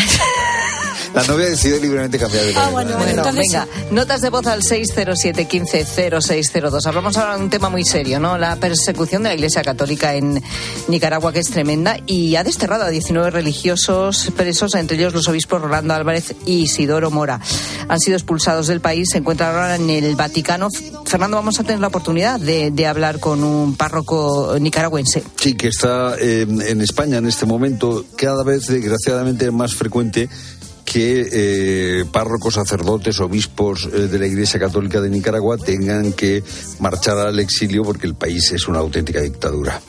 La 1.13 1.23
novia 1.23 1.47
decidió 1.47 1.77
libremente 1.79 2.17
cambiar 2.17 2.45
de 2.45 2.55
Ah, 2.55 2.69
bueno, 2.71 2.95
Bueno, 2.97 3.11
Entonces- 3.11 3.35
venga, 3.51 3.67
notas 3.91 4.21
de 4.21 4.29
voz 4.29 4.47
al 4.47 4.63
607 4.63 5.45
15 5.45 5.85
0602. 5.85 6.85
Hablamos 6.85 7.17
ahora 7.17 7.35
de 7.37 7.43
un 7.43 7.49
tema 7.49 7.69
muy 7.69 7.83
serio, 7.83 8.19
¿no? 8.19 8.37
La 8.37 8.55
persecución 8.55 9.23
de 9.23 9.29
la 9.29 9.35
Iglesia 9.35 9.61
Católica 9.61 10.15
en 10.15 10.41
Nicaragua, 10.87 11.33
que 11.33 11.39
es 11.39 11.49
tremenda, 11.49 11.97
y 12.05 12.35
ha 12.37 12.43
desterrado 12.43 12.85
a 12.85 12.89
19 12.89 13.29
religiosos 13.29 14.31
presos, 14.37 14.73
entre 14.75 14.95
ellos 14.97 15.13
los 15.13 15.27
obispos 15.27 15.61
Rolando 15.61 15.93
Álvarez 15.93 16.33
y 16.45 16.61
Isidoro 16.63 17.11
Mora. 17.11 17.41
Han 17.89 17.99
sido 17.99 18.15
expulsados 18.15 18.67
del 18.67 18.79
país, 18.79 19.09
se 19.11 19.17
encuentran 19.17 19.49
ahora 19.53 19.75
en 19.75 19.89
el 19.89 20.15
Vaticano. 20.15 20.69
Fernando, 21.05 21.35
vamos 21.35 21.59
a 21.59 21.63
tener 21.63 21.79
la 21.81 21.87
oportunidad 21.87 22.39
de, 22.39 22.71
de 22.71 22.87
hablar 22.87 23.19
con 23.19 23.43
un 23.43 23.75
párroco 23.75 24.55
nicaragüense. 24.59 25.23
Sí, 25.35 25.55
que 25.55 25.67
está 25.67 26.15
eh, 26.19 26.43
en 26.47 26.79
España 26.81 27.17
en 27.17 27.25
este 27.27 27.45
momento 27.45 28.05
cada 28.15 28.43
vez, 28.43 28.67
desgraciadamente, 28.67 29.45
es 29.45 29.51
más 29.51 29.75
frecuente 29.75 30.29
que 30.91 31.29
eh, 31.31 32.05
párrocos, 32.11 32.55
sacerdotes, 32.55 33.21
obispos 33.21 33.85
eh, 33.85 34.09
de 34.09 34.19
la 34.19 34.27
Iglesia 34.27 34.59
Católica 34.59 34.99
de 34.99 35.09
Nicaragua 35.09 35.57
tengan 35.57 36.11
que 36.11 36.43
marchar 36.81 37.17
al 37.17 37.39
exilio 37.39 37.83
porque 37.83 38.07
el 38.07 38.15
país 38.15 38.51
es 38.51 38.67
una 38.67 38.79
auténtica 38.79 39.21
dictadura. 39.21 39.79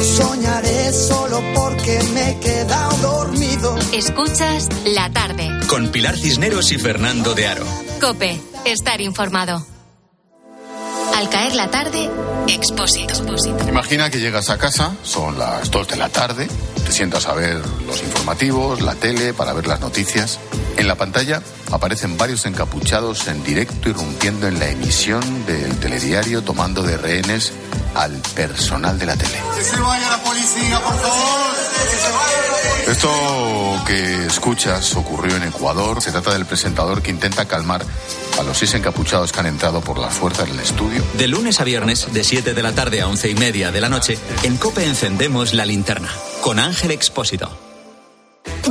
Soñaré 0.00 0.92
solo 0.92 1.42
porque 1.52 2.00
me 2.14 2.30
he 2.30 2.38
quedado 2.38 2.96
dormido. 2.98 3.76
Escuchas 3.92 4.68
la 4.84 5.10
tarde. 5.10 5.50
Con 5.66 5.88
Pilar 5.88 6.16
Cisneros 6.16 6.70
y 6.70 6.78
Fernando 6.78 7.34
de 7.34 7.48
Aro. 7.48 7.66
Cope, 8.00 8.40
estar 8.66 9.00
informado. 9.00 9.66
Al 11.16 11.28
caer 11.28 11.56
la 11.56 11.72
tarde, 11.72 12.08
Expósito. 12.46 13.14
Imagina 13.68 14.10
que 14.10 14.20
llegas 14.20 14.48
a 14.48 14.58
casa, 14.58 14.94
son 15.02 15.36
las 15.36 15.72
2 15.72 15.88
de 15.88 15.96
la 15.96 16.08
tarde, 16.08 16.46
Te 16.86 16.92
sientas 16.92 17.26
a 17.26 17.34
ver 17.34 17.60
los 17.84 18.00
informativos, 18.00 18.80
la 18.80 18.94
tele, 18.94 19.34
para 19.34 19.52
ver 19.52 19.66
las 19.66 19.80
noticias. 19.80 20.38
En 20.76 20.86
la 20.86 20.94
pantalla 20.94 21.42
aparecen 21.72 22.16
varios 22.16 22.46
encapuchados 22.46 23.26
en 23.26 23.42
directo 23.42 23.88
irrumpiendo 23.88 24.46
en 24.46 24.60
la 24.60 24.68
emisión 24.68 25.20
del 25.46 25.76
telediario 25.80 26.42
tomando 26.42 26.84
de 26.84 26.96
rehenes 26.96 27.52
al 27.96 28.12
personal 28.36 29.00
de 29.00 29.06
la 29.06 29.16
tele. 29.16 29.36
Que 29.56 29.64
se 29.64 29.76
vaya 29.80 30.10
la 30.10 30.22
policía, 30.22 30.78
por 30.78 30.96
favor. 30.96 31.56
Que 31.90 31.96
se 31.96 32.12
vaya 32.12 32.86
la. 32.86 32.92
Esto 32.92 33.84
que 33.84 34.26
escuchas 34.26 34.94
ocurrió 34.94 35.34
en 35.34 35.42
Ecuador. 35.42 36.00
Se 36.00 36.12
trata 36.12 36.34
del 36.34 36.46
presentador 36.46 37.02
que 37.02 37.10
intenta 37.10 37.46
calmar 37.46 37.84
a 38.38 38.42
los 38.44 38.58
seis 38.58 38.74
encapuchados 38.74 39.32
que 39.32 39.40
han 39.40 39.46
entrado 39.46 39.80
por 39.80 39.98
la 39.98 40.08
fuerza 40.08 40.44
del 40.44 40.60
estudio. 40.60 41.02
De 41.14 41.26
lunes 41.26 41.58
a 41.58 41.64
viernes, 41.64 42.06
de 42.12 42.22
7 42.22 42.54
de 42.54 42.62
la 42.62 42.76
tarde 42.76 43.00
a 43.00 43.08
11 43.08 43.30
y 43.30 43.34
media 43.34 43.72
de 43.72 43.80
la 43.80 43.88
noche, 43.88 44.16
en 44.44 44.56
COPE 44.56 44.84
encendemos 44.84 45.52
la 45.52 45.66
linterna 45.66 46.10
con 46.46 46.60
Ángel 46.60 46.92
Expósito. 46.92 47.50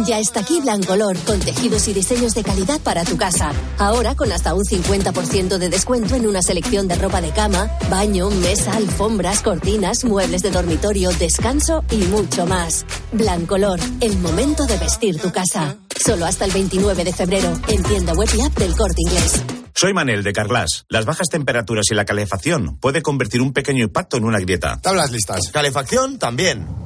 Ya 0.07 0.17
está 0.17 0.39
aquí 0.39 0.61
Blancolor, 0.61 1.17
con 1.26 1.41
tejidos 1.41 1.89
y 1.89 1.93
diseños 1.93 2.34
de 2.34 2.41
calidad 2.41 2.80
para 2.80 3.03
tu 3.03 3.17
casa. 3.17 3.51
Ahora 3.78 4.15
con 4.15 4.32
hasta 4.32 4.53
un 4.53 4.63
50% 4.63 5.57
de 5.57 5.67
descuento 5.67 6.15
en 6.15 6.26
una 6.26 6.41
selección 6.41 6.88
de 6.88 6.95
ropa 6.95 7.19
de 7.19 7.32
cama, 7.32 7.69
baño, 7.89 8.30
mesa, 8.30 8.78
alfombras, 8.78 9.41
cortinas, 9.41 10.05
muebles 10.05 10.41
de 10.41 10.51
dormitorio, 10.51 11.09
descanso 11.19 11.84
y 11.91 11.97
mucho 12.05 12.45
más. 12.45 12.86
Blancolor, 13.11 13.82
el 13.99 14.17
momento 14.19 14.65
de 14.67 14.78
vestir 14.78 15.19
tu 15.19 15.34
casa. 15.34 15.76
Solo 16.01 16.26
hasta 16.26 16.45
el 16.45 16.51
29 16.51 17.03
de 17.03 17.11
febrero, 17.11 17.59
en 17.67 17.84
tienda 17.84 18.13
web 18.13 18.30
y 18.38 18.39
app 18.39 18.57
del 18.57 18.73
corte 18.73 19.01
inglés. 19.01 19.43
Soy 19.73 19.93
Manel 19.93 20.23
de 20.23 20.32
Carglass. 20.32 20.86
Las 20.88 21.03
bajas 21.03 21.28
temperaturas 21.28 21.88
y 21.91 21.93
la 21.93 22.05
calefacción 22.05 22.78
puede 22.78 23.01
convertir 23.01 23.41
un 23.41 23.51
pequeño 23.51 23.84
impacto 23.84 24.15
en 24.15 24.23
una 24.23 24.39
grieta. 24.39 24.80
Tablas 24.82 25.11
listas. 25.11 25.49
Calefacción 25.51 26.17
también. 26.17 26.86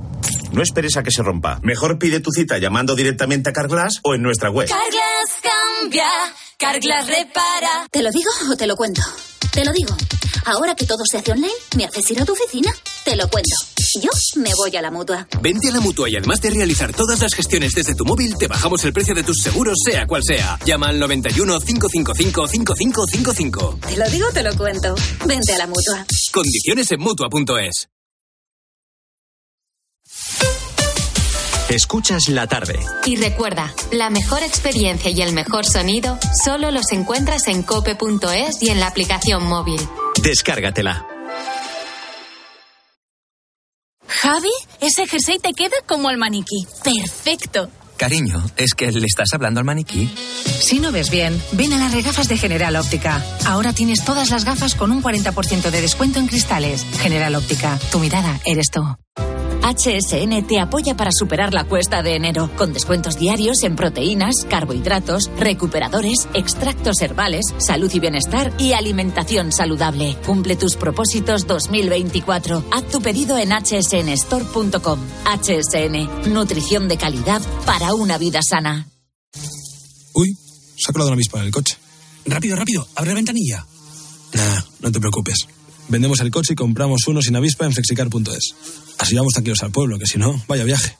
No 0.51 0.63
esperes 0.63 0.97
a 0.97 1.03
que 1.03 1.11
se 1.11 1.21
rompa. 1.21 1.59
Mejor 1.63 1.99
pide 1.99 2.19
tu 2.19 2.31
cita 2.31 2.57
llamando 2.57 2.95
directamente 2.95 3.49
a 3.49 3.53
Carglass 3.53 3.99
o 4.03 4.15
en 4.15 4.21
nuestra 4.21 4.49
web. 4.49 4.67
Carglass 4.67 5.41
cambia, 5.41 6.07
Carglass 6.57 7.07
repara. 7.07 7.87
¿Te 7.91 8.01
lo 8.01 8.09
digo 8.11 8.31
o 8.51 8.55
te 8.55 8.67
lo 8.67 8.75
cuento? 8.75 9.01
Te 9.51 9.63
lo 9.63 9.71
digo. 9.71 9.95
Ahora 10.45 10.75
que 10.75 10.85
todo 10.85 11.03
se 11.09 11.17
hace 11.17 11.31
online, 11.31 11.53
¿me 11.77 11.85
haces 11.85 12.09
ir 12.11 12.21
a 12.21 12.25
tu 12.25 12.33
oficina? 12.33 12.71
Te 13.03 13.15
lo 13.15 13.29
cuento. 13.29 13.55
Yo 14.01 14.09
me 14.35 14.51
voy 14.55 14.75
a 14.75 14.81
la 14.81 14.91
mutua. 14.91 15.27
Vente 15.41 15.69
a 15.69 15.71
la 15.71 15.81
mutua 15.81 16.09
y 16.09 16.15
además 16.15 16.41
de 16.41 16.51
realizar 16.51 16.93
todas 16.93 17.19
las 17.19 17.33
gestiones 17.33 17.73
desde 17.73 17.95
tu 17.95 18.05
móvil, 18.05 18.35
te 18.37 18.47
bajamos 18.47 18.83
el 18.83 18.93
precio 18.93 19.15
de 19.15 19.23
tus 19.23 19.41
seguros, 19.41 19.77
sea 19.83 20.05
cual 20.05 20.23
sea. 20.23 20.59
Llama 20.65 20.89
al 20.89 20.99
91 20.99 21.59
555 21.59 22.47
5555. 22.47 23.79
Te 23.87 23.97
lo 23.97 24.09
digo, 24.09 24.27
te 24.31 24.43
lo 24.43 24.55
cuento. 24.55 24.95
Vente 25.25 25.53
a 25.53 25.57
la 25.57 25.67
mutua. 25.67 26.05
Condiciones 26.31 26.91
en 26.91 26.99
mutua.es. 26.99 27.89
Escuchas 31.69 32.29
la 32.29 32.47
tarde. 32.47 32.79
Y 33.05 33.15
recuerda, 33.17 33.71
la 33.91 34.09
mejor 34.09 34.41
experiencia 34.41 35.11
y 35.11 35.21
el 35.21 35.33
mejor 35.33 35.67
sonido 35.67 36.17
solo 36.43 36.71
los 36.71 36.91
encuentras 36.91 37.47
en 37.47 37.61
cope.es 37.61 38.63
y 38.63 38.69
en 38.69 38.79
la 38.79 38.87
aplicación 38.87 39.45
móvil. 39.45 39.79
Descárgatela. 40.23 41.05
Javi, 44.07 44.49
ese 44.81 45.05
jersey 45.05 45.37
te 45.37 45.53
queda 45.53 45.75
como 45.85 46.09
el 46.09 46.17
maniquí. 46.17 46.65
Perfecto. 46.83 47.69
Cariño, 47.97 48.43
¿es 48.57 48.73
que 48.73 48.91
le 48.91 49.05
estás 49.05 49.33
hablando 49.33 49.59
al 49.59 49.65
maniquí? 49.65 50.09
Si 50.63 50.79
no 50.79 50.91
ves 50.91 51.11
bien, 51.11 51.39
ven 51.51 51.73
a 51.73 51.77
las 51.77 51.93
regafas 51.93 52.27
de 52.27 52.37
General 52.37 52.75
Óptica. 52.77 53.23
Ahora 53.45 53.73
tienes 53.73 54.03
todas 54.03 54.31
las 54.31 54.43
gafas 54.43 54.73
con 54.73 54.91
un 54.91 55.03
40% 55.03 55.69
de 55.69 55.81
descuento 55.81 56.17
en 56.17 56.27
cristales. 56.27 56.83
General 56.99 57.35
Óptica, 57.35 57.77
tu 57.91 57.99
mirada 57.99 58.39
eres 58.45 58.71
tú. 58.71 58.81
HSN 59.69 60.47
te 60.47 60.59
apoya 60.59 60.95
para 60.95 61.11
superar 61.11 61.53
la 61.53 61.63
cuesta 61.63 62.01
de 62.01 62.15
enero, 62.15 62.49
con 62.57 62.73
descuentos 62.73 63.19
diarios 63.19 63.61
en 63.63 63.75
proteínas, 63.75 64.45
carbohidratos, 64.49 65.29
recuperadores, 65.37 66.27
extractos 66.33 67.01
herbales, 67.01 67.45
salud 67.59 67.91
y 67.93 67.99
bienestar 67.99 68.51
y 68.57 68.73
alimentación 68.73 69.51
saludable. 69.51 70.17
Cumple 70.25 70.55
tus 70.55 70.75
propósitos 70.75 71.45
2024. 71.45 72.65
Haz 72.71 72.87
tu 72.87 72.99
pedido 72.99 73.37
en 73.37 73.51
hsnstore.com. 73.51 74.99
HSN, 75.25 76.33
nutrición 76.33 76.87
de 76.87 76.97
calidad 76.97 77.41
para 77.67 77.93
una 77.93 78.17
vida 78.17 78.41
sana. 78.41 78.87
Uy, 80.13 80.35
se 80.77 80.89
ha 80.89 80.93
colado 80.93 81.09
una 81.09 81.15
avispa 81.15 81.39
en 81.39 81.45
el 81.45 81.51
coche. 81.51 81.77
Rápido, 82.25 82.55
rápido, 82.55 82.87
abre 82.95 83.11
la 83.11 83.15
ventanilla. 83.15 83.65
Nah, 84.33 84.61
no 84.79 84.91
te 84.91 84.99
preocupes. 84.99 85.47
Vendemos 85.89 86.19
el 86.21 86.31
coche 86.31 86.53
y 86.53 86.55
compramos 86.55 87.01
uno 87.07 87.21
sin 87.21 87.35
avispa 87.35 87.65
en 87.65 87.73
flexicar.es. 87.73 88.55
Así 88.99 89.15
vamos 89.15 89.33
tranquilos 89.33 89.61
al 89.63 89.71
pueblo, 89.71 89.97
que 89.97 90.05
si 90.05 90.17
no, 90.17 90.41
vaya 90.47 90.63
viaje. 90.63 90.97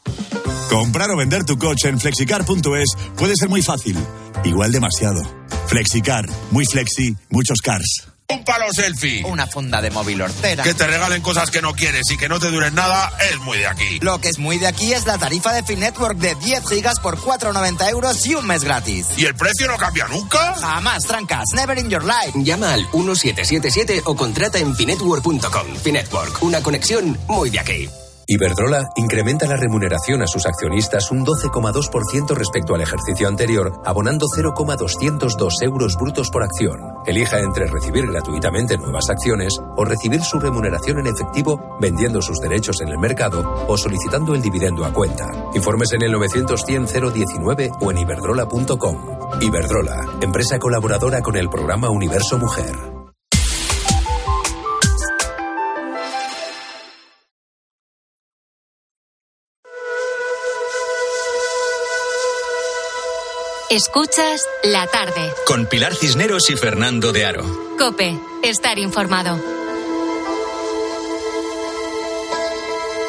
Comprar 0.69 1.09
o 1.11 1.17
vender 1.17 1.43
tu 1.45 1.57
coche 1.57 1.89
en 1.89 1.99
flexicar.es 1.99 2.89
puede 3.17 3.33
ser 3.35 3.49
muy 3.49 3.61
fácil. 3.61 3.95
Igual 4.43 4.71
demasiado. 4.71 5.21
Flexicar, 5.67 6.27
muy 6.51 6.65
flexi, 6.65 7.15
muchos 7.29 7.59
cars. 7.61 8.07
Un 8.31 8.43
palo 8.43 8.71
selfie. 8.71 9.23
Una 9.25 9.47
funda 9.47 9.81
de 9.81 9.89
móvil 9.89 10.21
hortera. 10.21 10.61
Que 10.61 10.75
te 10.75 10.85
regalen 10.85 11.19
cosas 11.19 11.49
que 11.49 11.63
no 11.63 11.73
quieres 11.73 12.11
y 12.11 12.17
que 12.17 12.29
no 12.29 12.39
te 12.39 12.51
duren 12.51 12.75
nada 12.75 13.11
es 13.31 13.39
muy 13.39 13.57
de 13.57 13.65
aquí. 13.65 13.99
Lo 14.01 14.21
que 14.21 14.29
es 14.29 14.37
muy 14.37 14.59
de 14.59 14.67
aquí 14.67 14.93
es 14.93 15.07
la 15.07 15.17
tarifa 15.17 15.51
de 15.51 15.63
Finetwork 15.63 16.15
de 16.19 16.35
10 16.35 16.69
gigas 16.69 16.99
por 16.99 17.17
4,90 17.17 17.89
euros 17.89 18.23
y 18.27 18.35
un 18.35 18.45
mes 18.45 18.63
gratis. 18.63 19.07
¿Y 19.17 19.25
el 19.25 19.33
precio 19.33 19.67
no 19.67 19.77
cambia 19.77 20.07
nunca? 20.07 20.53
Jamás, 20.61 21.05
trancas. 21.07 21.45
Never 21.55 21.79
in 21.79 21.89
your 21.89 22.03
life. 22.03 22.33
Llama 22.35 22.73
al 22.73 22.81
1777 22.93 24.03
o 24.05 24.15
contrata 24.15 24.59
en 24.59 24.75
finetwork.com. 24.75 25.75
Finetwork, 25.83 26.43
una 26.43 26.61
conexión 26.61 27.17
muy 27.27 27.49
de 27.49 27.59
aquí. 27.59 27.89
Iberdrola 28.31 28.89
incrementa 28.95 29.47
la 29.47 29.57
remuneración 29.57 30.21
a 30.21 30.27
sus 30.27 30.45
accionistas 30.45 31.09
un 31.09 31.25
12,2% 31.25 32.35
respecto 32.35 32.75
al 32.75 32.81
ejercicio 32.81 33.27
anterior, 33.27 33.81
abonando 33.83 34.27
0,202 34.31 35.61
euros 35.63 35.95
brutos 35.99 36.29
por 36.29 36.43
acción. 36.43 36.79
Elija 37.07 37.39
entre 37.39 37.65
recibir 37.65 38.05
gratuitamente 38.05 38.77
nuevas 38.77 39.09
acciones 39.09 39.59
o 39.75 39.83
recibir 39.83 40.21
su 40.21 40.39
remuneración 40.39 40.99
en 40.99 41.07
efectivo 41.07 41.75
vendiendo 41.81 42.21
sus 42.21 42.39
derechos 42.39 42.81
en 42.81 42.89
el 42.89 42.99
mercado 42.99 43.65
o 43.67 43.75
solicitando 43.79 44.35
el 44.35 44.43
dividendo 44.43 44.85
a 44.85 44.93
cuenta. 44.93 45.25
Informes 45.55 45.91
en 45.93 46.03
el 46.03 46.11
900 46.11 46.63
019 46.67 47.71
o 47.81 47.89
en 47.89 47.97
iberdrola.com. 47.97 49.41
Iberdrola, 49.41 50.19
empresa 50.21 50.59
colaboradora 50.59 51.23
con 51.23 51.35
el 51.35 51.49
programa 51.49 51.89
Universo 51.89 52.37
Mujer. 52.37 52.98
Escuchas 63.69 64.47
la 64.63 64.87
tarde. 64.87 65.31
Con 65.45 65.67
Pilar 65.67 65.93
Cisneros 65.93 66.49
y 66.49 66.55
Fernando 66.55 67.13
de 67.13 67.23
Aro. 67.23 67.43
Cope, 67.77 68.19
estar 68.41 68.79
informado. 68.79 69.39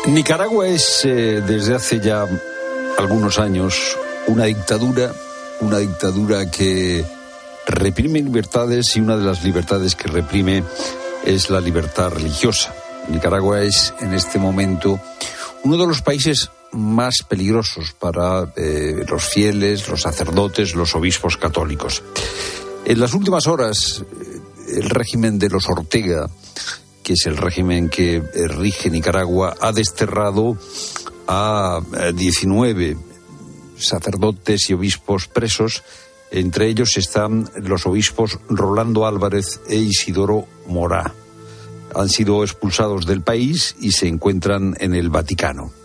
Nicaragua 0.09 0.69
es 0.69 1.01
eh, 1.07 1.41
desde 1.41 1.75
hace 1.75 2.01
ya 2.01 2.27
algunos 2.99 3.39
años 3.39 3.97
una 4.27 4.45
dictadura, 4.45 5.15
una 5.61 5.79
dictadura 5.79 6.51
que 6.51 7.07
reprime 7.67 8.21
libertades 8.21 8.95
y 8.97 9.01
una 9.01 9.17
de 9.17 9.25
las 9.25 9.43
libertades 9.43 9.95
que 9.95 10.09
reprime 10.09 10.63
es 11.25 11.49
la 11.49 11.63
libertad 11.63 12.11
religiosa. 12.11 12.75
Nicaragua 13.09 13.63
es 13.63 13.95
en 14.01 14.13
este 14.13 14.39
momento 14.39 15.01
uno 15.63 15.79
de 15.79 15.87
los 15.87 16.03
países 16.03 16.51
más 16.73 17.23
peligrosos 17.29 17.93
para 17.93 18.53
eh, 18.57 19.05
los 19.09 19.25
fieles, 19.25 19.89
los 19.89 20.03
sacerdotes, 20.03 20.75
los 20.75 20.95
obispos 20.95 21.37
católicos. 21.37 22.03
En 22.85 23.01
las 23.01 23.15
últimas 23.15 23.47
horas, 23.47 24.03
eh, 24.03 24.41
el 24.77 24.91
régimen 24.91 25.39
de 25.39 25.51
los 25.51 25.69
Ortega, 25.69 26.29
que 27.03 27.15
es 27.15 27.27
el 27.27 27.37
régimen 27.37 27.89
que 27.89 28.17
eh, 28.17 28.49
rige 28.49 28.91
Nicaragua, 28.91 29.57
ha 29.61 29.73
desterrado 29.73 30.57
a 31.27 31.81
19 32.15 32.97
sacerdotes 33.79 34.69
y 34.71 34.75
obispos 34.75 35.29
presos. 35.29 35.83
Entre 36.31 36.69
ellos 36.69 36.97
están 36.97 37.51
los 37.57 37.87
obispos 37.87 38.39
Rolando 38.49 39.07
Álvarez 39.07 39.61
e 39.69 39.77
Isidoro 39.77 40.47
Morá. 40.67 41.15
Han 41.95 42.09
sido 42.09 42.45
expulsados 42.45 43.07
del 43.07 43.23
país 43.23 43.75
y 43.81 43.93
se 43.93 44.07
encuentran 44.07 44.77
en 44.79 44.95
el 44.95 45.09
Vaticano. 45.09 45.80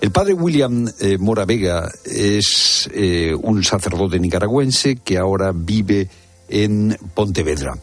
El 0.00 0.12
padre 0.12 0.32
William 0.32 0.90
eh, 0.98 1.18
Mora 1.18 1.44
Vega 1.44 1.92
es 2.04 2.88
eh, 2.94 3.34
un 3.34 3.62
sacerdote 3.62 4.18
nicaragüense 4.18 4.96
que 4.96 5.18
ahora 5.18 5.52
vive 5.54 6.08
en 6.48 6.96
Pontevedra. 7.14 7.78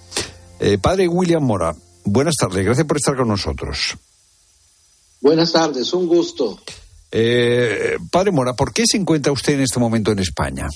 Eh, 0.59 0.79
padre 0.79 1.07
William 1.07 1.43
Mora, 1.43 1.75
buenas 2.05 2.33
tardes, 2.35 2.65
gracias 2.65 2.87
por 2.87 2.97
estar 2.97 3.15
con 3.15 3.27
nosotros. 3.27 3.95
Buenas 5.21 5.51
tardes, 5.51 5.93
un 5.93 6.07
gusto. 6.07 6.59
padre 7.11 8.31
Mora, 8.31 8.53
¿por 8.55 8.73
qué 8.73 8.83
se 8.89 8.97
encuentra 8.97 9.31
usted 9.31 9.53
en 9.53 9.61
este 9.61 9.79
momento 9.79 10.11
en 10.11 10.19
España? 10.19 10.67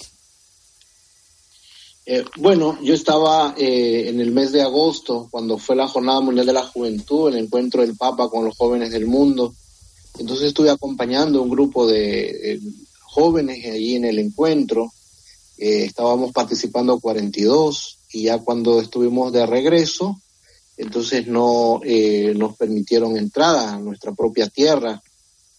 bueno, 2.38 2.78
yo 2.84 2.94
estaba 2.94 3.56
en 3.58 4.20
el 4.20 4.32
mes 4.32 4.52
de 4.52 4.62
agosto, 4.62 5.30
cuando 5.32 5.58
fue 5.58 5.78
la 5.78 5.88
Jornada 5.88 6.20
Mundial 6.20 6.46
de 6.46 6.52
la 6.54 6.64
Juventud, 6.64 7.30
el 7.30 7.38
encuentro 7.38 7.82
del 7.82 7.96
Papa 7.96 8.30
con 8.30 8.44
los 8.44 8.58
jóvenes 8.58 8.92
del 8.92 9.06
mundo 9.08 9.56
Entonces 10.20 10.48
estuve 10.48 10.70
acompañando 10.70 11.42
un 11.42 11.50
grupo 11.50 11.88
de 11.88 12.60
jóvenes 13.12 13.66
allí 13.66 13.96
en 13.96 14.06
el 14.06 14.20
encuentro. 14.20 14.92
Eh, 15.58 15.84
estábamos 15.84 16.32
participando 16.32 17.00
42 17.00 18.00
y 18.14 18.24
ya 18.24 18.40
cuando 18.40 18.82
estuvimos 18.82 19.34
de 19.34 19.46
regreso, 19.46 20.20
entonces 20.78 21.28
no 21.28 21.82
eh, 21.84 22.34
nos 22.36 22.56
permitieron 22.56 23.18
entrada 23.18 23.74
a 23.74 23.80
nuestra 23.80 24.14
propia 24.14 24.48
tierra. 24.48 25.02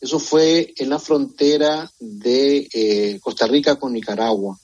Eso 0.01 0.19
fue 0.19 0.73
en 0.77 0.89
la 0.89 0.99
frontera 0.99 1.89
de 2.01 2.69
eh, 2.73 3.21
Costa 3.23 3.47
Rica 3.47 3.77
con 3.77 3.93
Nicaragua. 3.93 4.59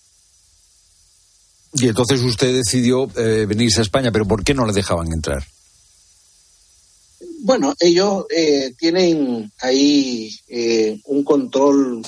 Y 1.74 1.86
entonces 1.86 2.22
usted 2.22 2.56
decidió 2.56 3.06
venirse 3.06 3.80
a 3.80 3.82
España, 3.82 4.10
pero 4.10 4.26
¿por 4.26 4.42
qué 4.42 4.54
no 4.54 4.66
le 4.66 4.72
dejaban 4.72 5.12
entrar? 5.12 5.44
Bueno, 7.40 7.74
ellos 7.78 8.26
tienen 8.78 9.52
ahí 9.60 10.30
un 11.04 11.22
control 11.24 12.02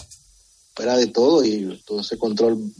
fuera 0.74 0.96
de 0.96 1.08
todo 1.08 1.44
y 1.44 1.80
todo 1.86 2.00
ese 2.00 2.18
control 2.18 2.72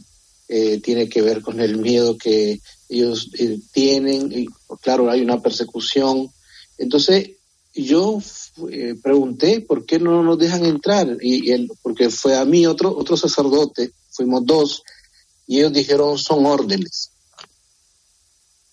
eh, 0.53 0.81
tiene 0.81 1.07
que 1.07 1.21
ver 1.21 1.41
con 1.41 1.61
el 1.61 1.77
miedo 1.77 2.17
que 2.17 2.59
ellos 2.89 3.29
eh, 3.39 3.57
tienen. 3.71 4.31
Y, 4.33 4.47
claro, 4.81 5.09
hay 5.09 5.21
una 5.21 5.39
persecución. 5.39 6.29
Entonces, 6.77 7.29
yo 7.73 8.21
eh, 8.69 8.95
pregunté 9.01 9.61
por 9.61 9.85
qué 9.85 9.97
no 9.97 10.21
nos 10.23 10.37
dejan 10.37 10.65
entrar. 10.65 11.15
Y, 11.21 11.51
él, 11.51 11.71
porque 11.81 12.09
fue 12.09 12.37
a 12.37 12.43
mí 12.43 12.65
otro, 12.65 12.93
otro 12.93 13.15
sacerdote, 13.15 13.91
fuimos 14.09 14.45
dos, 14.45 14.83
y 15.47 15.59
ellos 15.59 15.71
dijeron 15.71 16.17
son 16.17 16.45
órdenes. 16.45 17.11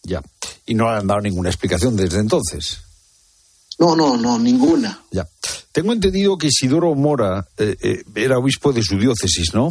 Ya. 0.02 0.20
Y 0.66 0.74
no 0.74 0.88
han 0.88 1.06
dado 1.06 1.20
ninguna 1.20 1.48
explicación 1.48 1.94
desde 1.94 2.18
entonces. 2.18 2.78
No, 3.78 3.94
no, 3.94 4.16
no, 4.16 4.38
ninguna. 4.38 5.02
Ya. 5.10 5.28
Tengo 5.72 5.92
entendido 5.92 6.36
que 6.36 6.48
Isidoro 6.48 6.94
Mora 6.94 7.46
era 8.14 8.38
obispo 8.38 8.72
de 8.72 8.82
su 8.82 8.98
diócesis, 8.98 9.54
¿no? 9.54 9.70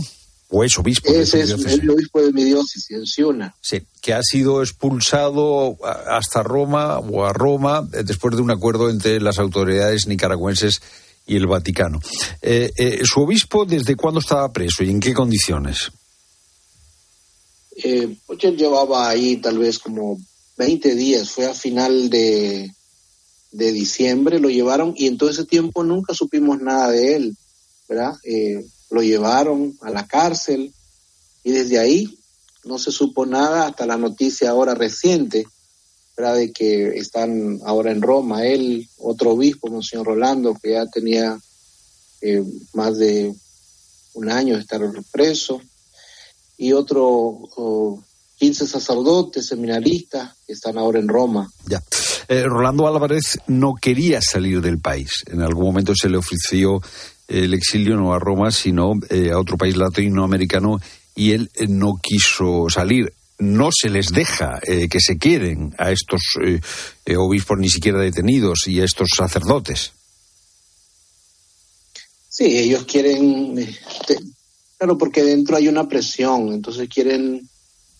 o 0.49 0.63
es 0.63 0.77
obispo. 0.77 1.11
Ese 1.11 1.41
es 1.41 1.51
el 1.51 1.89
obispo 1.89 2.21
de 2.21 2.31
mi 2.31 2.43
diócesis, 2.43 2.91
en 2.91 3.05
Ciuna. 3.05 3.55
Sí, 3.61 3.81
que 4.01 4.13
ha 4.13 4.21
sido 4.23 4.61
expulsado 4.61 5.77
hasta 5.83 6.43
Roma 6.43 6.99
o 6.99 7.25
a 7.25 7.33
Roma 7.33 7.87
eh, 7.93 8.03
después 8.03 8.35
de 8.35 8.41
un 8.41 8.51
acuerdo 8.51 8.89
entre 8.89 9.19
las 9.19 9.39
autoridades 9.39 10.07
nicaragüenses 10.07 10.81
y 11.25 11.35
el 11.35 11.47
Vaticano. 11.47 11.99
Eh, 12.41 12.71
eh, 12.77 13.01
¿Su 13.03 13.21
obispo 13.21 13.65
desde 13.65 13.95
cuándo 13.95 14.21
estaba 14.21 14.51
preso 14.51 14.83
y 14.83 14.89
en 14.89 14.99
qué 14.99 15.13
condiciones? 15.13 15.91
pues 18.25 18.43
él 18.43 18.57
llevaba 18.57 19.07
ahí 19.07 19.37
tal 19.37 19.59
vez 19.59 19.77
como 19.77 20.17
20 20.57 20.95
días, 20.95 21.29
fue 21.29 21.45
a 21.45 21.53
final 21.53 22.09
de, 22.09 22.71
de 23.57 23.71
diciembre, 23.71 24.39
lo 24.39 24.49
llevaron 24.49 24.93
y 24.95 25.07
en 25.07 25.17
todo 25.17 25.29
ese 25.29 25.45
tiempo 25.45 25.83
nunca 25.83 26.13
supimos 26.13 26.61
nada 26.61 26.91
de 26.91 27.15
él, 27.15 27.37
¿verdad? 27.89 28.13
lo 28.89 29.01
llevaron 29.01 29.77
a 29.81 29.89
la 29.89 30.07
cárcel 30.07 30.73
y 31.43 31.51
desde 31.51 31.79
ahí 31.79 32.17
no 32.63 32.77
se 32.77 32.91
supo 32.91 33.25
nada 33.25 33.67
hasta 33.67 33.85
la 33.85 33.97
noticia 33.97 34.49
ahora 34.49 34.75
reciente, 34.75 35.45
¿verdad? 36.15 36.35
de 36.35 36.51
que 36.51 36.97
están 36.97 37.59
ahora 37.65 37.91
en 37.91 38.01
Roma. 38.01 38.45
Él, 38.45 38.87
otro 38.97 39.31
obispo, 39.31 39.69
Monseñor 39.69 40.07
Rolando, 40.07 40.55
que 40.61 40.71
ya 40.71 40.85
tenía 40.85 41.39
eh, 42.21 42.43
más 42.73 42.97
de 42.97 43.33
un 44.13 44.29
año 44.29 44.55
de 44.55 44.61
estar 44.61 44.81
preso, 45.11 45.61
y 46.57 46.73
otro 46.73 48.03
15 48.37 48.67
sacerdotes, 48.67 49.45
seminaristas, 49.45 50.35
que 50.45 50.53
están 50.53 50.77
ahora 50.77 50.99
en 50.99 51.07
Roma. 51.07 51.51
Ya. 51.67 51.81
Eh, 52.29 52.43
Rolando 52.43 52.87
Álvarez 52.87 53.39
no 53.47 53.75
quería 53.75 54.19
salir 54.21 54.61
del 54.61 54.79
país. 54.79 55.23
En 55.27 55.41
algún 55.41 55.65
momento 55.65 55.93
se 55.95 56.09
le 56.09 56.17
ofreció 56.17 56.81
el 57.27 57.53
exilio 57.53 57.97
no 57.97 58.13
a 58.13 58.19
Roma, 58.19 58.51
sino 58.51 58.93
eh, 59.09 59.31
a 59.31 59.39
otro 59.39 59.57
país 59.57 59.75
latinoamericano 59.75 60.79
y 61.15 61.31
él 61.31 61.49
eh, 61.55 61.67
no 61.67 61.99
quiso 62.01 62.69
salir. 62.69 63.13
No 63.39 63.69
se 63.71 63.89
les 63.89 64.07
deja 64.07 64.59
eh, 64.63 64.87
que 64.89 64.99
se 64.99 65.17
quieren 65.17 65.75
a 65.77 65.91
estos 65.91 66.21
obispos 67.17 67.57
ni 67.59 67.69
siquiera 67.69 67.99
detenidos 67.99 68.67
y 68.67 68.79
a 68.81 68.85
estos 68.85 69.09
sacerdotes. 69.15 69.91
Sí, 72.29 72.57
ellos 72.57 72.85
quieren, 72.85 73.55
claro, 74.77 74.97
porque 74.97 75.23
dentro 75.23 75.55
hay 75.55 75.67
una 75.67 75.87
presión, 75.87 76.51
entonces 76.53 76.89
quieren 76.89 77.47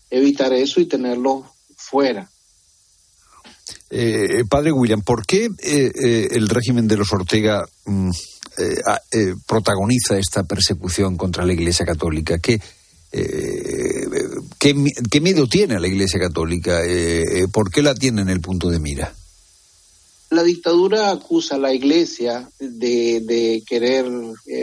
evitar 0.10 0.54
eso 0.54 0.80
y 0.80 0.86
tenerlo 0.86 1.46
fuera. 1.76 2.30
Padre 4.50 4.72
William, 4.72 5.02
¿por 5.02 5.26
qué 5.26 5.50
el 5.62 6.50
régimen 6.50 6.88
de 6.88 6.98
los 6.98 7.12
Ortega 7.14 7.66
mm, 7.86 8.12
eh, 8.60 8.82
eh, 9.12 9.36
protagoniza 9.46 10.18
esta 10.18 10.44
persecución 10.44 11.16
contra 11.16 11.46
la 11.46 11.54
Iglesia 11.54 11.86
Católica? 11.86 12.40
¿Qué, 12.40 12.60
eh, 13.12 14.08
qué, 14.58 15.22
miedo 15.22 15.48
tiene 15.48 15.80
la 15.80 15.88
Iglesia 15.88 16.20
Católica? 16.20 16.82
¿Por 17.54 17.70
qué 17.70 17.84
la 17.84 17.94
tiene 17.94 18.24
en 18.24 18.30
el 18.30 18.42
punto 18.42 18.70
de 18.70 18.80
mira? 18.80 19.14
La 20.32 20.42
dictadura 20.42 21.12
acusa 21.12 21.56
a 21.56 21.60
la 21.60 21.72
Iglesia 21.72 22.50
de, 22.60 23.62
querer 23.68 24.06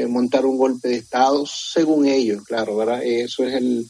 montar 0.08 0.44
un 0.44 0.58
golpe 0.58 0.88
de 0.88 0.96
Estado, 0.96 1.46
según 1.46 2.06
ellos, 2.06 2.42
claro, 2.42 2.76
¿verdad? 2.76 3.00
Eso 3.04 3.44
es 3.44 3.54
el, 3.54 3.86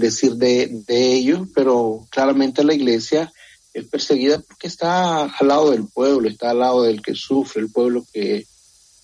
decir 0.00 0.36
de, 0.36 0.70
de 0.86 1.12
ellos, 1.12 1.46
pero 1.54 2.06
claramente 2.10 2.64
la 2.64 2.72
Iglesia 2.72 3.30
es 3.76 3.86
perseguida 3.86 4.38
porque 4.40 4.68
está 4.68 5.24
al 5.24 5.48
lado 5.48 5.70
del 5.70 5.86
pueblo, 5.86 6.28
está 6.28 6.50
al 6.50 6.60
lado 6.60 6.82
del 6.82 7.02
que 7.02 7.14
sufre, 7.14 7.60
el 7.62 7.70
pueblo 7.70 8.04
que, 8.12 8.46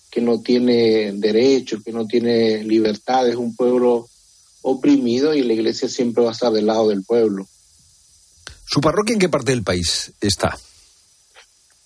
que 0.09 0.21
no 0.21 0.41
tiene 0.41 1.11
derechos, 1.13 1.83
que 1.83 1.91
no 1.91 2.07
tiene 2.07 2.63
libertad, 2.63 3.29
es 3.29 3.35
un 3.35 3.55
pueblo 3.55 4.07
oprimido 4.63 5.33
y 5.33 5.43
la 5.43 5.53
iglesia 5.53 5.87
siempre 5.87 6.23
va 6.23 6.29
a 6.29 6.33
estar 6.33 6.51
del 6.51 6.65
lado 6.65 6.89
del 6.89 7.03
pueblo. 7.03 7.47
¿Su 8.65 8.81
parroquia 8.81 9.13
en 9.13 9.19
qué 9.19 9.29
parte 9.29 9.51
del 9.51 9.63
país 9.63 10.11
está? 10.19 10.57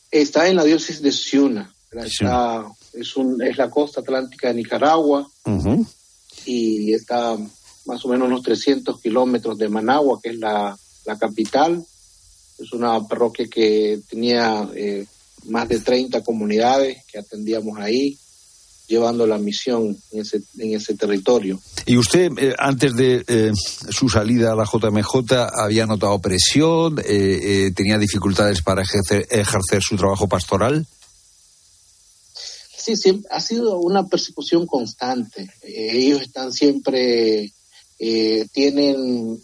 Está 0.10 0.48
en 0.48 0.56
la 0.56 0.64
diócesis 0.64 1.02
de 1.02 1.12
Ciuna. 1.12 1.74
es, 2.94 3.18
un, 3.18 3.42
es 3.42 3.58
la 3.58 3.70
costa 3.70 4.00
atlántica 4.00 4.48
de 4.48 4.54
Nicaragua 4.54 5.30
y 6.46 6.94
está 6.94 7.36
más 7.86 8.06
o 8.06 8.08
menos 8.08 8.28
unos 8.28 8.44
300 8.44 9.02
kilómetros 9.02 9.58
de 9.58 9.68
Managua, 9.68 10.20
que 10.22 10.30
es 10.30 10.38
la, 10.38 10.78
capital. 11.20 11.84
Es 12.60 12.74
una 12.74 13.08
parroquia 13.08 13.48
que 13.48 14.00
tenía 14.10 14.68
eh, 14.76 15.06
más 15.46 15.68
de 15.70 15.80
30 15.80 16.24
comunidades 16.24 17.04
que 17.06 17.20
atendíamos 17.20 17.78
ahí, 17.80 18.18
llevando 18.88 19.28
la 19.28 19.38
misión 19.38 19.98
en 20.12 20.22
ese, 20.22 20.42
en 20.58 20.74
ese 20.76 20.96
territorio. 20.96 21.60
¿Y 21.86 21.98
usted, 21.98 22.32
eh, 22.38 22.56
antes 22.58 22.96
de 22.96 23.24
eh, 23.28 23.52
su 23.54 24.10
salida 24.10 24.54
a 24.54 24.56
la 24.56 24.66
JMJ, 24.66 25.34
había 25.54 25.86
notado 25.86 26.20
presión? 26.20 26.98
Eh, 27.04 27.72
¿Tenía 27.76 27.98
dificultades 27.98 28.62
para 28.62 28.84
ejercer, 28.84 29.28
ejercer 29.30 29.82
su 29.82 29.98
trabajo 29.98 30.28
pastoral? 30.28 30.86
Sí, 32.78 32.96
siempre, 32.96 33.28
ha 33.32 33.42
sido 33.42 33.78
una 33.80 34.08
persecución 34.08 34.66
constante. 34.66 35.50
ellos 35.62 36.22
están 36.22 36.54
siempre 36.54 37.52
tienen 37.98 39.42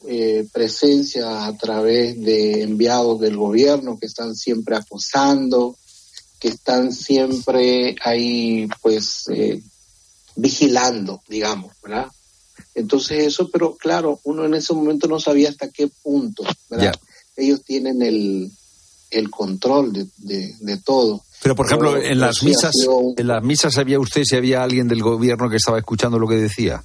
presencia 0.52 1.46
a 1.46 1.58
través 1.58 2.20
de 2.22 2.62
enviados 2.62 3.20
del 3.20 3.36
gobierno 3.36 3.98
que 4.00 4.06
están 4.06 4.36
siempre 4.36 4.76
acosando, 4.76 5.76
que 6.44 6.50
están 6.50 6.92
siempre 6.92 7.96
ahí, 8.04 8.68
pues, 8.82 9.30
eh, 9.30 9.64
vigilando, 10.36 11.22
digamos, 11.30 11.72
¿verdad? 11.82 12.08
Entonces 12.76 13.28
eso, 13.28 13.50
pero 13.50 13.78
claro, 13.78 14.20
uno 14.26 14.44
en 14.44 14.54
ese 14.56 14.74
momento 14.74 15.08
no 15.08 15.22
sabía 15.22 15.48
hasta 15.48 15.70
qué 15.70 15.88
punto, 15.88 16.44
¿verdad? 16.70 16.94
Ellos 17.38 17.64
tienen 17.64 18.02
el, 18.02 18.52
el 19.10 19.30
control 19.30 19.94
de, 19.94 20.54
de, 20.60 20.78
todo. 20.84 21.24
Pero, 21.42 21.56
por 21.56 21.66
ejemplo, 21.66 21.96
en 21.96 22.20
las 22.20 22.44
misas, 22.44 22.74
en 23.16 23.28
las 23.28 23.42
misas 23.42 23.76
sabía 23.76 24.02
usted 24.02 24.24
si 24.26 24.36
había 24.36 24.64
alguien 24.64 24.90
del 24.90 25.02
gobierno 25.02 25.50
que 25.50 25.56
estaba 25.56 25.78
escuchando 25.78 26.20
lo 26.20 26.28
que 26.28 26.36
decía. 26.36 26.84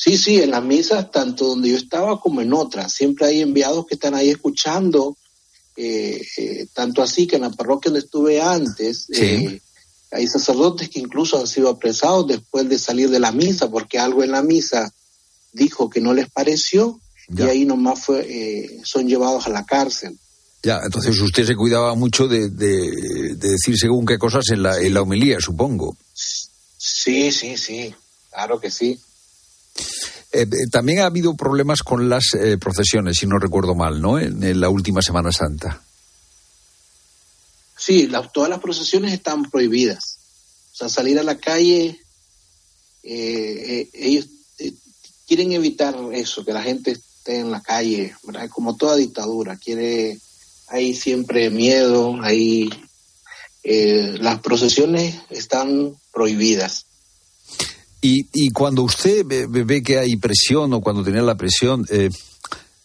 Sí, 0.00 0.16
sí, 0.16 0.40
en 0.40 0.52
las 0.52 0.62
misas, 0.62 1.10
tanto 1.10 1.44
donde 1.44 1.70
yo 1.70 1.76
estaba 1.76 2.20
como 2.20 2.40
en 2.40 2.52
otras, 2.52 2.92
siempre 2.92 3.26
hay 3.26 3.40
enviados 3.40 3.84
que 3.84 3.96
están 3.96 4.14
ahí 4.14 4.30
escuchando 4.30 5.16
eh, 5.74 6.24
eh, 6.36 6.66
tanto 6.72 7.02
así 7.02 7.26
que 7.26 7.34
en 7.34 7.42
la 7.42 7.50
parroquia 7.50 7.90
donde 7.90 8.04
estuve 8.04 8.40
antes, 8.40 9.06
eh, 9.10 9.60
hay 10.12 10.26
sacerdotes 10.28 10.88
que 10.88 11.00
incluso 11.00 11.36
han 11.36 11.48
sido 11.48 11.68
apresados 11.68 12.28
después 12.28 12.68
de 12.68 12.78
salir 12.78 13.10
de 13.10 13.18
la 13.18 13.32
misa, 13.32 13.68
porque 13.68 13.98
algo 13.98 14.22
en 14.22 14.30
la 14.30 14.42
misa 14.42 14.92
dijo 15.52 15.90
que 15.90 16.00
no 16.00 16.14
les 16.14 16.30
pareció 16.30 17.00
y 17.36 17.42
ahí 17.42 17.64
nomás 17.64 18.04
fue, 18.04 18.80
son 18.84 19.08
llevados 19.08 19.48
a 19.48 19.50
la 19.50 19.66
cárcel. 19.66 20.16
Ya, 20.62 20.78
entonces 20.84 21.20
usted 21.20 21.44
se 21.44 21.56
cuidaba 21.56 21.96
mucho 21.96 22.28
de, 22.28 22.48
decir 22.50 23.76
según 23.76 24.06
qué 24.06 24.16
cosas 24.16 24.48
en 24.50 24.62
la, 24.62 24.80
en 24.80 24.94
la 24.94 25.02
homilía, 25.02 25.40
supongo. 25.40 25.96
Sí, 26.14 27.32
sí, 27.32 27.56
sí, 27.56 27.92
claro 28.30 28.60
que 28.60 28.70
sí. 28.70 29.00
Eh, 30.30 30.42
eh, 30.42 30.46
también 30.70 31.00
ha 31.00 31.06
habido 31.06 31.34
problemas 31.34 31.82
con 31.82 32.08
las 32.08 32.34
eh, 32.34 32.58
procesiones, 32.58 33.16
si 33.18 33.26
no 33.26 33.38
recuerdo 33.38 33.74
mal, 33.74 34.00
¿no? 34.00 34.18
En, 34.18 34.60
la 34.60 34.68
última 34.68 35.00
Semana 35.00 35.32
Santa. 35.32 35.82
Sí, 37.76 38.10
todas 38.32 38.50
las 38.50 38.60
procesiones 38.60 39.12
están 39.12 39.50
prohibidas. 39.50 40.18
sea, 40.72 40.88
salir 40.88 41.18
a 41.18 41.22
la 41.22 41.38
calle, 41.38 41.98
eh, 43.02 43.88
ellos 43.94 44.26
quieren 45.26 45.52
evitar 45.52 45.96
eso, 46.12 46.44
que 46.44 46.52
la 46.52 46.62
gente 46.62 46.90
esté 46.90 47.38
en 47.38 47.50
la 47.50 47.62
calle, 47.62 48.14
¿verdad? 48.24 48.48
Como 48.50 48.76
toda 48.76 48.96
dictadura, 48.96 49.56
quiere, 49.56 50.18
hay 50.66 50.94
siempre 50.94 51.48
miedo, 51.50 52.18
hay, 52.20 52.68
las 53.62 54.40
procesiones 54.40 55.14
están 55.30 55.96
prohibidas. 56.12 56.87
Y, 58.00 58.26
y 58.32 58.50
cuando 58.50 58.82
usted 58.82 59.24
ve, 59.26 59.82
que 59.82 59.98
hay 59.98 60.16
presión 60.16 60.72
o 60.72 60.80
cuando 60.80 61.02
tenía 61.02 61.22
la 61.22 61.36
presión, 61.36 61.84
eh, 61.90 62.10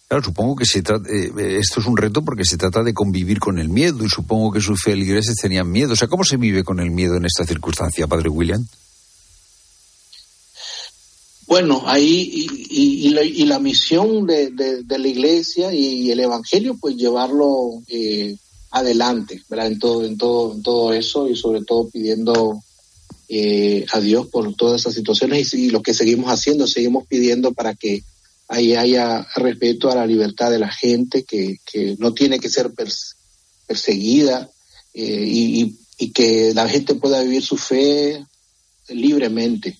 claro, 0.07 0.23
supongo 0.23 0.55
que 0.55 0.65
se 0.65 0.81
trata, 0.81 1.07
eh, 1.09 1.57
esto 1.59 1.79
es 1.79 1.85
un 1.85 1.97
reto 1.97 2.23
porque 2.23 2.45
se 2.45 2.57
trata 2.57 2.81
de 2.81 2.93
convivir 2.93 3.39
con 3.39 3.59
el 3.59 3.69
miedo 3.69 4.03
y 4.03 4.09
supongo 4.09 4.51
que 4.51 4.61
sus 4.61 4.81
feligreses 4.81 5.35
tenían 5.35 5.69
miedo. 5.69 5.93
O 5.93 5.95
sea, 5.95 6.07
¿cómo 6.07 6.23
se 6.23 6.37
vive 6.37 6.63
con 6.63 6.79
el 6.79 6.89
miedo 6.89 7.15
en 7.17 7.25
esta 7.25 7.45
circunstancia, 7.45 8.07
Padre 8.07 8.29
William? 8.29 8.65
Bueno, 11.45 11.83
ahí 11.85 12.47
y, 12.71 13.09
y, 13.09 13.45
la, 13.45 13.59
misión 13.59 14.25
de, 14.25 14.49
de, 14.49 14.97
la 14.97 15.07
iglesia 15.07 15.71
y, 15.71 16.09
el 16.09 16.21
evangelio, 16.21 16.77
pues 16.79 16.95
llevarlo 16.95 17.83
eh, 17.87 18.35
adelante, 18.71 19.43
¿verdad? 19.49 19.67
En 19.67 19.77
todo, 19.77 20.03
en 20.03 20.17
todo, 20.17 20.53
en 20.53 20.63
todo 20.63 20.93
eso 20.93 21.29
y 21.29 21.35
sobre 21.35 21.63
todo 21.63 21.89
pidiendo 21.89 22.63
eh, 23.29 23.85
a 23.93 23.99
Dios 24.01 24.27
por 24.27 24.53
todas 24.55 24.81
esas 24.81 24.93
situaciones 24.93 25.53
y, 25.53 25.69
lo 25.69 25.81
que 25.81 25.93
seguimos 25.93 26.29
haciendo, 26.29 26.67
seguimos 26.67 27.07
pidiendo 27.07 27.53
para 27.53 27.73
que 27.73 28.03
ahí 28.49 28.75
haya 28.75 29.25
respeto 29.35 29.89
a 29.89 29.95
la 29.95 30.05
libertad 30.05 30.51
de 30.51 30.59
la 30.59 30.69
gente, 30.69 31.23
que, 31.23 31.57
no 31.99 32.13
tiene 32.13 32.39
que 32.39 32.49
ser 32.49 32.71
perseguida 33.65 34.49
eh, 34.93 35.23
y, 35.25 35.77
que 36.13 36.53
la 36.53 36.67
gente 36.67 36.95
pueda 36.95 37.23
vivir 37.23 37.41
su 37.41 37.55
fe 37.55 38.25
libremente. 38.89 39.79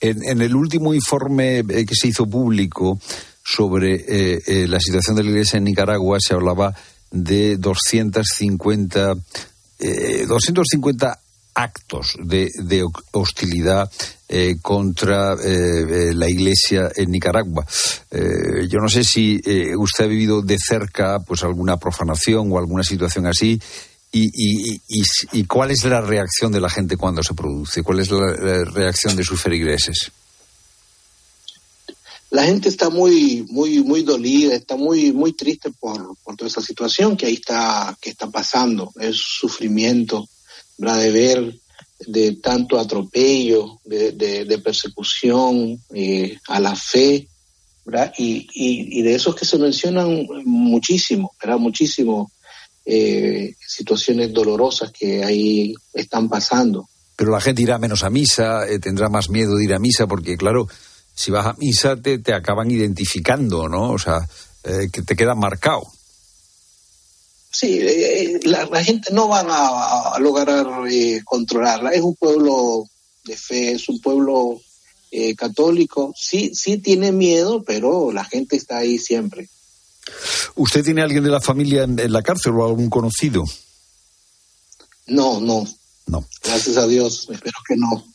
En, 0.00 0.40
el 0.40 0.54
último 0.54 0.94
informe 0.94 1.58
eh, 1.58 1.84
que 1.84 1.96
se 1.96 2.06
hizo 2.06 2.24
público 2.26 3.00
sobre 3.44 4.38
la 4.68 4.78
situación 4.78 5.16
de 5.16 5.24
la 5.24 5.30
Iglesia 5.30 5.56
en 5.56 5.64
Nicaragua 5.64 6.18
se 6.20 6.34
hablaba 6.34 6.72
de 7.10 7.56
250, 7.56 9.14
250 10.28 11.20
actos 11.62 12.16
de, 12.22 12.50
hostilidad 13.12 13.90
eh, 14.28 14.56
contra 14.62 15.34
eh, 15.34 15.38
eh, 15.44 16.14
la 16.14 16.28
Iglesia 16.28 16.90
en 16.94 17.10
Nicaragua. 17.10 17.66
yo 18.68 18.78
no 18.80 18.88
sé 18.88 19.04
si 19.04 19.40
usted 19.76 20.04
ha 20.04 20.08
vivido 20.08 20.42
de 20.42 20.56
cerca 20.58 21.18
pues 21.20 21.42
alguna 21.42 21.76
profanación 21.76 22.50
o 22.52 22.58
alguna 22.58 22.82
situación 22.82 23.26
así. 23.26 23.60
Y, 24.12 24.80
y, 25.32 25.44
cuál 25.44 25.70
es 25.70 25.84
la 25.84 26.00
reacción 26.00 26.50
de 26.50 26.60
la 26.60 26.68
gente 26.68 26.96
cuando 26.96 27.22
se 27.22 27.32
produce? 27.32 27.84
¿Cuál 27.84 28.00
es 28.00 28.10
la, 28.10 28.64
reacción 28.64 29.14
de 29.14 29.22
sus 29.22 29.40
feligreses? 29.40 30.10
La 32.30 32.44
gente 32.44 32.68
está 32.68 32.90
muy, 32.90 33.46
muy, 33.50 33.82
muy 33.84 34.02
dolida, 34.02 34.54
está 34.54 34.76
muy, 34.76 35.12
muy 35.12 35.32
triste 35.32 35.70
por, 35.70 36.16
por 36.24 36.34
toda 36.36 36.48
esa 36.48 36.60
situación 36.60 37.16
que 37.16 37.26
ahí 37.26 37.34
está, 37.34 37.96
que 38.00 38.10
está 38.10 38.28
pasando. 38.28 38.92
Es 38.98 39.16
sufrimiento, 39.16 40.28
de 40.80 41.10
ver 41.10 41.60
de 42.06 42.36
tanto 42.36 42.78
atropello, 42.78 43.80
de, 43.84 44.60
persecución 44.64 45.78
eh, 45.94 46.38
a 46.48 46.60
la 46.60 46.74
fe, 46.74 47.28
Y, 48.16 48.46
y, 48.54 49.02
de 49.02 49.14
esos 49.14 49.34
que 49.34 49.44
se 49.44 49.58
mencionan 49.58 50.26
muchísimo, 50.44 51.32
¿verdad? 51.40 51.58
Muchísimo 51.58 52.30
eh, 52.84 53.54
situaciones 53.66 54.32
dolorosas 54.32 54.92
que 54.92 55.24
ahí 55.24 55.74
están 55.92 56.28
pasando. 56.28 56.88
Pero 57.16 57.32
la 57.32 57.40
gente 57.40 57.62
irá 57.62 57.78
menos 57.78 58.04
a 58.04 58.10
misa, 58.10 58.66
eh, 58.68 58.78
tendrá 58.78 59.08
más 59.08 59.28
miedo 59.28 59.56
de 59.56 59.64
ir 59.64 59.74
a 59.74 59.78
misa, 59.78 60.06
porque 60.06 60.36
claro, 60.36 60.68
si 61.14 61.30
vas 61.30 61.46
a 61.46 61.54
misa 61.54 61.96
te, 61.96 62.18
te 62.18 62.32
acaban 62.32 62.70
identificando, 62.70 63.68
¿no? 63.68 63.90
O 63.90 63.98
sea, 63.98 64.26
que 64.62 65.02
te 65.02 65.16
queda 65.16 65.34
marcado. 65.34 65.82
Sí, 67.60 67.78
eh, 67.78 68.22
eh, 68.22 68.40
la, 68.44 68.82
gente 68.82 69.12
no 69.12 69.28
van 69.28 69.48
a, 69.50 70.18
lograr 70.18 70.66
eh, 70.90 71.20
controlarla. 71.22 71.90
Es 71.90 72.00
un 72.00 72.16
pueblo 72.16 72.86
de 73.24 73.36
fe, 73.36 73.72
es 73.72 73.86
un 73.90 74.00
pueblo 74.00 74.62
católico. 75.36 76.14
Sí, 76.16 76.52
sí 76.54 76.78
tiene 76.78 77.12
miedo, 77.12 77.62
pero 77.64 78.12
la 78.12 78.24
gente 78.24 78.56
está 78.56 78.78
ahí 78.78 78.96
siempre. 78.96 79.50
¿Usted 80.54 80.84
tiene 80.84 81.02
alguien 81.02 81.22
de 81.22 81.30
la 81.30 81.40
familia 81.40 81.82
en, 81.82 82.10
la 82.10 82.22
cárcel 82.22 82.52
o 82.52 82.64
algún 82.64 82.88
conocido? 82.88 83.44
No, 85.08 85.40
no. 85.40 85.66
No. 86.06 86.24
Gracias 86.42 86.78
a 86.78 86.86
Dios, 86.86 87.28
espero 87.28 87.58
que 87.68 87.76
no. 87.76 88.06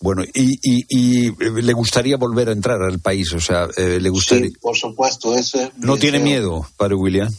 Bueno, 0.00 0.22
y, 0.32 0.58
y, 0.62 1.32
le 1.36 1.72
gustaría 1.74 2.16
volver 2.16 2.48
a 2.48 2.52
entrar 2.52 2.80
al 2.80 3.00
país, 3.00 3.32
o 3.34 3.40
sea, 3.40 3.68
le 3.76 4.08
gustaría. 4.08 4.48
Sí, 4.48 4.54
por 4.60 4.76
supuesto, 4.76 5.34
eso 5.36 5.70
¿No 5.76 5.96
tiene 5.96 6.20
miedo, 6.20 6.66
padre 6.76 6.94
William? 6.94 7.34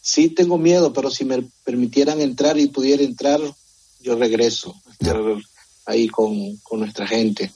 Sí 0.00 0.30
tengo 0.30 0.58
miedo, 0.58 0.92
pero 0.92 1.10
si 1.10 1.24
me 1.24 1.44
permitieran 1.64 2.20
entrar 2.20 2.58
y 2.58 2.68
pudiera 2.68 3.02
entrar, 3.02 3.40
yo 4.00 4.16
regreso, 4.16 4.74
estar 4.92 5.20
ahí 5.86 6.08
con, 6.08 6.58
nuestra 6.72 7.06
gente. 7.06 7.52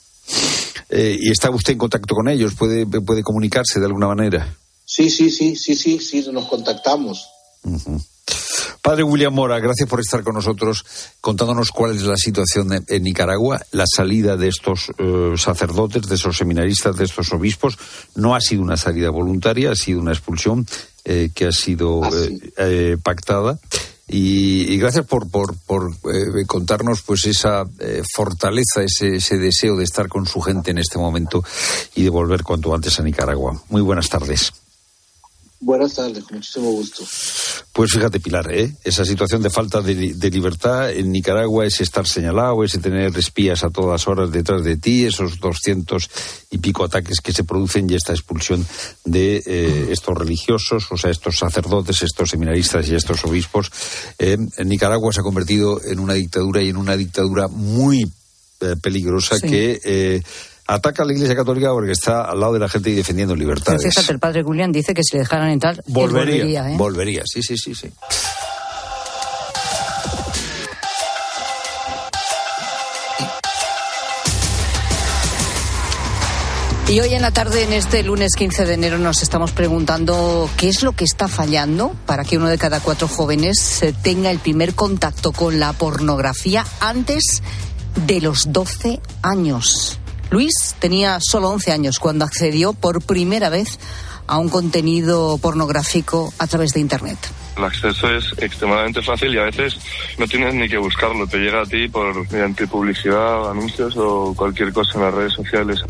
Eh, 0.89 1.17
¿Y 1.21 1.31
está 1.31 1.51
usted 1.51 1.75
en 1.75 1.79
contacto 1.79 2.15
con 2.15 2.29
ellos? 2.29 2.55
¿Puede, 2.55 2.87
¿Puede 2.87 3.23
comunicarse 3.23 3.79
de 3.79 3.87
alguna 3.87 4.09
manera? 4.09 4.57
Sí, 4.85 5.09
sí, 5.11 5.31
sí, 5.31 5.55
sí, 5.55 5.77
sí, 5.77 6.01
sí, 6.01 6.27
nos 6.33 6.47
contactamos. 6.47 7.29
Padre 8.83 9.03
William 9.03 9.33
Mora, 9.33 9.59
gracias 9.59 9.89
por 9.89 10.01
estar 10.01 10.23
con 10.23 10.35
nosotros 10.35 10.85
contándonos 11.21 11.71
cuál 11.71 11.95
es 11.95 12.03
la 12.03 12.17
situación 12.17 12.85
en 12.87 13.03
Nicaragua. 13.03 13.61
La 13.73 13.85
salida 13.87 14.37
de 14.37 14.49
estos 14.49 14.91
eh, 14.97 15.35
sacerdotes, 15.37 16.09
de 16.09 16.15
esos 16.15 16.37
seminaristas, 16.39 16.97
de 16.97 17.05
estos 17.05 17.31
obispos, 17.33 17.77
no 18.15 18.35
ha 18.35 18.41
sido 18.41 18.63
una 18.63 18.79
salida 18.79 19.11
voluntaria, 19.11 19.73
ha 19.73 19.77
sido 19.77 20.01
una 20.01 20.13
expulsión 20.13 20.67
eh, 21.05 21.29
que 21.35 21.47
ha 21.47 21.53
sido 21.53 22.05
ah, 22.05 22.11
eh, 22.59 22.97
pactada. 23.03 23.59
Y, 24.13 24.77
gracias 24.79 25.07
por, 25.07 25.31
por, 25.31 25.57
por 25.59 25.93
contarnos 26.49 27.03
pues 27.03 27.27
esa 27.27 27.65
fortaleza, 28.13 28.83
ese, 28.83 29.17
ese 29.17 29.39
deseo 29.39 29.77
de 29.77 29.85
estar 29.85 30.09
con 30.09 30.27
su 30.27 30.41
gente 30.41 30.73
en 30.73 30.79
este 30.79 30.99
momento 30.99 31.45
y 31.95 32.03
de 32.03 32.11
volver 32.11 32.43
cuanto 32.43 32.75
antes 32.75 32.99
a 32.99 33.05
Nicaragua. 33.05 33.63
Muy 33.69 33.83
buenas 33.83 34.09
tardes. 34.09 34.53
Buenas 35.63 35.93
tardes, 35.93 36.25
con 36.25 36.39
muchísimo 36.39 36.71
gusto. 36.71 37.05
Pues 37.75 37.93
fíjate, 37.93 38.19
Pilar, 38.19 38.51
¿eh? 38.51 38.75
esa 38.83 39.05
situación 39.05 39.43
de 39.43 39.51
falta 39.51 39.83
de, 39.83 40.31
libertad 40.31 40.91
en 40.91 41.13
Nicaragua 41.13 41.67
es 41.67 41.83
estar 41.83 42.07
señalado, 42.07 42.65
es 42.65 42.81
tener 42.81 43.17
espías 43.19 43.63
a 43.63 43.69
todas 43.69 44.09
horas 44.09 44.33
detrás 44.33 44.65
de 44.65 44.79
ti, 44.79 45.05
esos 45.05 45.39
doscientos 45.39 46.09
y 46.51 46.59
pico 46.59 46.83
ataques 46.85 47.21
que 47.21 47.35
se 47.35 47.45
producen 47.45 47.91
y 47.91 47.95
esta 47.95 48.15
expulsión 48.15 48.67
de 49.05 49.43
eh, 49.45 49.89
estos 49.91 50.17
religiosos, 50.17 50.87
o 50.91 50.97
sea, 50.97 51.11
estos 51.11 51.37
sacerdotes, 51.37 52.03
estos 52.03 52.31
seminaristas 52.31 52.89
y 52.89 52.95
estos 52.95 53.23
obispos. 53.27 53.71
Eh, 54.19 54.39
en 54.57 54.69
Nicaragua 54.69 55.13
se 55.13 55.21
ha 55.21 55.25
convertido 55.25 55.79
en 55.85 56.01
una 56.01 56.15
dictadura 56.15 56.63
y 56.63 56.71
en 56.71 56.79
una 56.79 56.97
dictadura 56.97 57.49
muy 57.49 58.11
eh, 58.61 58.77
peligrosa 58.81 59.39
que 59.39 60.23
ataca 60.75 61.03
a 61.03 61.07
la 61.07 61.13
Iglesia 61.13 61.35
Católica 61.35 61.71
porque 61.73 61.93
está 61.93 62.23
al 62.23 62.39
lado 62.39 62.53
de 62.53 62.61
la 62.61 62.69
gente 62.69 62.91
y 62.91 62.95
defendiendo 62.95 63.35
libertades. 63.35 63.83
fíjate, 63.83 64.13
el 64.13 64.19
padre 64.21 64.43
Julián 64.43 64.71
dice 64.71 64.95
que 64.95 65.03
si 65.03 65.17
le 65.17 65.21
dejaran 65.21 65.51
entrar, 65.51 65.83
volvería. 65.87 66.35
volvería, 66.35 66.71
¿eh? 66.71 66.77
volvería, 66.77 67.23
sí, 67.27 67.43
sí, 67.43 67.57
sí, 67.57 67.75
sí. 67.75 67.91
Y 76.89 76.99
hoy 76.99 77.15
en 77.15 77.23
la 77.23 77.31
tarde, 77.31 77.63
en 77.63 77.73
este 77.73 78.03
lunes 78.03 78.35
15 78.35 78.65
de 78.65 78.75
enero, 78.75 78.99
nos 78.99 79.23
estamos 79.23 79.53
preguntando 79.53 80.51
qué 80.57 80.69
es 80.69 80.83
lo 80.83 80.91
que 80.91 81.05
está 81.05 81.29
fallando 81.29 81.95
para 82.05 82.25
que 82.25 82.37
uno 82.37 82.49
de 82.49 82.59
cada 82.59 82.81
cuatro 82.81 83.07
jóvenes 83.07 83.81
tenga 84.03 84.33
el 84.33 84.41
primer 84.41 84.75
contacto 84.75 85.31
con 85.31 85.61
la 85.61 85.73
pornografía 85.73 86.65
antes 86.81 87.43
de 88.07 88.21
los 88.21 88.53
12 88.53 89.01
años. 89.23 90.00
Luis 90.31 90.77
tenía 90.79 91.19
solo 91.21 91.51
11 91.51 91.73
años 91.73 91.99
cuando 91.99 92.25
accedió 92.25 92.73
por 92.73 93.03
primera 93.03 93.49
vez 93.49 93.79
a 94.29 94.39
un 94.39 94.49
contenido 94.49 95.39
pornográfico 95.39 96.33
a 96.39 96.47
través 96.47 96.73
de 96.73 96.81
Internet. 96.81 97.19
El 97.57 97.65
acceso 97.65 98.09
es 98.09 98.33
extremadamente 98.39 99.03
fácil 99.03 99.35
y 99.35 99.39
a 99.39 99.43
veces 99.43 99.77
no 100.19 100.27
tienes 100.29 100.55
ni 100.55 100.69
que 100.69 100.79
buscarlo, 100.79 101.27
te 101.27 101.39
llega 101.39 101.63
a 101.63 101.67
ti 101.67 101.89
por 101.89 102.31
mediante 102.31 102.67
publicidad, 102.69 103.51
anuncios 103.51 103.97
o 103.97 104.33
cualquier 104.37 104.73
cosa 104.73 104.93
en 104.95 105.03
las 105.03 105.15
redes 105.15 105.33
sociales. 105.33 105.81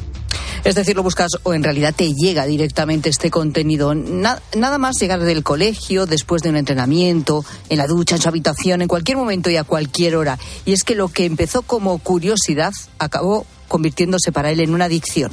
Es 0.64 0.74
decir, 0.74 0.96
lo 0.96 1.02
buscas 1.02 1.30
o 1.42 1.54
en 1.54 1.62
realidad 1.62 1.94
te 1.94 2.12
llega 2.12 2.44
directamente 2.44 3.08
este 3.08 3.30
contenido. 3.30 3.94
nada 3.94 4.78
más 4.78 5.00
llegar 5.00 5.20
del 5.20 5.42
colegio, 5.42 6.06
después 6.06 6.42
de 6.42 6.50
un 6.50 6.56
entrenamiento, 6.56 7.44
en 7.68 7.78
la 7.78 7.86
ducha, 7.86 8.16
en 8.16 8.22
su 8.22 8.28
habitación, 8.28 8.82
en 8.82 8.88
cualquier 8.88 9.16
momento 9.16 9.48
y 9.50 9.56
a 9.56 9.64
cualquier 9.64 10.16
hora. 10.16 10.38
Y 10.66 10.72
es 10.72 10.84
que 10.84 10.94
lo 10.94 11.08
que 11.08 11.24
empezó 11.24 11.62
como 11.62 11.98
curiosidad 11.98 12.72
acabó 12.98 13.46
convirtiéndose 13.70 14.32
para 14.32 14.50
él 14.50 14.60
en 14.60 14.74
una 14.74 14.86
adicción. 14.86 15.30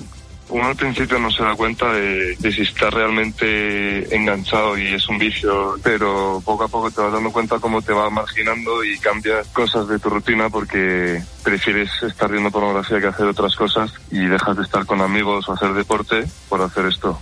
Uno 0.50 0.68
al 0.68 0.78
principio 0.78 1.20
no 1.20 1.30
se 1.30 1.44
da 1.44 1.56
cuenta 1.56 1.92
de, 1.92 2.38
de, 2.38 2.52
si 2.54 2.62
está 2.62 2.90
realmente 2.90 4.16
enganchado 4.16 4.78
y 4.78 4.94
es 4.94 5.10
un 5.10 5.18
vicio, 5.18 5.76
pero 5.84 6.42
poco 6.46 6.64
a 6.64 6.68
poco 6.70 6.90
te 6.90 7.02
vas 7.02 7.12
dando 7.12 7.34
cuenta 7.34 7.60
cómo 7.60 7.82
te 7.82 7.92
va 7.92 8.10
marginando 8.10 8.82
y 8.86 8.98
cambias 9.00 9.46
cosas 9.48 9.90
de 9.90 10.00
tu 10.00 10.10
rutina 10.10 10.50
porque 10.50 11.22
prefieres 11.44 11.90
estar 12.02 12.32
viendo 12.32 12.50
pornografía 12.50 13.02
que 13.02 13.08
hacer 13.08 13.26
otras 13.26 13.58
cosas 13.58 13.92
y 14.10 14.26
dejas 14.26 14.56
de 14.56 14.64
estar 14.64 14.86
con 14.86 15.02
amigos 15.02 15.50
o 15.50 15.54
hacer 15.54 15.74
deporte 15.74 16.24
por 16.48 16.62
hacer 16.62 16.86
esto. 16.86 17.20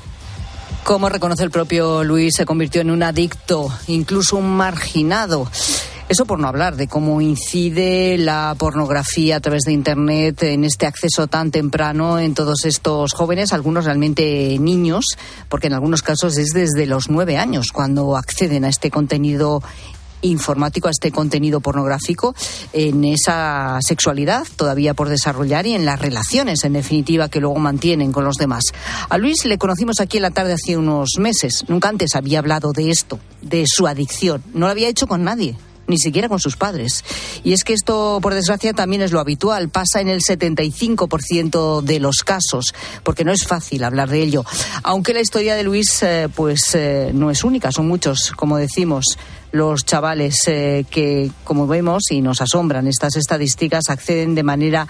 Como 0.84 1.10
reconoce 1.10 1.44
el 1.44 1.50
propio 1.50 2.04
Luis, 2.04 2.36
se 2.36 2.46
convirtió 2.46 2.82
en 2.82 2.92
un 2.92 3.02
adicto, 3.02 3.70
incluso 3.88 4.38
un 4.38 4.56
marginado. 4.56 5.50
Eso 6.08 6.26
por 6.26 6.38
no 6.38 6.48
hablar 6.48 6.76
de 6.76 6.88
cómo 6.88 7.20
incide 7.20 8.20
la 8.20 8.56
pornografía 8.60 9.38
a 9.38 9.40
través 9.40 9.64
de 9.64 9.74
Internet 9.74 10.44
en 10.44 10.64
este 10.64 10.86
acceso 10.86 11.26
tan 11.26 11.50
temprano 11.50 12.20
en 12.20 12.36
todos 12.36 12.64
estos 12.66 13.14
jóvenes, 13.14 13.54
algunos 13.54 13.86
realmente 13.86 14.56
niños, 14.60 15.04
porque 15.50 15.66
en 15.66 15.74
algunos 15.74 16.04
casos 16.04 16.38
es 16.38 16.50
desde 16.50 16.86
los 16.86 17.10
nueve 17.10 17.38
años 17.38 17.72
cuando 17.74 18.18
acceden 18.18 18.66
a 18.66 18.70
este 18.70 18.92
contenido 18.92 19.64
informático 20.22 20.88
a 20.88 20.92
este 20.92 21.12
contenido 21.12 21.60
pornográfico 21.60 22.36
en 22.74 23.04
esa 23.04 23.78
sexualidad 23.82 24.48
todavía 24.56 24.94
por 24.94 25.10
desarrollar 25.10 25.66
y 25.66 25.74
en 25.74 25.86
las 25.86 26.00
relaciones, 26.00 26.64
en 26.64 26.74
definitiva, 26.74 27.30
que 27.30 27.40
luego 27.40 27.58
mantienen 27.58 28.12
con 28.12 28.26
los 28.26 28.38
demás. 28.38 28.64
A 29.10 29.18
Luis 29.18 29.44
le 29.46 29.58
conocimos 29.58 30.00
aquí 30.00 30.18
en 30.18 30.24
la 30.24 30.32
tarde 30.32 30.54
hace 30.54 30.78
unos 30.78 31.18
meses. 31.20 31.66
Nunca 31.68 31.90
antes 31.90 32.16
había 32.16 32.40
hablado 32.40 32.74
de 32.74 32.92
esto, 32.92 33.20
de 33.42 33.66
su 33.68 33.88
adicción. 33.88 34.44
No 34.54 34.68
lo 34.68 34.72
había 34.72 34.88
hecho 34.88 35.08
con 35.08 35.24
nadie 35.24 35.58
ni 35.88 35.98
siquiera 35.98 36.30
con 36.30 36.40
sus 36.40 36.58
padres. 36.58 37.04
Y 37.44 37.54
es 37.54 37.64
que 37.64 37.74
esto, 37.74 38.20
por 38.22 38.34
desgracia, 38.34 38.74
también 38.74 39.02
es 39.02 39.12
lo 39.12 39.20
habitual, 39.20 39.70
pasa 39.70 40.02
en 40.02 40.08
el 40.08 40.22
75% 40.22 41.82
de 41.82 42.00
los 42.00 42.18
casos, 42.18 42.74
porque 43.04 43.24
no 43.24 43.32
es 43.32 43.46
fácil 43.46 43.84
hablar 43.84 44.10
de 44.10 44.22
ello. 44.22 44.44
Aunque 44.84 45.14
la 45.14 45.22
historia 45.22 45.56
de 45.56 45.64
Luis, 45.64 46.02
eh, 46.04 46.30
pues, 46.34 46.76
eh, 46.76 47.12
no 47.14 47.32
es 47.32 47.44
única, 47.44 47.72
son 47.72 47.88
muchos, 47.88 48.32
como 48.36 48.58
decimos 48.58 49.18
los 49.52 49.86
chavales 49.86 50.36
eh, 50.48 50.86
que, 50.90 51.32
como 51.46 51.66
vemos 51.66 52.12
y 52.12 52.22
nos 52.22 52.42
asombran 52.42 52.88
estas 52.88 53.16
estadísticas, 53.16 53.90
acceden 53.90 54.36
de 54.36 54.44
manera 54.44 54.88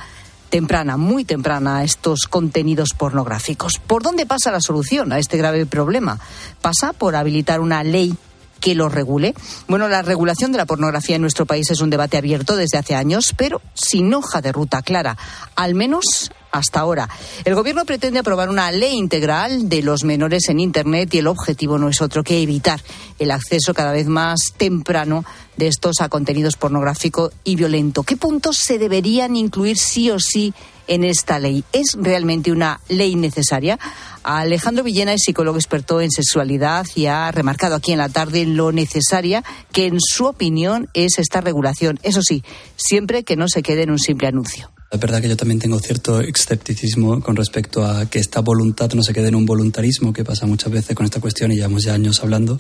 temprana, 0.49 0.97
muy 0.97 1.25
temprana, 1.25 1.77
a 1.77 1.83
estos 1.83 2.27
contenidos 2.27 2.89
pornográficos. 2.97 3.73
¿Por 3.85 4.03
dónde 4.03 4.25
pasa 4.25 4.51
la 4.51 4.61
solución 4.61 5.11
a 5.11 5.19
este 5.19 5.37
grave 5.37 5.65
problema? 5.65 6.19
Pasa 6.61 6.93
por 6.93 7.15
habilitar 7.15 7.59
una 7.59 7.83
ley 7.83 8.15
que 8.59 8.75
lo 8.75 8.89
regule? 8.89 9.33
Bueno, 9.67 9.87
la 9.87 10.01
regulación 10.01 10.51
de 10.51 10.57
la 10.57 10.65
pornografía 10.65 11.15
en 11.15 11.21
nuestro 11.21 11.45
país 11.45 11.69
es 11.71 11.81
un 11.81 11.89
debate 11.89 12.17
abierto 12.17 12.55
desde 12.55 12.77
hace 12.77 12.95
años, 12.95 13.33
pero 13.37 13.61
sin 13.73 14.13
hoja 14.13 14.41
de 14.41 14.51
ruta 14.51 14.81
clara, 14.81 15.17
al 15.55 15.75
menos 15.75 16.31
hasta 16.51 16.79
ahora. 16.79 17.09
El 17.43 17.55
Gobierno 17.55 17.85
pretende 17.85 18.19
aprobar 18.19 18.49
una 18.49 18.71
ley 18.71 18.93
integral 18.93 19.67
de 19.67 19.81
los 19.81 20.03
menores 20.03 20.47
en 20.47 20.59
Internet 20.59 21.13
y 21.13 21.17
el 21.17 21.27
objetivo 21.27 21.77
no 21.77 21.89
es 21.89 22.01
otro 22.01 22.23
que 22.23 22.41
evitar 22.41 22.81
el 23.19 23.31
acceso 23.31 23.73
cada 23.73 23.91
vez 23.91 24.07
más 24.07 24.53
temprano 24.55 25.25
de 25.57 25.67
estos 25.67 25.99
a 25.99 26.09
contenidos 26.09 26.55
pornográfico 26.55 27.31
y 27.43 27.55
violento. 27.55 28.03
¿Qué 28.03 28.15
puntos 28.15 28.57
se 28.57 28.79
deberían 28.79 29.35
incluir 29.35 29.77
sí 29.77 30.09
o 30.11 30.19
sí 30.19 30.53
en 30.87 31.03
esta 31.03 31.39
ley? 31.39 31.63
¿Es 31.71 31.95
realmente 31.99 32.51
una 32.51 32.79
ley 32.89 33.15
necesaria? 33.15 33.79
Alejandro 34.23 34.83
Villena 34.83 35.13
es 35.13 35.21
psicólogo 35.23 35.57
experto 35.57 36.01
en 36.01 36.11
sexualidad 36.11 36.85
y 36.95 37.05
ha 37.05 37.31
remarcado 37.31 37.75
aquí 37.75 37.91
en 37.91 37.99
la 37.99 38.09
tarde 38.09 38.45
lo 38.45 38.71
necesaria 38.71 39.43
que 39.71 39.85
en 39.85 39.99
su 39.99 40.25
opinión 40.25 40.89
es 40.93 41.19
esta 41.19 41.41
regulación. 41.41 41.99
Eso 42.03 42.21
sí, 42.21 42.43
siempre 42.75 43.23
que 43.23 43.35
no 43.35 43.47
se 43.47 43.61
quede 43.61 43.83
en 43.83 43.91
un 43.91 43.99
simple 43.99 44.27
anuncio. 44.27 44.74
Es 44.95 45.01
verdad 45.01 45.21
que 45.21 45.27
yo 45.27 45.35
también 45.35 45.59
tengo 45.59 45.77
cierto 45.77 46.21
escepticismo 46.21 47.19
con 47.19 47.35
respecto 47.35 47.85
a 47.85 48.05
que 48.05 48.19
esta 48.19 48.39
voluntad 48.39 48.93
no 48.93 49.03
se 49.03 49.13
quede 49.13 49.27
en 49.27 49.35
un 49.35 49.45
voluntarismo, 49.45 50.13
que 50.13 50.23
pasa 50.23 50.45
muchas 50.45 50.71
veces 50.71 50.95
con 50.95 51.05
esta 51.05 51.19
cuestión 51.19 51.51
y 51.51 51.55
llevamos 51.55 51.83
ya 51.83 51.93
años 51.93 52.23
hablando, 52.23 52.57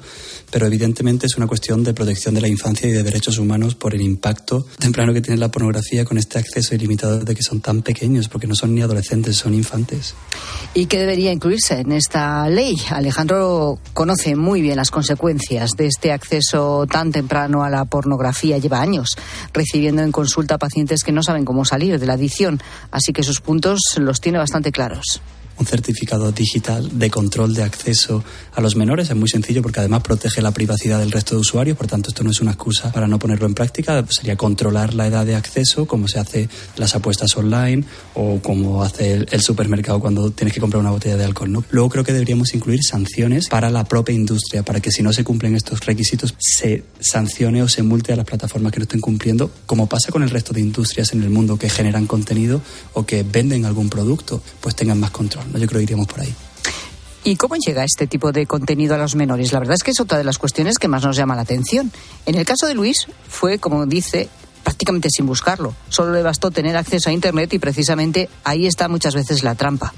pero 0.51 0.65
evidentemente 0.65 1.27
es 1.27 1.37
una 1.37 1.47
cuestión 1.47 1.81
de 1.85 1.93
protección 1.93 2.35
de 2.35 2.41
la 2.41 2.49
infancia 2.49 2.89
y 2.89 2.91
de 2.91 3.03
derechos 3.03 3.37
humanos 3.37 3.75
por 3.75 3.95
el 3.95 4.01
impacto 4.01 4.67
temprano 4.77 5.13
que 5.13 5.21
tiene 5.21 5.39
la 5.39 5.49
pornografía 5.49 6.03
con 6.03 6.17
este 6.17 6.37
acceso 6.37 6.75
ilimitado 6.75 7.19
de 7.19 7.33
que 7.33 7.41
son 7.41 7.61
tan 7.61 7.81
pequeños, 7.81 8.27
porque 8.27 8.47
no 8.47 8.55
son 8.55 8.75
ni 8.75 8.81
adolescentes, 8.81 9.37
son 9.37 9.53
infantes. 9.53 10.13
¿Y 10.73 10.87
qué 10.87 10.99
debería 10.99 11.31
incluirse 11.31 11.79
en 11.79 11.93
esta 11.93 12.49
ley? 12.49 12.75
Alejandro 12.89 13.79
conoce 13.93 14.35
muy 14.35 14.61
bien 14.61 14.75
las 14.75 14.91
consecuencias 14.91 15.71
de 15.77 15.87
este 15.87 16.11
acceso 16.11 16.85
tan 16.85 17.13
temprano 17.13 17.63
a 17.63 17.69
la 17.69 17.85
pornografía. 17.85 18.57
Lleva 18.57 18.81
años 18.81 19.15
recibiendo 19.53 20.01
en 20.01 20.11
consulta 20.11 20.57
pacientes 20.57 21.05
que 21.05 21.13
no 21.13 21.23
saben 21.23 21.45
cómo 21.45 21.63
salir 21.63 21.97
de 21.97 22.05
la 22.05 22.17
así 22.91 23.13
que 23.13 23.23
sus 23.23 23.41
puntos 23.41 23.79
los 23.97 24.21
tiene 24.21 24.37
bastante 24.37 24.71
claros 24.71 25.21
un 25.57 25.65
certificado 25.65 26.31
digital 26.31 26.97
de 26.99 27.09
control 27.09 27.53
de 27.53 27.63
acceso 27.63 28.23
a 28.53 28.61
los 28.61 28.75
menores. 28.75 29.09
Es 29.09 29.15
muy 29.15 29.29
sencillo 29.29 29.61
porque 29.61 29.79
además 29.79 30.03
protege 30.03 30.41
la 30.41 30.51
privacidad 30.51 30.99
del 30.99 31.11
resto 31.11 31.35
de 31.35 31.41
usuarios, 31.41 31.77
por 31.77 31.87
tanto 31.87 32.09
esto 32.09 32.23
no 32.23 32.31
es 32.31 32.41
una 32.41 32.51
excusa 32.51 32.91
para 32.91 33.07
no 33.07 33.19
ponerlo 33.19 33.45
en 33.45 33.53
práctica. 33.53 34.05
Sería 34.09 34.35
controlar 34.35 34.93
la 34.93 35.07
edad 35.07 35.25
de 35.25 35.35
acceso, 35.35 35.85
como 35.85 36.07
se 36.07 36.19
hace 36.19 36.49
las 36.77 36.95
apuestas 36.95 37.35
online 37.37 37.83
o 38.13 38.39
como 38.41 38.83
hace 38.83 39.13
el, 39.13 39.41
supermercado 39.41 39.99
cuando 39.99 40.31
tienes 40.31 40.53
que 40.53 40.59
comprar 40.59 40.79
una 40.81 40.91
botella 40.91 41.17
de 41.17 41.23
alcohol. 41.23 41.63
Luego 41.69 41.89
creo 41.89 42.03
que 42.03 42.13
deberíamos 42.13 42.53
incluir 42.55 42.81
sanciones 42.83 43.47
para 43.47 43.69
la 43.69 43.83
propia 43.83 44.15
industria, 44.15 44.63
para 44.63 44.79
que 44.79 44.91
si 44.91 45.03
no 45.03 45.13
se 45.13 45.23
cumplen 45.23 45.55
estos 45.55 45.85
requisitos 45.85 46.33
se 46.39 46.83
sancione 46.99 47.61
o 47.61 47.67
se 47.67 47.83
multe 47.83 48.11
a 48.13 48.15
las 48.15 48.25
plataformas 48.25 48.71
que 48.71 48.79
no 48.79 48.83
estén 48.83 49.01
cumpliendo, 49.01 49.51
como 49.65 49.87
pasa 49.87 50.11
con 50.11 50.23
el 50.23 50.29
resto 50.29 50.53
de 50.53 50.61
industrias 50.61 51.13
en 51.13 51.23
el 51.23 51.29
mundo 51.29 51.57
que 51.57 51.69
generan 51.69 52.07
contenido 52.07 52.61
o 52.93 53.05
que 53.05 53.23
venden 53.23 53.65
algún 53.65 53.89
producto, 53.89 54.41
pues 54.61 54.75
tengan 54.75 54.99
más 54.99 55.11
control. 55.11 55.44
Yo 55.53 55.67
creo 55.67 55.79
que 55.79 55.83
iríamos 55.83 56.07
por 56.07 56.21
ahí. 56.21 56.33
¿Y 57.23 57.37
cómo 57.37 57.55
llega 57.55 57.83
este 57.83 58.05
tipo 58.05 58.31
de 58.31 58.45
contenido 58.45 58.93
a 58.93 58.97
los 58.99 59.15
menores? 59.15 59.51
La 59.51 59.59
verdad 59.59 59.75
es 59.75 59.83
que 59.83 59.91
es 59.91 59.99
otra 59.99 60.17
de 60.17 60.23
las 60.23 60.37
cuestiones 60.37 60.77
que 60.77 60.87
más 60.87 61.03
nos 61.03 61.17
llama 61.17 61.35
la 61.35 61.41
atención. 61.41 61.91
En 62.25 62.35
el 62.35 62.45
caso 62.45 62.67
de 62.67 62.75
Luis 62.75 63.07
fue, 63.27 63.57
como 63.57 63.85
dice, 63.87 64.29
prácticamente 64.63 65.09
sin 65.09 65.25
buscarlo. 65.25 65.73
Solo 65.89 66.13
le 66.13 66.21
bastó 66.21 66.51
tener 66.51 66.77
acceso 66.77 67.09
a 67.09 67.13
Internet 67.13 67.51
y 67.53 67.59
precisamente 67.59 68.29
ahí 68.43 68.67
está 68.67 68.87
muchas 68.87 69.15
veces 69.15 69.41
la 69.43 69.55
trampa 69.55 69.93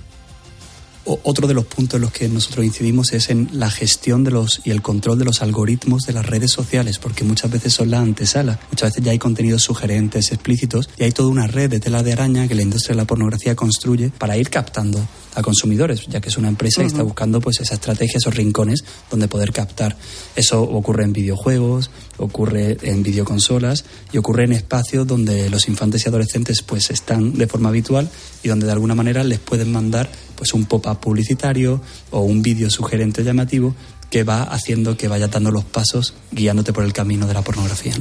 otro 1.23 1.47
de 1.47 1.53
los 1.53 1.65
puntos 1.65 1.97
en 1.97 2.01
los 2.01 2.11
que 2.11 2.27
nosotros 2.27 2.65
incidimos 2.65 3.13
es 3.13 3.29
en 3.29 3.49
la 3.53 3.69
gestión 3.69 4.23
de 4.23 4.31
los 4.31 4.61
y 4.65 4.71
el 4.71 4.81
control 4.81 5.17
de 5.17 5.25
los 5.25 5.41
algoritmos 5.41 6.05
de 6.05 6.13
las 6.13 6.25
redes 6.25 6.51
sociales, 6.51 6.99
porque 6.99 7.23
muchas 7.23 7.51
veces 7.51 7.73
son 7.73 7.91
la 7.91 7.99
antesala. 7.99 8.59
Muchas 8.71 8.91
veces 8.91 9.03
ya 9.03 9.11
hay 9.11 9.19
contenidos 9.19 9.63
sugerentes, 9.63 10.31
explícitos, 10.31 10.89
y 10.97 11.03
hay 11.03 11.11
toda 11.11 11.29
una 11.29 11.47
red 11.47 11.69
de 11.69 11.79
tela 11.79 12.03
de 12.03 12.13
araña 12.13 12.47
que 12.47 12.55
la 12.55 12.61
industria 12.61 12.93
de 12.93 13.01
la 13.01 13.07
pornografía 13.07 13.55
construye 13.55 14.09
para 14.09 14.37
ir 14.37 14.49
captando 14.49 14.99
a 15.37 15.43
consumidores, 15.43 16.07
ya 16.07 16.19
que 16.19 16.29
es 16.29 16.37
una 16.37 16.47
empresa 16.47 16.81
que 16.81 16.87
está 16.87 17.03
buscando 17.03 17.39
pues 17.39 17.59
esa 17.59 17.75
estrategia, 17.75 18.17
esos 18.17 18.35
rincones 18.35 18.83
donde 19.11 19.27
poder 19.27 19.51
captar. 19.51 19.95
Eso 20.35 20.63
ocurre 20.63 21.03
en 21.03 21.13
videojuegos, 21.13 21.91
ocurre 22.17 22.77
en 22.81 23.03
videoconsolas 23.03 23.85
y 24.11 24.17
ocurre 24.17 24.45
en 24.45 24.53
espacios 24.53 25.05
donde 25.05 25.49
los 25.51 25.67
infantes 25.67 26.03
y 26.03 26.09
adolescentes 26.09 26.63
pues 26.63 26.89
están 26.89 27.33
de 27.37 27.45
forma 27.45 27.69
habitual 27.69 28.09
y 28.41 28.47
donde 28.47 28.65
de 28.65 28.71
alguna 28.71 28.95
manera 28.95 29.23
les 29.23 29.37
pueden 29.37 29.71
mandar 29.71 30.09
pues 30.35 30.55
un 30.55 30.65
pop-up 30.65 30.99
publicitario 30.99 31.81
o 32.09 32.21
un 32.21 32.41
vídeo 32.41 32.71
sugerente 32.71 33.23
llamativo 33.23 33.75
que 34.09 34.23
va 34.23 34.43
haciendo 34.43 34.97
que 34.97 35.07
vaya 35.07 35.27
dando 35.27 35.51
los 35.51 35.63
pasos 35.63 36.13
guiándote 36.31 36.73
por 36.73 36.83
el 36.83 36.93
camino 36.93 37.27
de 37.27 37.33
la 37.33 37.41
pornografía. 37.41 37.93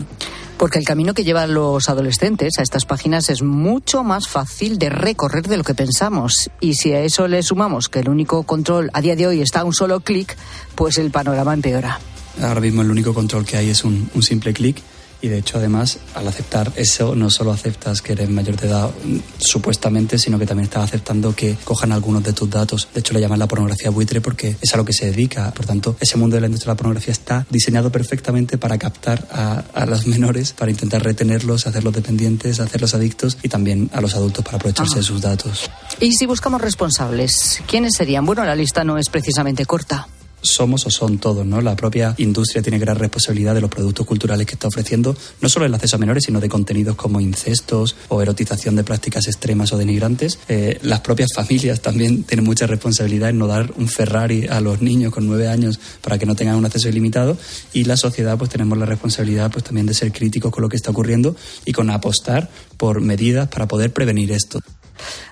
Porque 0.59 0.79
el 0.79 0.85
camino 0.85 1.13
que 1.13 1.25
llevan 1.25 1.53
los 1.53 1.89
adolescentes 1.89 2.59
a 2.59 2.63
estas 2.63 2.87
páginas 2.87 3.29
es 3.29 3.43
mucho 3.43 4.03
más 4.05 4.29
fácil 4.29 4.79
de 4.79 4.89
recorrer 4.89 5.47
de 5.49 5.59
lo 5.59 5.65
que 5.65 5.75
pensamos. 5.75 6.51
Y 6.61 6.75
si 6.75 6.93
a 6.93 7.01
eso 7.03 7.29
le 7.29 7.43
sumamos 7.43 7.89
que 7.89 8.01
el 8.01 8.09
único 8.09 8.43
control 8.45 8.91
a 8.95 9.01
día 9.01 9.17
de 9.17 9.27
hoy 9.27 9.43
está 9.43 9.61
a 9.61 9.65
un 9.65 9.75
solo 9.75 10.01
clic, 10.01 10.37
pues 10.75 10.99
el 10.99 11.11
panorama 11.11 11.53
empeora. 11.53 12.01
Ahora 12.41 12.61
mismo 12.61 12.83
el 12.83 12.91
único 12.91 13.13
control 13.13 13.45
que 13.45 13.57
hay 13.57 13.71
es 13.71 13.85
un, 13.85 14.11
un 14.15 14.23
simple 14.23 14.53
clic 14.53 14.83
y 15.21 15.29
de 15.29 15.39
hecho 15.39 15.59
además 15.59 15.99
al 16.15 16.29
aceptar 16.29 16.73
eso 16.77 17.15
no 17.15 17.31
solo 17.31 17.53
aceptas 17.53 18.03
que 18.03 18.13
eres 18.13 18.29
mayor 18.29 18.57
de 18.57 18.69
edad 18.69 18.91
supuestamente, 19.39 20.19
sino 20.19 20.39
que 20.39 20.47
también 20.47 20.65
estás 20.65 20.85
aceptando 20.85 21.35
que 21.35 21.57
cojan 21.65 21.93
algunos 21.93 22.23
de 22.23 22.33
tus 22.33 22.49
datos. 22.51 22.89
De 22.93 23.01
hecho 23.01 23.15
le 23.15 23.21
llaman 23.21 23.39
la 23.39 23.49
pornografía 23.49 23.91
buitre 23.91 24.21
porque 24.21 24.57
es 24.61 24.75
a 24.75 24.77
lo 24.77 24.85
que 24.85 24.93
se 24.93 25.07
dedica. 25.07 25.53
Por 25.53 25.67
tanto, 25.67 25.97
ese 26.01 26.17
mundo 26.17 26.37
de 26.37 26.41
la 26.41 26.47
industria 26.47 26.71
de 26.71 26.75
la 26.75 26.79
pornografía 26.79 27.13
está 27.13 27.47
diseñado 27.51 27.91
perfectamente 27.91 28.59
para 28.59 28.79
captar 28.79 29.27
a, 29.31 29.65
a 29.75 29.87
los 29.87 30.07
menores, 30.07 30.53
para 30.53 30.71
intentar 30.71 31.03
retenerlos, 31.03 31.67
hacerlos 31.67 31.95
dependientes, 31.95 32.61
hacerlos 32.61 32.95
adictos 32.95 33.39
y 33.43 33.49
también 33.49 33.91
a 33.93 34.01
los 34.01 34.15
adultos 34.15 34.45
para 34.45 34.57
aprovecharse 34.57 34.97
de 34.97 35.03
sus 35.03 35.21
datos. 35.21 35.71
Y 36.01 36.13
si 36.13 36.27
buscamos 36.27 36.61
responsables, 36.61 37.63
¿quiénes 37.67 37.95
serían? 37.97 38.27
Bueno, 38.27 38.45
la 38.45 38.55
lista 38.55 38.85
no 38.85 38.99
es 38.99 39.09
precisamente 39.09 39.67
corta 39.67 40.09
somos 40.49 40.87
o 40.87 40.91
son 40.91 41.19
todos, 41.19 41.47
¿no? 41.47 41.61
La 41.61 41.77
propia 41.77 42.15
industria 42.19 42.63
tiene 42.63 42.79
gran 42.79 42.97
responsabilidad 42.97 43.55
de 43.55 43.61
los 43.61 43.71
productos 43.71 44.07
culturales 44.07 44.47
que 44.47 44.55
está 44.55 44.69
ofreciendo, 44.69 45.17
no 45.41 45.49
solo 45.49 45.67
el 45.67 45.75
acceso 45.75 45.97
a 45.97 45.99
menores, 45.99 46.25
sino 46.25 46.41
de 46.41 46.49
contenidos 46.49 46.97
como 46.97 47.21
incestos 47.21 47.97
o 48.09 48.23
erotización 48.23 48.77
de 48.77 48.85
prácticas 48.85 49.27
extremas 49.27 49.73
o 49.73 49.79
denigrantes. 49.79 50.39
Eh, 50.49 50.79
las 50.83 51.01
propias 51.01 51.31
familias 51.35 51.81
también 51.81 52.23
tienen 52.25 52.45
mucha 52.45 52.67
responsabilidad 52.67 53.31
en 53.31 53.39
no 53.39 53.47
dar 53.47 53.73
un 53.77 53.89
Ferrari 53.89 54.47
a 54.49 54.61
los 54.61 54.83
niños 54.83 55.13
con 55.13 55.27
nueve 55.27 55.49
años 55.49 55.79
para 56.03 56.19
que 56.19 56.27
no 56.27 56.35
tengan 56.35 56.57
un 56.57 56.65
acceso 56.65 56.89
ilimitado 56.89 57.37
y 57.73 57.85
la 57.85 57.97
sociedad 57.97 58.39
pues 58.39 58.51
tenemos 58.51 58.79
la 58.79 58.87
responsabilidad 58.87 59.51
pues 59.51 59.65
también 59.65 59.87
de 59.87 59.95
ser 59.95 60.13
críticos 60.13 60.53
con 60.53 60.63
lo 60.63 60.69
que 60.69 60.77
está 60.77 60.91
ocurriendo 60.91 61.37
y 61.65 61.73
con 61.73 61.91
apostar 61.91 62.49
por 62.77 63.01
medidas 63.01 63.49
para 63.49 63.67
poder 63.67 63.93
prevenir 63.93 64.33
esto. 64.33 64.61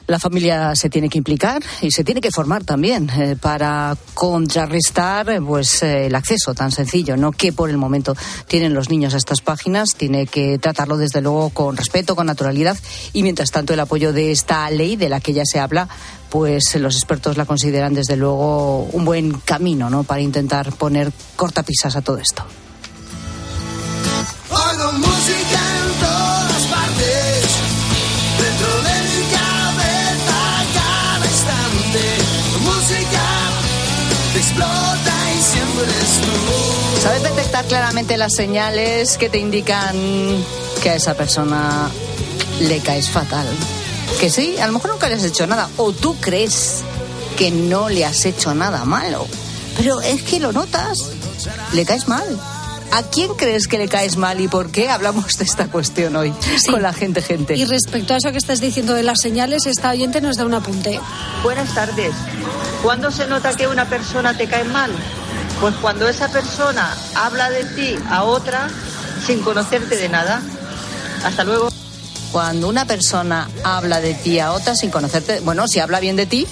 La 0.06 0.18
familia 0.18 0.74
se 0.74 0.90
tiene 0.90 1.08
que 1.08 1.18
implicar 1.18 1.62
y 1.80 1.90
se 1.90 2.04
tiene 2.04 2.20
que 2.20 2.30
formar 2.30 2.64
también 2.64 3.10
eh, 3.10 3.36
para 3.40 3.96
contrarrestar 4.12 5.42
pues 5.42 5.82
eh, 5.82 6.06
el 6.06 6.14
acceso 6.14 6.54
tan 6.54 6.70
sencillo, 6.70 7.16
no 7.16 7.32
que 7.32 7.52
por 7.52 7.70
el 7.70 7.78
momento 7.78 8.14
tienen 8.46 8.74
los 8.74 8.90
niños 8.90 9.14
a 9.14 9.16
estas 9.16 9.40
páginas, 9.40 9.94
tiene 9.96 10.26
que 10.26 10.58
tratarlo 10.58 10.98
desde 10.98 11.22
luego 11.22 11.50
con 11.50 11.76
respeto, 11.76 12.16
con 12.16 12.26
naturalidad 12.26 12.76
y 13.12 13.22
mientras 13.22 13.50
tanto 13.50 13.72
el 13.72 13.80
apoyo 13.80 14.12
de 14.12 14.30
esta 14.30 14.68
ley 14.70 14.96
de 14.96 15.08
la 15.08 15.20
que 15.20 15.32
ya 15.32 15.44
se 15.44 15.58
habla, 15.58 15.88
pues 16.30 16.74
los 16.74 16.96
expertos 16.96 17.36
la 17.36 17.46
consideran 17.46 17.94
desde 17.94 18.16
luego 18.16 18.84
un 18.92 19.04
buen 19.04 19.32
camino, 19.40 19.88
¿no? 19.88 20.04
Para 20.04 20.20
intentar 20.20 20.72
poner 20.72 21.12
cortapisas 21.36 21.96
a 21.96 22.02
todo 22.02 22.18
esto. 22.18 22.44
¿Sabes 37.04 37.22
detectar 37.22 37.66
claramente 37.66 38.16
las 38.16 38.34
señales 38.34 39.18
que 39.18 39.28
te 39.28 39.36
indican 39.36 39.94
que 40.82 40.88
a 40.88 40.94
esa 40.94 41.12
persona 41.12 41.90
le 42.62 42.78
caes 42.78 43.10
fatal? 43.10 43.46
Que 44.18 44.30
sí, 44.30 44.56
a 44.58 44.66
lo 44.66 44.72
mejor 44.72 44.92
nunca 44.92 45.10
le 45.10 45.16
has 45.16 45.24
hecho 45.24 45.46
nada. 45.46 45.68
O 45.76 45.92
tú 45.92 46.16
crees 46.18 46.82
que 47.36 47.50
no 47.50 47.90
le 47.90 48.06
has 48.06 48.24
hecho 48.24 48.54
nada 48.54 48.86
malo. 48.86 49.26
Pero 49.76 50.00
es 50.00 50.22
que 50.22 50.40
lo 50.40 50.52
notas. 50.52 51.10
Le 51.74 51.84
caes 51.84 52.08
mal. 52.08 52.24
¿A 52.90 53.02
quién 53.02 53.34
crees 53.34 53.68
que 53.68 53.76
le 53.76 53.86
caes 53.86 54.16
mal 54.16 54.40
y 54.40 54.48
por 54.48 54.70
qué 54.70 54.88
hablamos 54.88 55.26
de 55.36 55.44
esta 55.44 55.66
cuestión 55.66 56.16
hoy 56.16 56.32
con 56.70 56.80
la 56.80 56.94
gente, 56.94 57.20
gente? 57.20 57.54
Y 57.54 57.66
respecto 57.66 58.14
a 58.14 58.16
eso 58.16 58.32
que 58.32 58.38
estás 58.38 58.62
diciendo 58.62 58.94
de 58.94 59.02
las 59.02 59.20
señales, 59.20 59.66
esta 59.66 59.90
oyente 59.90 60.22
nos 60.22 60.38
da 60.38 60.46
un 60.46 60.54
apunte. 60.54 60.98
Buenas 61.42 61.74
tardes. 61.74 62.14
¿Cuándo 62.82 63.10
se 63.10 63.26
nota 63.26 63.54
que 63.54 63.66
una 63.66 63.90
persona 63.90 64.34
te 64.34 64.46
cae 64.46 64.64
mal? 64.64 64.90
Pues 65.64 65.76
cuando 65.76 66.06
esa 66.06 66.28
persona 66.28 66.94
habla 67.14 67.48
de 67.48 67.64
ti 67.64 67.96
a 68.10 68.24
otra 68.24 68.68
sin 69.26 69.40
conocerte 69.40 69.96
de 69.96 70.10
nada. 70.10 70.42
Hasta 71.24 71.42
luego. 71.42 71.70
Cuando 72.32 72.68
una 72.68 72.84
persona 72.84 73.48
habla 73.64 74.02
de 74.02 74.12
ti 74.12 74.38
a 74.40 74.52
otra 74.52 74.74
sin 74.76 74.90
conocerte, 74.90 75.40
bueno, 75.40 75.66
si 75.66 75.80
habla 75.80 76.00
bien 76.00 76.16
de 76.16 76.26
ti, 76.26 76.46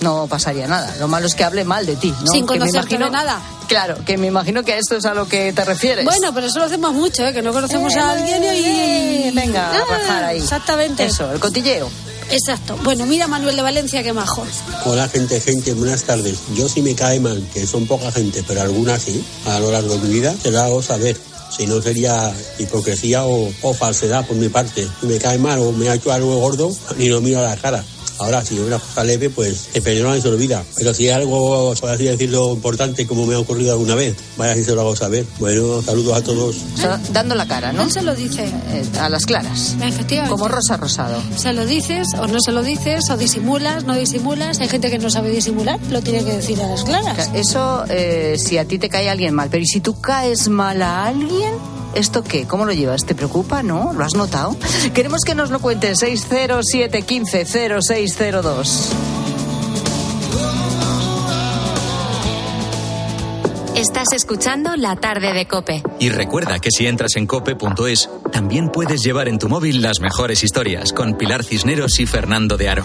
no 0.00 0.26
pasaría 0.26 0.66
nada. 0.66 0.92
Lo 0.98 1.06
malo 1.06 1.28
es 1.28 1.36
que 1.36 1.44
hable 1.44 1.62
mal 1.64 1.86
de 1.86 1.94
ti, 1.94 2.12
¿no? 2.24 2.26
Sin 2.32 2.44
Que 2.44 2.54
me 2.54 2.58
conocerte 2.58 2.98
de 2.98 3.08
nada. 3.08 3.38
Claro, 3.68 3.98
que 4.04 4.18
me 4.18 4.26
imagino 4.26 4.64
que 4.64 4.72
a 4.72 4.78
esto 4.78 4.96
es 4.96 5.04
a 5.04 5.14
lo 5.14 5.28
que 5.28 5.52
te 5.52 5.64
refieres. 5.64 6.04
Bueno, 6.04 6.34
pero 6.34 6.48
eso 6.48 6.58
lo 6.58 6.64
hacemos 6.64 6.92
mucho, 6.92 7.24
¿eh? 7.24 7.32
que 7.32 7.42
no 7.42 7.52
conocemos 7.52 7.94
a 7.94 8.10
alguien 8.10 8.42
y... 8.42 8.46
Eh, 8.46 9.30
venga, 9.32 9.68
a 9.70 9.76
Ah, 9.76 9.84
rajar 9.88 10.24
ahí. 10.24 10.38
Exactamente. 10.38 11.04
Eso, 11.04 11.30
el 11.30 11.38
cotilleo. 11.38 11.88
Exacto. 12.30 12.76
Bueno, 12.82 13.06
mira 13.06 13.26
Manuel 13.26 13.56
de 13.56 13.62
Valencia, 13.62 14.02
qué 14.02 14.12
majo. 14.12 14.46
Hola 14.84 15.08
gente, 15.08 15.40
gente, 15.40 15.74
buenas 15.74 16.04
tardes. 16.04 16.38
Yo 16.54 16.68
sí 16.68 16.82
me 16.82 16.94
cae 16.94 17.20
mal, 17.20 17.46
que 17.54 17.66
son 17.66 17.86
poca 17.86 18.10
gente, 18.12 18.42
pero 18.46 18.62
algunas 18.62 19.02
sí, 19.02 19.24
a 19.46 19.60
lo 19.60 19.70
largo 19.70 19.94
de 19.94 20.08
mi 20.08 20.14
vida, 20.14 20.34
te 20.42 20.50
lo 20.50 20.60
hago 20.60 20.82
saber. 20.82 21.16
Si 21.56 21.66
no 21.66 21.80
sería 21.80 22.34
hipocresía 22.58 23.24
o, 23.24 23.50
o 23.62 23.74
falsedad 23.74 24.26
por 24.26 24.36
mi 24.36 24.48
parte. 24.48 24.86
Si 25.00 25.06
me 25.06 25.18
cae 25.18 25.38
mal 25.38 25.60
o 25.60 25.72
me 25.72 25.88
ha 25.88 25.94
hecho 25.94 26.12
algo 26.12 26.36
gordo, 26.38 26.70
ni 26.98 27.08
lo 27.08 27.20
miro 27.20 27.38
a 27.38 27.42
la 27.42 27.56
cara. 27.56 27.84
Ahora, 28.18 28.44
si 28.44 28.56
es 28.56 28.60
una 28.60 28.78
cosa 28.78 29.04
leve, 29.04 29.30
pues 29.30 29.68
se 29.72 29.80
perdona 29.80 30.16
y 30.16 30.22
se 30.22 30.28
olvida. 30.28 30.64
Pero 30.76 30.94
si 30.94 31.08
es 31.08 31.14
algo, 31.14 31.74
por 31.74 31.90
así 31.90 32.04
decirlo, 32.04 32.52
importante, 32.54 33.06
como 33.06 33.26
me 33.26 33.34
ha 33.34 33.38
ocurrido 33.38 33.72
alguna 33.72 33.94
vez, 33.94 34.16
vaya 34.36 34.54
si 34.54 34.64
se 34.64 34.74
lo 34.74 34.82
hago 34.82 34.96
saber. 34.96 35.24
Bueno, 35.38 35.82
saludos 35.82 36.16
a 36.16 36.22
todos. 36.22 36.56
O 36.74 36.76
sea, 36.76 37.00
dando 37.12 37.34
la 37.34 37.46
cara, 37.46 37.72
¿no? 37.72 37.82
Él 37.82 37.90
se 37.90 38.02
lo 38.02 38.14
dice. 38.14 38.44
Eh, 38.44 38.84
a 39.00 39.08
las 39.08 39.26
claras. 39.26 39.76
Efectivamente. 39.80 40.30
Como 40.30 40.48
Rosa 40.48 40.76
Rosado. 40.76 41.22
Se 41.36 41.52
lo 41.52 41.66
dices 41.66 42.08
o 42.18 42.26
no 42.26 42.40
se 42.40 42.52
lo 42.52 42.62
dices, 42.62 43.10
o 43.10 43.16
disimulas, 43.16 43.84
no 43.84 43.94
disimulas. 43.94 44.60
Hay 44.60 44.68
gente 44.68 44.90
que 44.90 44.98
no 44.98 45.10
sabe 45.10 45.30
disimular, 45.30 45.78
lo 45.90 46.02
tiene 46.02 46.24
que 46.24 46.32
decir 46.32 46.60
a 46.60 46.68
las 46.68 46.84
claras. 46.84 47.30
Eso, 47.34 47.84
eh, 47.88 48.36
si 48.38 48.58
a 48.58 48.64
ti 48.64 48.78
te 48.78 48.88
cae 48.88 49.08
alguien 49.08 49.34
mal, 49.34 49.48
pero 49.50 49.62
¿y 49.62 49.66
si 49.66 49.80
tú 49.80 50.00
caes 50.00 50.48
mal 50.48 50.82
a 50.82 51.06
alguien? 51.06 51.54
¿Esto 51.96 52.22
qué? 52.22 52.46
¿Cómo 52.46 52.66
lo 52.66 52.74
llevas? 52.74 53.06
¿Te 53.06 53.14
preocupa? 53.14 53.62
¿No? 53.62 53.94
¿Lo 53.94 54.04
has 54.04 54.14
notado? 54.14 54.54
Queremos 54.92 55.22
que 55.22 55.34
nos 55.34 55.48
lo 55.50 55.60
cuentes. 55.60 56.02
607150602. 56.02 58.92
Estás 63.74 64.12
escuchando 64.14 64.76
La 64.76 64.96
tarde 64.96 65.32
de 65.32 65.46
Cope. 65.46 65.82
Y 65.98 66.10
recuerda 66.10 66.58
que 66.58 66.70
si 66.70 66.86
entras 66.86 67.16
en 67.16 67.26
cope.es, 67.26 68.10
también 68.30 68.68
puedes 68.70 69.02
llevar 69.02 69.28
en 69.28 69.38
tu 69.38 69.48
móvil 69.48 69.80
las 69.80 70.00
mejores 70.00 70.44
historias 70.44 70.92
con 70.92 71.16
Pilar 71.16 71.44
Cisneros 71.44 71.98
y 71.98 72.04
Fernando 72.06 72.58
de 72.58 72.68
Aro. 72.68 72.84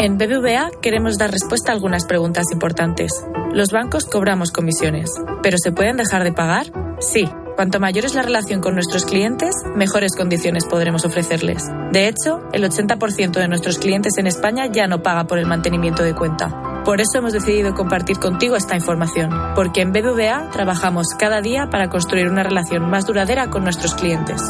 En 0.00 0.16
BBVA 0.16 0.70
queremos 0.80 1.18
dar 1.18 1.32
respuesta 1.32 1.72
a 1.72 1.74
algunas 1.74 2.04
preguntas 2.04 2.44
importantes. 2.52 3.10
Los 3.52 3.70
bancos 3.72 4.04
cobramos 4.04 4.52
comisiones, 4.52 5.10
pero 5.42 5.56
¿se 5.58 5.72
pueden 5.72 5.96
dejar 5.96 6.22
de 6.22 6.32
pagar? 6.32 6.66
Sí. 7.00 7.28
Cuanto 7.56 7.80
mayor 7.80 8.04
es 8.04 8.14
la 8.14 8.22
relación 8.22 8.60
con 8.60 8.74
nuestros 8.74 9.04
clientes, 9.04 9.52
mejores 9.74 10.14
condiciones 10.14 10.64
podremos 10.66 11.04
ofrecerles. 11.04 11.64
De 11.90 12.06
hecho, 12.06 12.38
el 12.52 12.62
80% 12.62 13.32
de 13.32 13.48
nuestros 13.48 13.78
clientes 13.78 14.16
en 14.18 14.28
España 14.28 14.66
ya 14.66 14.86
no 14.86 15.02
paga 15.02 15.24
por 15.24 15.40
el 15.40 15.46
mantenimiento 15.46 16.04
de 16.04 16.14
cuenta. 16.14 16.84
Por 16.84 17.00
eso 17.00 17.18
hemos 17.18 17.32
decidido 17.32 17.74
compartir 17.74 18.20
contigo 18.20 18.54
esta 18.54 18.76
información, 18.76 19.30
porque 19.56 19.80
en 19.80 19.92
BBVA 19.92 20.50
trabajamos 20.52 21.08
cada 21.18 21.40
día 21.40 21.70
para 21.70 21.90
construir 21.90 22.28
una 22.28 22.44
relación 22.44 22.88
más 22.88 23.04
duradera 23.04 23.50
con 23.50 23.64
nuestros 23.64 23.96
clientes. 23.96 24.40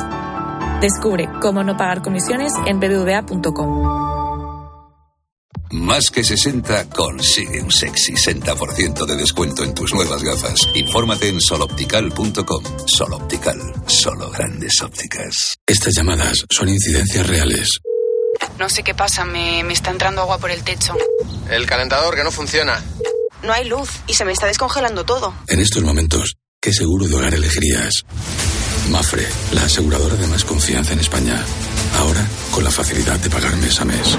Descubre 0.82 1.30
cómo 1.40 1.64
no 1.64 1.78
pagar 1.78 2.02
comisiones 2.02 2.52
en 2.66 2.78
bbva.com. 2.78 4.17
Más 5.70 6.10
que 6.10 6.24
60 6.24 6.88
consigue 6.90 7.60
un 7.60 7.70
sexy 7.70 8.14
60% 8.14 9.06
de 9.06 9.16
descuento 9.16 9.64
en 9.64 9.74
tus 9.74 9.92
nuevas 9.92 10.22
gafas. 10.22 10.68
Infórmate 10.74 11.28
en 11.28 11.40
soloptical.com. 11.40 12.64
Soloptical, 12.86 13.58
solo 13.86 14.30
grandes 14.30 14.80
ópticas. 14.82 15.58
Estas 15.66 15.94
llamadas 15.94 16.44
son 16.50 16.68
incidencias 16.68 17.26
reales. 17.26 17.80
No 18.58 18.68
sé 18.68 18.82
qué 18.82 18.94
pasa, 18.94 19.24
me, 19.24 19.62
me 19.64 19.72
está 19.72 19.90
entrando 19.90 20.22
agua 20.22 20.38
por 20.38 20.50
el 20.50 20.62
techo. 20.62 20.94
El 21.50 21.66
calentador 21.66 22.14
que 22.14 22.24
no 22.24 22.30
funciona. 22.30 22.82
No 23.42 23.52
hay 23.52 23.68
luz 23.68 23.90
y 24.06 24.14
se 24.14 24.24
me 24.24 24.32
está 24.32 24.46
descongelando 24.46 25.04
todo. 25.04 25.34
En 25.48 25.60
estos 25.60 25.82
momentos, 25.82 26.36
¿qué 26.60 26.72
seguro 26.72 27.06
de 27.06 27.14
hogar 27.14 27.34
elegirías? 27.34 28.04
Mafre, 28.90 29.26
la 29.52 29.64
aseguradora 29.64 30.16
de 30.16 30.26
más 30.28 30.44
confianza 30.44 30.94
en 30.94 31.00
España. 31.00 31.44
Ahora, 31.98 32.26
con 32.52 32.64
la 32.64 32.70
facilidad 32.70 33.18
de 33.20 33.30
pagar 33.30 33.54
mes 33.56 33.80
a 33.80 33.84
mes. 33.84 34.18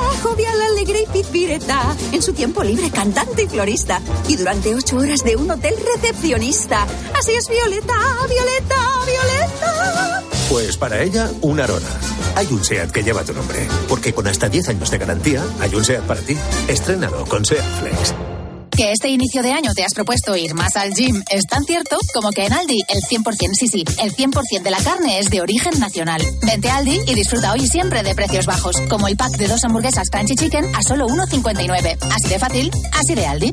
jovial, 0.21 0.61
alegre 0.61 1.03
y 1.07 1.11
pizpireta. 1.11 1.95
En 2.11 2.21
su 2.21 2.33
tiempo 2.33 2.63
libre, 2.63 2.89
cantante 2.89 3.43
y 3.43 3.47
florista. 3.47 4.01
Y 4.27 4.35
durante 4.35 4.73
ocho 4.75 4.97
horas 4.97 5.23
de 5.23 5.35
un 5.35 5.49
hotel 5.51 5.75
recepcionista. 5.95 6.87
Así 7.17 7.31
es 7.31 7.47
Violeta, 7.49 7.95
Violeta, 8.29 8.75
Violeta. 9.05 10.23
Pues 10.49 10.77
para 10.77 11.01
ella, 11.01 11.29
un 11.41 11.59
Arona. 11.59 11.87
Hay 12.35 12.47
un 12.51 12.63
SEAT 12.63 12.91
que 12.91 13.03
lleva 13.03 13.23
tu 13.23 13.33
nombre. 13.33 13.67
Porque 13.87 14.13
con 14.13 14.27
hasta 14.27 14.49
10 14.49 14.69
años 14.69 14.91
de 14.91 14.97
garantía, 14.97 15.43
hay 15.59 15.73
un 15.75 15.83
SEAT 15.83 16.03
para 16.03 16.21
ti. 16.21 16.37
Estrénalo 16.67 17.25
con 17.25 17.45
SEAT 17.45 17.63
Flex. 17.79 18.40
Que 18.81 18.93
este 18.93 19.09
inicio 19.09 19.43
de 19.43 19.51
año 19.51 19.75
te 19.75 19.83
has 19.83 19.93
propuesto 19.93 20.35
ir 20.35 20.55
más 20.55 20.75
al 20.75 20.91
gym 20.95 21.23
es 21.29 21.45
tan 21.45 21.63
cierto 21.65 21.99
como 22.15 22.31
que 22.31 22.47
en 22.47 22.53
Aldi 22.53 22.79
el 22.89 22.99
100%, 22.99 23.51
sí, 23.53 23.67
sí, 23.67 23.83
el 24.01 24.11
100% 24.11 24.63
de 24.63 24.71
la 24.71 24.79
carne 24.79 25.19
es 25.19 25.29
de 25.29 25.39
origen 25.39 25.79
nacional. 25.79 26.19
Vente 26.41 26.67
a 26.67 26.77
Aldi 26.77 26.99
y 27.05 27.13
disfruta 27.13 27.51
hoy 27.51 27.67
siempre 27.67 28.01
de 28.01 28.15
precios 28.15 28.47
bajos, 28.47 28.81
como 28.89 29.07
el 29.07 29.17
pack 29.17 29.37
de 29.37 29.49
dos 29.49 29.63
hamburguesas 29.65 30.09
Crunchy 30.09 30.33
Chicken 30.33 30.65
a 30.75 30.81
solo 30.81 31.05
1,59. 31.05 31.95
Así 32.11 32.27
de 32.27 32.39
fácil, 32.39 32.71
así 32.91 33.13
de 33.13 33.27
Aldi. 33.27 33.51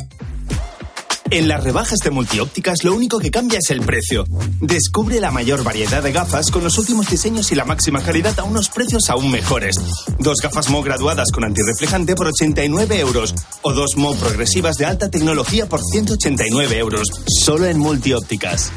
En 1.31 1.47
las 1.47 1.63
rebajas 1.63 1.99
de 1.99 2.11
multiópticas 2.11 2.85
lo 2.85 2.95
único 2.95 3.19
que 3.19 3.31
cambia 3.31 3.59
es 3.59 3.71
el 3.71 3.83
precio. 3.83 4.25
Descubre 4.61 5.21
la 5.21 5.31
mayor 5.31 5.63
variedad 5.63 6.03
de 6.03 6.13
gafas 6.13 6.51
con 6.51 6.65
los 6.65 6.79
últimos 6.79 7.11
diseños 7.11 7.53
y 7.53 7.55
la 7.55 7.67
máxima 7.67 8.01
calidad 8.03 8.39
a 8.41 8.45
unos 8.45 8.71
precios 8.71 9.11
aún 9.11 9.31
mejores. 9.31 9.77
Dos 10.19 10.39
gafas 10.43 10.71
Mo 10.71 10.83
graduadas 10.83 11.31
con 11.31 11.45
antirreflejante 11.45 12.15
por 12.15 12.29
89 12.29 13.01
euros 13.01 13.35
o 13.61 13.75
dos 13.75 13.97
Mo 13.97 14.15
progresivas 14.15 14.77
de 14.77 14.87
alta 14.87 15.11
tecnología 15.11 15.69
por 15.69 15.81
189 15.83 16.79
euros. 16.79 17.09
Solo 17.27 17.67
en 17.67 17.79
multiópticas. 17.79 18.73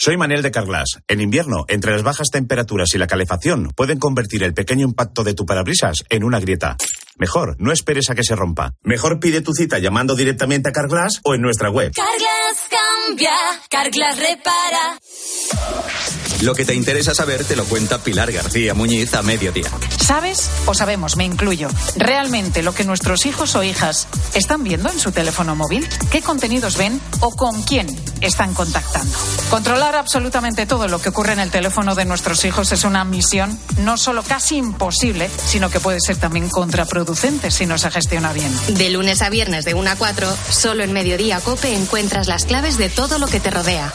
Soy 0.00 0.16
Manel 0.16 0.42
de 0.42 0.52
Carglass. 0.52 1.00
En 1.08 1.20
invierno, 1.20 1.64
entre 1.66 1.90
las 1.90 2.04
bajas 2.04 2.28
temperaturas 2.30 2.94
y 2.94 2.98
la 2.98 3.08
calefacción, 3.08 3.72
pueden 3.74 3.98
convertir 3.98 4.44
el 4.44 4.54
pequeño 4.54 4.86
impacto 4.86 5.24
de 5.24 5.34
tu 5.34 5.44
parabrisas 5.44 6.04
en 6.08 6.22
una 6.22 6.38
grieta. 6.38 6.76
Mejor, 7.18 7.56
no 7.58 7.72
esperes 7.72 8.10
a 8.10 8.14
que 8.14 8.22
se 8.22 8.36
rompa. 8.36 8.74
Mejor 8.82 9.18
pide 9.18 9.40
tu 9.40 9.52
cita 9.52 9.78
llamando 9.78 10.14
directamente 10.14 10.68
a 10.68 10.72
Carglass 10.72 11.20
o 11.24 11.34
en 11.34 11.42
nuestra 11.42 11.70
web. 11.70 11.92
Carglass 11.92 12.68
cambia, 12.70 13.36
Carglass 13.68 14.18
repara. 14.18 15.97
Lo 16.42 16.54
que 16.54 16.64
te 16.64 16.74
interesa 16.74 17.16
saber 17.16 17.44
te 17.44 17.56
lo 17.56 17.64
cuenta 17.64 17.98
Pilar 17.98 18.30
García 18.30 18.72
Muñiz 18.72 19.12
a 19.14 19.22
mediodía. 19.22 19.68
¿Sabes 19.98 20.48
o 20.66 20.74
sabemos, 20.74 21.16
me 21.16 21.24
incluyo, 21.24 21.68
realmente 21.96 22.62
lo 22.62 22.72
que 22.72 22.84
nuestros 22.84 23.26
hijos 23.26 23.56
o 23.56 23.64
hijas 23.64 24.06
están 24.34 24.62
viendo 24.62 24.88
en 24.88 25.00
su 25.00 25.10
teléfono 25.10 25.56
móvil? 25.56 25.88
¿Qué 26.12 26.22
contenidos 26.22 26.76
ven 26.76 27.00
o 27.20 27.34
con 27.34 27.60
quién 27.62 27.88
están 28.20 28.54
contactando? 28.54 29.18
Controlar 29.50 29.96
absolutamente 29.96 30.64
todo 30.64 30.86
lo 30.86 31.00
que 31.00 31.08
ocurre 31.08 31.32
en 31.32 31.40
el 31.40 31.50
teléfono 31.50 31.96
de 31.96 32.04
nuestros 32.04 32.44
hijos 32.44 32.70
es 32.70 32.84
una 32.84 33.04
misión 33.04 33.58
no 33.78 33.96
solo 33.96 34.22
casi 34.22 34.58
imposible, 34.58 35.28
sino 35.44 35.70
que 35.70 35.80
puede 35.80 35.98
ser 36.00 36.18
también 36.18 36.48
contraproducente 36.48 37.50
si 37.50 37.66
no 37.66 37.78
se 37.78 37.90
gestiona 37.90 38.32
bien. 38.32 38.52
De 38.68 38.90
lunes 38.90 39.22
a 39.22 39.28
viernes 39.28 39.64
de 39.64 39.74
1 39.74 39.90
a 39.90 39.96
4, 39.96 40.36
solo 40.50 40.84
en 40.84 40.92
Mediodía 40.92 41.40
Cope 41.40 41.74
encuentras 41.74 42.28
las 42.28 42.44
claves 42.44 42.78
de 42.78 42.90
todo 42.90 43.18
lo 43.18 43.26
que 43.26 43.40
te 43.40 43.50
rodea. 43.50 43.92